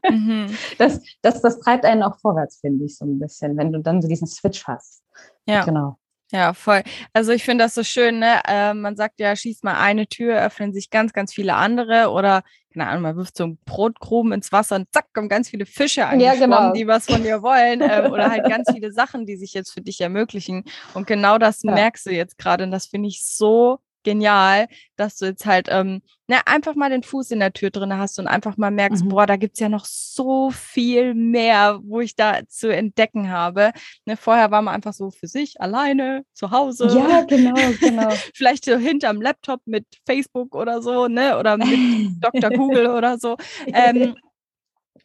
[0.10, 0.48] Mhm.
[0.78, 4.02] Das, das, das treibt einen auch vorwärts, finde ich, so ein bisschen, wenn du dann
[4.02, 5.02] so diesen Switch hast.
[5.48, 5.64] Ja.
[5.64, 5.98] Genau.
[6.32, 6.84] Ja, voll.
[7.14, 8.42] Also ich finde das so schön, ne?
[8.46, 12.44] Äh, man sagt ja, schießt mal eine Tür, öffnen sich ganz, ganz viele andere oder,
[12.74, 16.06] keine Ahnung, man wirft so einen Brotkrumen ins Wasser und zack, kommen ganz viele Fische
[16.06, 16.74] angeschwommen, ja, genau.
[16.74, 19.82] die was von dir wollen ähm, oder halt ganz viele Sachen, die sich jetzt für
[19.82, 20.66] dich ermöglichen.
[20.94, 21.72] Und genau das ja.
[21.72, 26.02] merkst du jetzt gerade und das finde ich so genial, dass du jetzt halt ähm,
[26.28, 29.10] ne, einfach mal den Fuß in der Tür drin hast und einfach mal merkst, mhm.
[29.10, 33.74] boah, da gibt's ja noch so viel mehr, wo ich da zu entdecken habe.
[34.06, 36.88] Ne, vorher war man einfach so für sich, alleine, zu Hause.
[36.88, 38.10] Ja, genau, genau.
[38.34, 41.38] Vielleicht so hinterm Laptop mit Facebook oder so, ne?
[41.38, 42.50] Oder mit Dr.
[42.52, 43.36] Google oder so.
[43.66, 44.16] Ähm,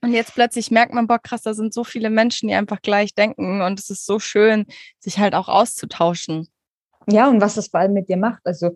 [0.04, 3.14] Und jetzt plötzlich merkt man, boah, krass, da sind so viele Menschen, die einfach gleich
[3.14, 3.62] denken.
[3.62, 4.66] Und es ist so schön,
[4.98, 6.48] sich halt auch auszutauschen.
[7.08, 8.42] Ja, und was das vor allem mit dir macht.
[8.44, 8.70] Also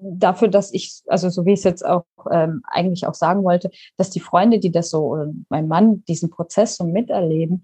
[0.00, 3.70] dafür, dass ich, also so wie ich es jetzt auch ähm, eigentlich auch sagen wollte,
[3.96, 7.62] dass die Freunde, die das so, oder mein Mann diesen Prozess so miterleben,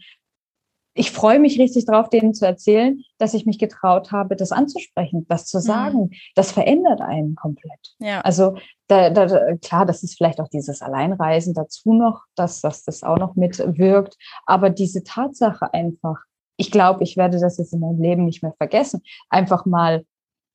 [0.99, 5.27] ich freue mich richtig drauf, denen zu erzählen, dass ich mich getraut habe, das anzusprechen,
[5.29, 5.63] das zu mhm.
[5.63, 5.99] sagen.
[5.99, 6.11] Mhm.
[6.35, 7.95] Das verändert einen komplett.
[7.99, 8.23] Ja.
[8.23, 8.57] Also
[8.89, 13.19] da, da, klar, das ist vielleicht auch dieses Alleinreisen dazu noch, dass, dass das auch
[13.19, 14.17] noch mitwirkt.
[14.47, 16.23] Aber diese Tatsache einfach,
[16.57, 20.05] ich glaube, ich werde das jetzt in meinem Leben nicht mehr vergessen, einfach mal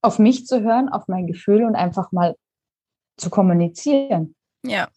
[0.02, 2.36] auf mich zu hören, auf mein Gefühl und einfach mal
[3.18, 4.36] zu kommunizieren.
[4.64, 4.88] Ja.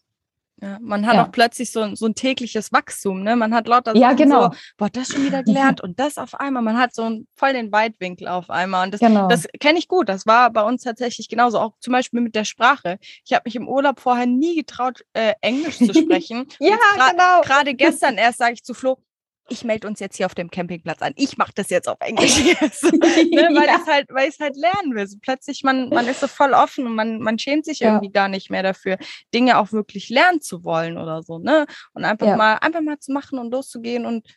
[0.61, 1.25] Ja, man hat ja.
[1.25, 3.35] auch plötzlich so, so ein tägliches Wachstum, ne?
[3.35, 4.43] Man hat lauter ja, genau.
[4.43, 6.63] so, boah, das schon wieder gelernt und das auf einmal.
[6.63, 8.85] Man hat so ein, voll den Weitwinkel auf einmal.
[8.85, 9.27] Und das, genau.
[9.27, 10.07] das kenne ich gut.
[10.07, 11.59] Das war bei uns tatsächlich genauso.
[11.59, 12.99] Auch zum Beispiel mit der Sprache.
[13.25, 16.47] Ich habe mich im Urlaub vorher nie getraut, äh, Englisch zu sprechen.
[16.59, 17.41] ja, genau.
[17.41, 18.97] Gerade gestern erst sage ich zu Flo,
[19.47, 21.13] ich melde uns jetzt hier auf dem Campingplatz an.
[21.15, 22.35] Ich mache das jetzt auf Englisch.
[22.43, 23.79] ne, weil ja.
[23.79, 25.07] ich halt, weil ich halt lernen will.
[25.07, 27.89] So plötzlich man, man ist so voll offen und man, man schämt sich ja.
[27.89, 28.97] irgendwie gar nicht mehr dafür,
[29.33, 31.65] Dinge auch wirklich lernen zu wollen oder so, ne?
[31.93, 32.35] Und einfach ja.
[32.35, 34.27] mal, einfach mal zu machen und loszugehen und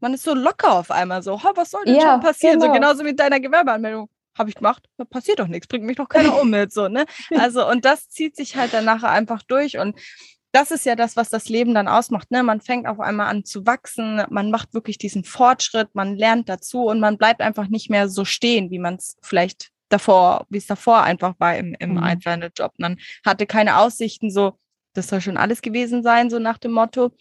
[0.00, 2.60] man ist so locker auf einmal so, oh, was soll denn schon passieren?
[2.60, 2.66] Genau.
[2.66, 4.08] So genauso wie mit deiner Gewerbeanmeldung.
[4.36, 7.06] Habe ich gemacht, da passiert doch nichts, bringt mich doch keiner um mit, so, ne?
[7.38, 9.98] Also, und das zieht sich halt dann nachher einfach durch und
[10.56, 12.30] das ist ja das, was das Leben dann ausmacht.
[12.30, 12.42] Ne?
[12.42, 16.84] Man fängt auf einmal an zu wachsen, man macht wirklich diesen Fortschritt, man lernt dazu
[16.84, 20.66] und man bleibt einfach nicht mehr so stehen, wie man es vielleicht davor, wie es
[20.66, 21.98] davor einfach war im, im mhm.
[21.98, 22.72] einzelnen Job.
[22.78, 24.58] Man hatte keine Aussichten, so,
[24.94, 27.12] das soll schon alles gewesen sein, so nach dem Motto.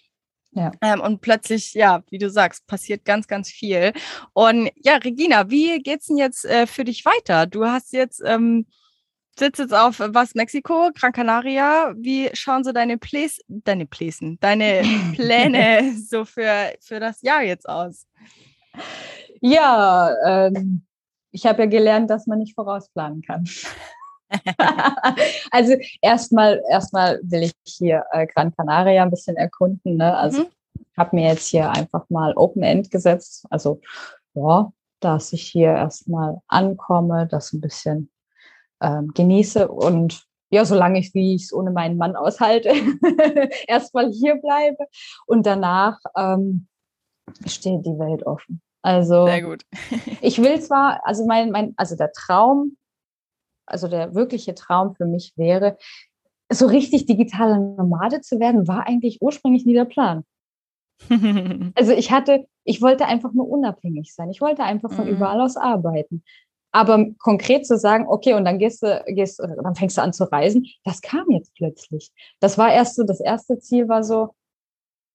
[0.51, 0.71] Ja.
[0.81, 3.91] Ähm, und plötzlich, ja, wie du sagst, passiert ganz, ganz viel.
[4.31, 7.47] Und ja, Regina, wie geht's denn jetzt äh, für dich weiter?
[7.47, 8.65] Du hast jetzt ähm,
[9.37, 11.93] sitzt jetzt auf was Mexiko, Gran Canaria.
[11.97, 14.83] Wie schauen so deine Pläs deine Pläsen, deine
[15.15, 18.07] Pläne so für, für das Jahr jetzt aus?
[19.41, 20.85] Ja, ähm,
[21.31, 23.45] ich habe ja gelernt, dass man nicht vorausplanen kann.
[25.51, 29.97] also erstmal erstmal will ich hier äh, Gran Canaria ein bisschen erkunden.
[29.97, 30.15] Ne?
[30.15, 30.47] Also mhm.
[30.97, 33.45] habe mir jetzt hier einfach mal Open End gesetzt.
[33.49, 33.81] Also
[34.33, 38.09] ja, dass ich hier erstmal ankomme, das ein bisschen
[38.85, 42.69] ähm, genieße und ja, solange ich, wie ich es ohne meinen Mann aushalte,
[43.67, 44.85] erstmal hier bleibe
[45.25, 46.67] und danach ähm,
[47.45, 48.61] steht die Welt offen.
[48.81, 49.63] Also Sehr gut.
[50.21, 52.77] ich will zwar, also mein, mein, also der Traum,
[53.65, 55.77] also der wirkliche Traum für mich wäre,
[56.51, 60.23] so richtig digitale Nomade zu werden, war eigentlich ursprünglich nie der Plan.
[61.75, 64.29] also ich hatte, ich wollte einfach nur unabhängig sein.
[64.29, 65.15] Ich wollte einfach von mhm.
[65.15, 66.23] überall aus arbeiten.
[66.75, 70.29] Aber konkret zu sagen, okay, und dann gehst du, gehst, dann fängst du an zu
[70.29, 72.11] reisen, das kam jetzt plötzlich.
[72.41, 74.31] Das war erst so, das erste Ziel war so,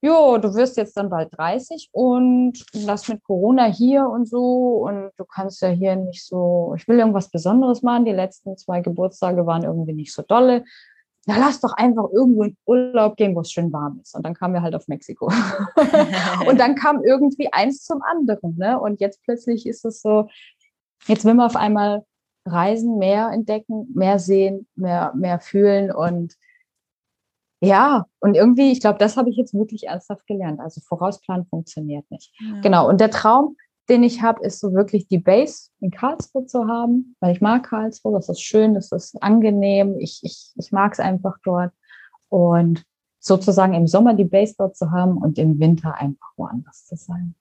[0.01, 5.11] jo, du wirst jetzt dann bald 30 und das mit Corona hier und so und
[5.19, 8.07] du kannst ja hier nicht so, ich will irgendwas Besonderes machen.
[8.07, 10.65] Die letzten zwei Geburtstage waren irgendwie nicht so dolle.
[11.27, 14.15] Na, lass doch einfach irgendwo in Urlaub gehen, wo es schön warm ist.
[14.17, 15.27] Und dann kamen wir halt auf Mexiko.
[16.49, 18.57] und dann kam irgendwie eins zum anderen.
[18.57, 18.81] Ne?
[18.81, 20.29] Und jetzt plötzlich ist es so,
[21.07, 22.05] Jetzt will man auf einmal
[22.47, 26.37] reisen, mehr entdecken, mehr sehen, mehr, mehr fühlen und
[27.63, 30.61] ja, und irgendwie, ich glaube, das habe ich jetzt wirklich ernsthaft gelernt.
[30.61, 32.33] Also Vorausplanen funktioniert nicht.
[32.39, 32.61] Ja.
[32.63, 32.89] Genau.
[32.89, 33.57] Und der Traum,
[33.91, 37.65] den ich habe, ist so wirklich die Base in Karlsruhe zu haben, weil ich mag
[37.65, 41.73] Karlsruhe, das ist schön, das ist angenehm, ich, ich, ich mag es einfach dort.
[42.31, 42.85] Und
[43.19, 47.35] sozusagen im Sommer die Base dort zu haben und im Winter einfach woanders zu sein.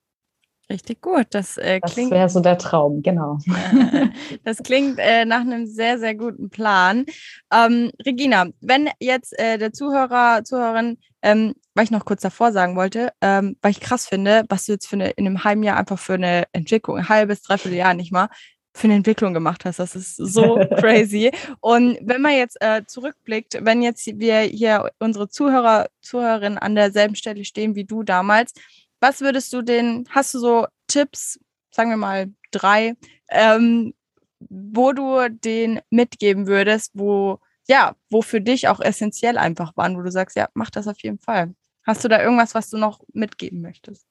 [0.71, 1.27] Richtig gut.
[1.31, 3.39] Das, äh, das wäre so der Traum, genau.
[4.43, 7.05] das klingt äh, nach einem sehr, sehr guten Plan.
[7.51, 12.75] Ähm, Regina, wenn jetzt äh, der Zuhörer, Zuhörerin, ähm, weil ich noch kurz davor sagen
[12.75, 15.77] wollte, ähm, weil ich krass finde, was du jetzt für eine, in einem halben Jahr
[15.77, 18.29] einfach für eine Entwicklung, ein halbes, dreiviertel Jahr nicht mal,
[18.75, 19.79] für eine Entwicklung gemacht hast.
[19.79, 21.31] Das ist so crazy.
[21.59, 27.15] Und wenn man jetzt äh, zurückblickt, wenn jetzt wir hier unsere Zuhörer, Zuhörerinnen an derselben
[27.15, 28.53] Stelle stehen wie du damals,
[28.99, 31.39] was würdest du den, hast du so Tipps,
[31.71, 32.95] sagen wir mal drei,
[33.29, 33.93] ähm,
[34.39, 40.01] wo du den mitgeben würdest, wo, ja, wo für dich auch essentiell einfach waren, wo
[40.01, 41.53] du sagst, ja, mach das auf jeden Fall.
[41.85, 44.05] Hast du da irgendwas, was du noch mitgeben möchtest?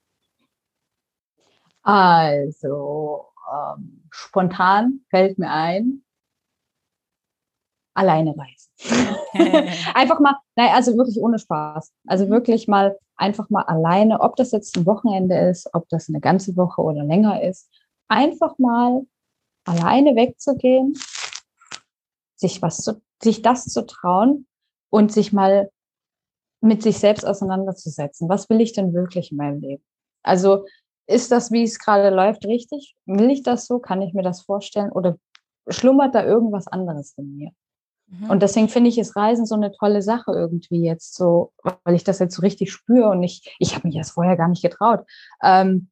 [1.82, 6.02] Also, ähm, spontan fällt mir ein,
[7.98, 8.70] alleine reisen.
[9.94, 11.92] einfach mal, nein, also wirklich ohne Spaß.
[12.06, 12.30] Also mhm.
[12.30, 16.56] wirklich mal einfach mal alleine, ob das jetzt ein Wochenende ist, ob das eine ganze
[16.56, 17.68] Woche oder länger ist,
[18.06, 19.02] einfach mal
[19.64, 20.94] alleine wegzugehen,
[22.36, 24.46] sich was zu, sich das zu trauen
[24.90, 25.70] und sich mal
[26.60, 28.28] mit sich selbst auseinanderzusetzen.
[28.28, 29.84] Was will ich denn wirklich in meinem Leben?
[30.22, 30.66] Also
[31.08, 32.94] ist das, wie es gerade läuft, richtig?
[33.06, 33.80] Will ich das so?
[33.80, 34.92] Kann ich mir das vorstellen?
[34.92, 35.16] Oder
[35.68, 37.50] schlummert da irgendwas anderes in mir?
[38.08, 38.30] Mhm.
[38.30, 41.52] Und deswegen finde ich es Reisen so eine tolle Sache irgendwie jetzt so,
[41.84, 44.48] weil ich das jetzt so richtig spüre und ich, ich habe mich das vorher gar
[44.48, 45.04] nicht getraut.
[45.42, 45.88] Ähm,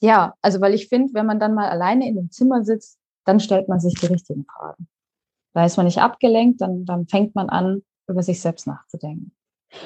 [0.00, 3.38] ja, also weil ich finde, wenn man dann mal alleine in dem Zimmer sitzt, dann
[3.38, 4.88] stellt man sich die richtigen Fragen.
[5.52, 9.32] Da ist man nicht abgelenkt, dann, dann fängt man an, über sich selbst nachzudenken.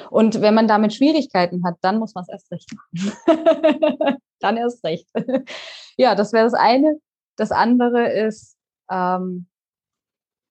[0.09, 3.13] Und wenn man damit Schwierigkeiten hat, dann muss man es erst recht machen.
[4.39, 5.07] dann erst recht.
[5.97, 6.99] ja, das wäre das eine.
[7.35, 8.57] Das andere ist,
[8.89, 9.47] ähm,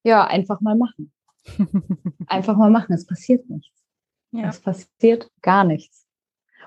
[0.04, 1.12] ja, einfach mal machen.
[2.26, 2.92] einfach mal machen.
[2.92, 3.82] Es passiert nichts.
[4.30, 4.48] Ja.
[4.48, 6.06] Es passiert gar nichts.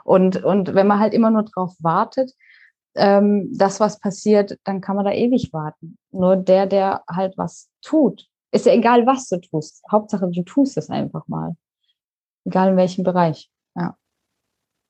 [0.04, 2.32] Und, und wenn man halt immer nur drauf wartet,
[2.96, 5.98] ähm, das, was passiert, dann kann man da ewig warten.
[6.12, 9.84] Nur der, der halt was tut, ist ja egal, was du tust.
[9.92, 11.56] Hauptsache, du tust es einfach mal.
[12.46, 13.52] Egal in welchem Bereich.
[13.76, 13.98] Ja.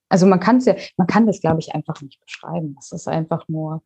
[0.09, 2.75] Also man kann es ja, man kann das, glaube ich, einfach nicht beschreiben.
[2.75, 3.83] Das ist einfach nur,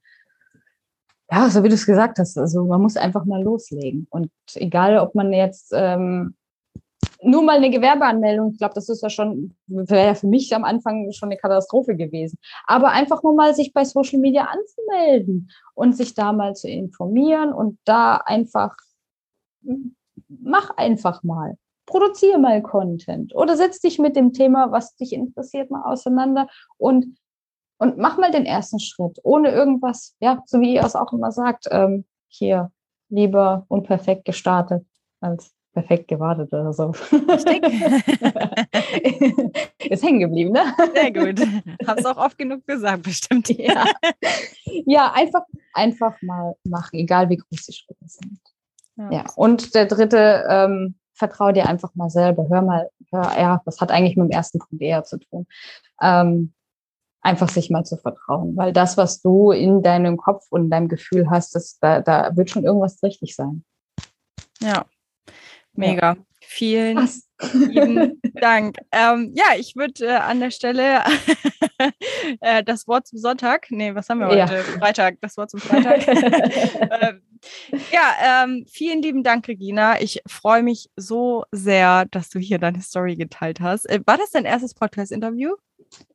[1.31, 4.05] ja, so wie du es gesagt hast, also man muss einfach mal loslegen.
[4.09, 6.35] Und egal, ob man jetzt ähm,
[7.23, 10.65] nur mal eine Gewerbeanmeldung, ich glaube, das ist ja schon, wäre ja für mich am
[10.65, 12.37] Anfang schon eine Katastrophe gewesen.
[12.67, 17.53] Aber einfach nur mal sich bei Social Media anzumelden und sich da mal zu informieren
[17.53, 18.75] und da einfach,
[20.27, 21.55] mach einfach mal.
[21.85, 26.47] Produziere mal Content oder setz dich mit dem Thema, was dich interessiert, mal auseinander
[26.77, 27.17] und,
[27.81, 31.31] und mach mal den ersten Schritt, ohne irgendwas, ja, so wie ihr es auch immer
[31.31, 32.71] sagt, ähm, hier
[33.09, 34.85] lieber unperfekt gestartet
[35.19, 36.91] als perfekt gewartet oder so.
[39.79, 40.61] Ist hängen geblieben, ne?
[40.93, 41.41] Sehr gut.
[41.87, 43.49] Hab's auch oft genug gesagt, bestimmt.
[43.57, 43.85] Ja,
[44.85, 45.41] ja einfach,
[45.73, 48.37] einfach mal machen, egal wie groß die Schritte sind.
[48.95, 49.11] Ja.
[49.11, 49.25] ja.
[49.35, 52.47] Und der dritte, ähm, vertraue dir einfach mal selber.
[52.47, 55.47] Hör mal, hör, ja, das hat eigentlich mit dem ersten Punkt eher zu tun.
[55.99, 56.53] Ähm,
[57.21, 61.29] einfach sich mal zu vertrauen, weil das, was du in deinem Kopf und deinem Gefühl
[61.29, 63.63] hast, das, da, da wird schon irgendwas richtig sein.
[64.59, 64.85] Ja,
[65.73, 66.13] Mega.
[66.13, 66.17] Ja.
[66.43, 67.07] Vielen
[67.53, 68.77] lieben Dank.
[68.91, 70.99] Ähm, ja, ich würde äh, an der Stelle
[72.41, 74.37] äh, das Wort zum Sonntag, nee, was haben wir heute?
[74.37, 74.63] Ja.
[74.79, 76.07] Freitag, das Wort zum Freitag.
[76.07, 77.13] äh,
[77.91, 80.01] ja, ähm, vielen lieben Dank, Regina.
[80.01, 83.89] Ich freue mich so sehr, dass du hier deine Story geteilt hast.
[83.89, 85.55] Äh, war das dein erstes Podcast-Interview?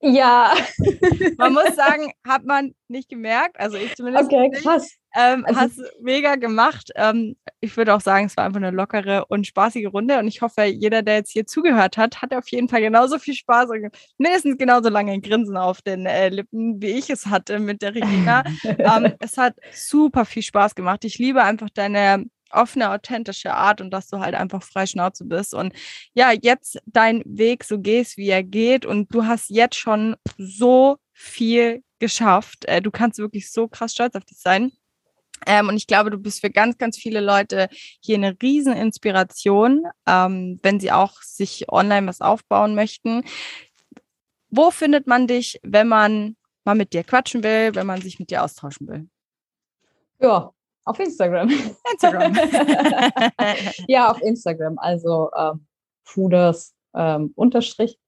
[0.01, 0.55] Ja.
[1.39, 3.59] Man muss sagen, hat man nicht gemerkt.
[3.59, 4.27] Also ich zumindest.
[4.27, 4.97] Okay, krass.
[5.15, 6.91] Ähm, also, hast mega gemacht.
[6.95, 10.19] Ähm, ich würde auch sagen, es war einfach eine lockere und spaßige Runde.
[10.19, 13.35] Und ich hoffe, jeder, der jetzt hier zugehört hat, hat auf jeden Fall genauso viel
[13.35, 13.89] Spaß und
[14.19, 17.95] mindestens genauso lange ein Grinsen auf den äh, Lippen, wie ich es hatte mit der
[17.95, 18.45] Regina.
[18.65, 21.05] ähm, es hat super viel Spaß gemacht.
[21.05, 25.55] Ich liebe einfach deine offene, authentische Art und dass du halt einfach frei Schnauze bist
[25.55, 25.73] und
[26.15, 30.99] ja, jetzt dein Weg so gehst, wie er geht und du hast jetzt schon so
[31.13, 32.65] viel geschafft.
[32.67, 34.73] Äh, du kannst wirklich so krass stolz auf dich sein.
[35.47, 37.69] Ähm, und ich glaube, du bist für ganz, ganz viele Leute
[38.01, 43.23] hier eine Rieseninspiration, ähm, wenn sie auch sich online was aufbauen möchten.
[44.49, 48.31] Wo findet man dich, wenn man mal mit dir quatschen will, wenn man sich mit
[48.31, 49.09] dir austauschen will?
[50.21, 50.53] Ja,
[50.87, 51.51] auf Instagram.
[51.93, 52.35] Instagram.
[53.89, 54.79] ja, auf Instagram.
[54.79, 55.67] Also ähm,
[56.05, 57.99] Fooders ähm, Unterstrich.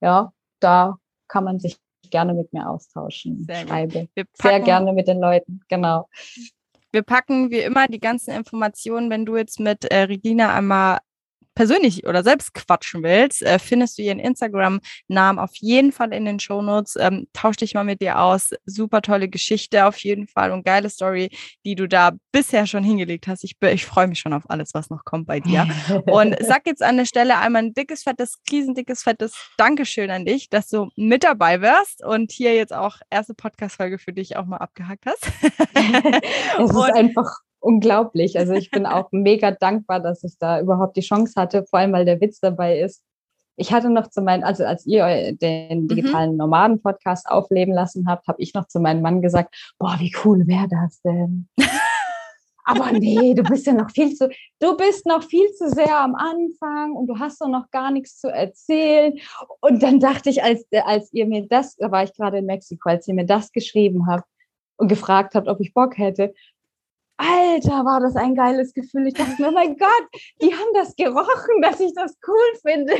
[0.00, 1.78] Ja, da kann man sich
[2.10, 3.44] gerne mit mir austauschen.
[3.44, 4.08] Sehr Schreibe.
[4.34, 6.08] Sehr gerne mit den Leuten, genau.
[6.90, 10.98] Wir packen wie immer die ganzen Informationen, wenn du jetzt mit äh, Regina einmal
[11.58, 16.38] persönlich oder selbst quatschen willst, äh, findest du ihren Instagram-Namen auf jeden Fall in den
[16.38, 16.94] Shownotes.
[17.00, 18.50] Ähm, tausch dich mal mit dir aus.
[18.64, 21.30] Super tolle Geschichte auf jeden Fall und geile Story,
[21.64, 23.42] die du da bisher schon hingelegt hast.
[23.42, 25.66] Ich, ich freue mich schon auf alles, was noch kommt bei dir.
[26.06, 30.50] und sag jetzt an der Stelle einmal ein dickes, fettes, riesendickes, fettes Dankeschön an dich,
[30.50, 34.58] dass du mit dabei wärst und hier jetzt auch erste Podcast-Folge für dich auch mal
[34.58, 35.26] abgehakt hast.
[35.42, 38.38] es ist einfach unglaublich.
[38.38, 41.92] Also ich bin auch mega dankbar, dass ich da überhaupt die Chance hatte, vor allem
[41.92, 43.02] weil der Witz dabei ist.
[43.56, 45.88] Ich hatte noch zu meinem, also als ihr den mhm.
[45.88, 50.46] digitalen Nomaden-Podcast aufleben lassen habt, habe ich noch zu meinem Mann gesagt, boah, wie cool
[50.46, 51.48] wäre das denn?
[52.68, 54.28] Aber nee, du bist ja noch viel zu,
[54.60, 58.20] du bist noch viel zu sehr am Anfang und du hast doch noch gar nichts
[58.20, 59.18] zu erzählen.
[59.60, 62.90] Und dann dachte ich, als, als ihr mir das, da war ich gerade in Mexiko,
[62.90, 64.28] als ihr mir das geschrieben habt
[64.76, 66.34] und gefragt habt, ob ich Bock hätte,
[67.18, 69.08] Alter, war das ein geiles Gefühl.
[69.08, 70.08] Ich dachte mir, oh mein Gott,
[70.40, 72.94] die haben das gerochen, dass ich das cool finde.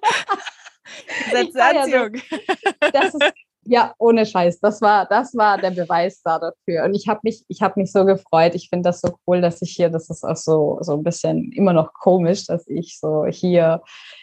[1.31, 2.21] Sensation.
[2.93, 3.33] Das, ist,
[3.65, 4.61] Ja, ohne Scheiß.
[4.61, 6.85] Das war, das war der Beweis da dafür.
[6.85, 8.55] Und ich habe mich, ich habe mich so gefreut.
[8.55, 11.53] Ich finde das so cool, dass ich hier, das ist auch so, so ein bisschen
[11.53, 13.83] immer noch komisch, dass ich so hier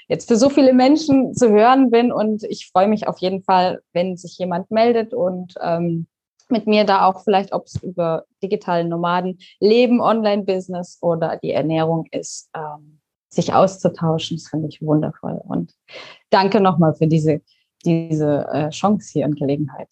[0.09, 2.11] jetzt für so viele Menschen zu hören bin.
[2.11, 6.07] Und ich freue mich auf jeden Fall, wenn sich jemand meldet und ähm,
[6.49, 12.05] mit mir da auch vielleicht, ob es über digitalen Nomaden, Leben, Online-Business oder die Ernährung
[12.11, 12.99] ist, ähm,
[13.29, 14.37] sich auszutauschen.
[14.37, 15.41] Das finde ich wundervoll.
[15.43, 15.73] Und
[16.29, 17.41] danke nochmal für diese
[17.85, 19.89] diese äh, Chance hier und Gelegenheit.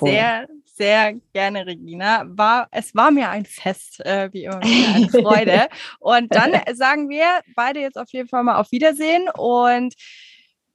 [0.00, 0.10] Cool.
[0.10, 2.24] Sehr, sehr gerne, Regina.
[2.26, 5.68] War, es war mir ein Fest, äh, wie immer eine Freude.
[6.00, 9.94] und dann sagen wir beide jetzt auf jeden Fall mal auf Wiedersehen und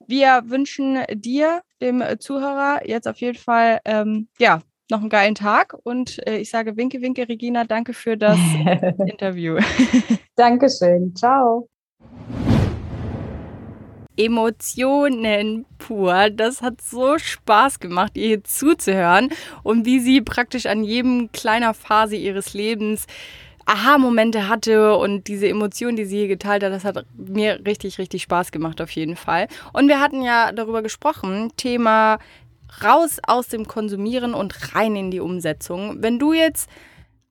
[0.06, 5.76] wir wünschen dir, dem Zuhörer, jetzt auf jeden Fall ähm, ja, noch einen geilen Tag
[5.82, 8.38] und äh, ich sage Winke, Winke, Regina, danke für das
[9.06, 9.58] Interview.
[10.36, 11.14] Dankeschön.
[11.14, 11.68] Ciao.
[14.16, 16.30] Emotionen pur.
[16.30, 19.30] Das hat so Spaß gemacht, ihr hier zuzuhören
[19.62, 23.06] und wie sie praktisch an jedem kleiner Phase ihres Lebens
[23.64, 28.22] Aha-Momente hatte und diese Emotionen, die sie hier geteilt hat, das hat mir richtig, richtig
[28.22, 29.46] Spaß gemacht auf jeden Fall.
[29.74, 32.18] Und wir hatten ja darüber gesprochen, Thema
[32.82, 36.02] raus aus dem Konsumieren und rein in die Umsetzung.
[36.02, 36.68] Wenn du jetzt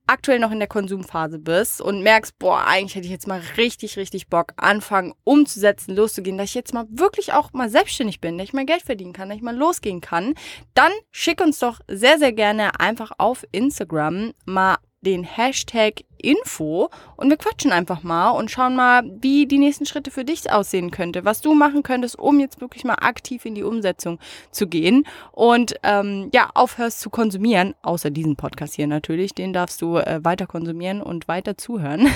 [0.07, 3.97] aktuell noch in der Konsumphase bist und merkst, boah, eigentlich hätte ich jetzt mal richtig,
[3.97, 8.45] richtig Bock, anfangen, umzusetzen, loszugehen, dass ich jetzt mal wirklich auch mal selbstständig bin, dass
[8.45, 10.33] ich mal Geld verdienen kann, dass ich mal losgehen kann,
[10.73, 17.29] dann schick uns doch sehr, sehr gerne einfach auf Instagram mal den Hashtag Info und
[17.29, 21.25] wir quatschen einfach mal und schauen mal, wie die nächsten Schritte für dich aussehen könnte,
[21.25, 24.19] was du machen könntest, um jetzt wirklich mal aktiv in die Umsetzung
[24.51, 29.81] zu gehen und ähm, ja, aufhörst zu konsumieren, außer diesen Podcast hier natürlich, den darfst
[29.81, 32.07] du äh, weiter konsumieren und weiter zuhören.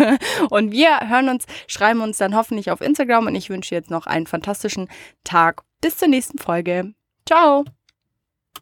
[0.50, 4.06] und wir hören uns, schreiben uns dann hoffentlich auf Instagram und ich wünsche jetzt noch
[4.06, 4.88] einen fantastischen
[5.24, 5.62] Tag.
[5.80, 6.94] Bis zur nächsten Folge.
[7.26, 7.64] Ciao!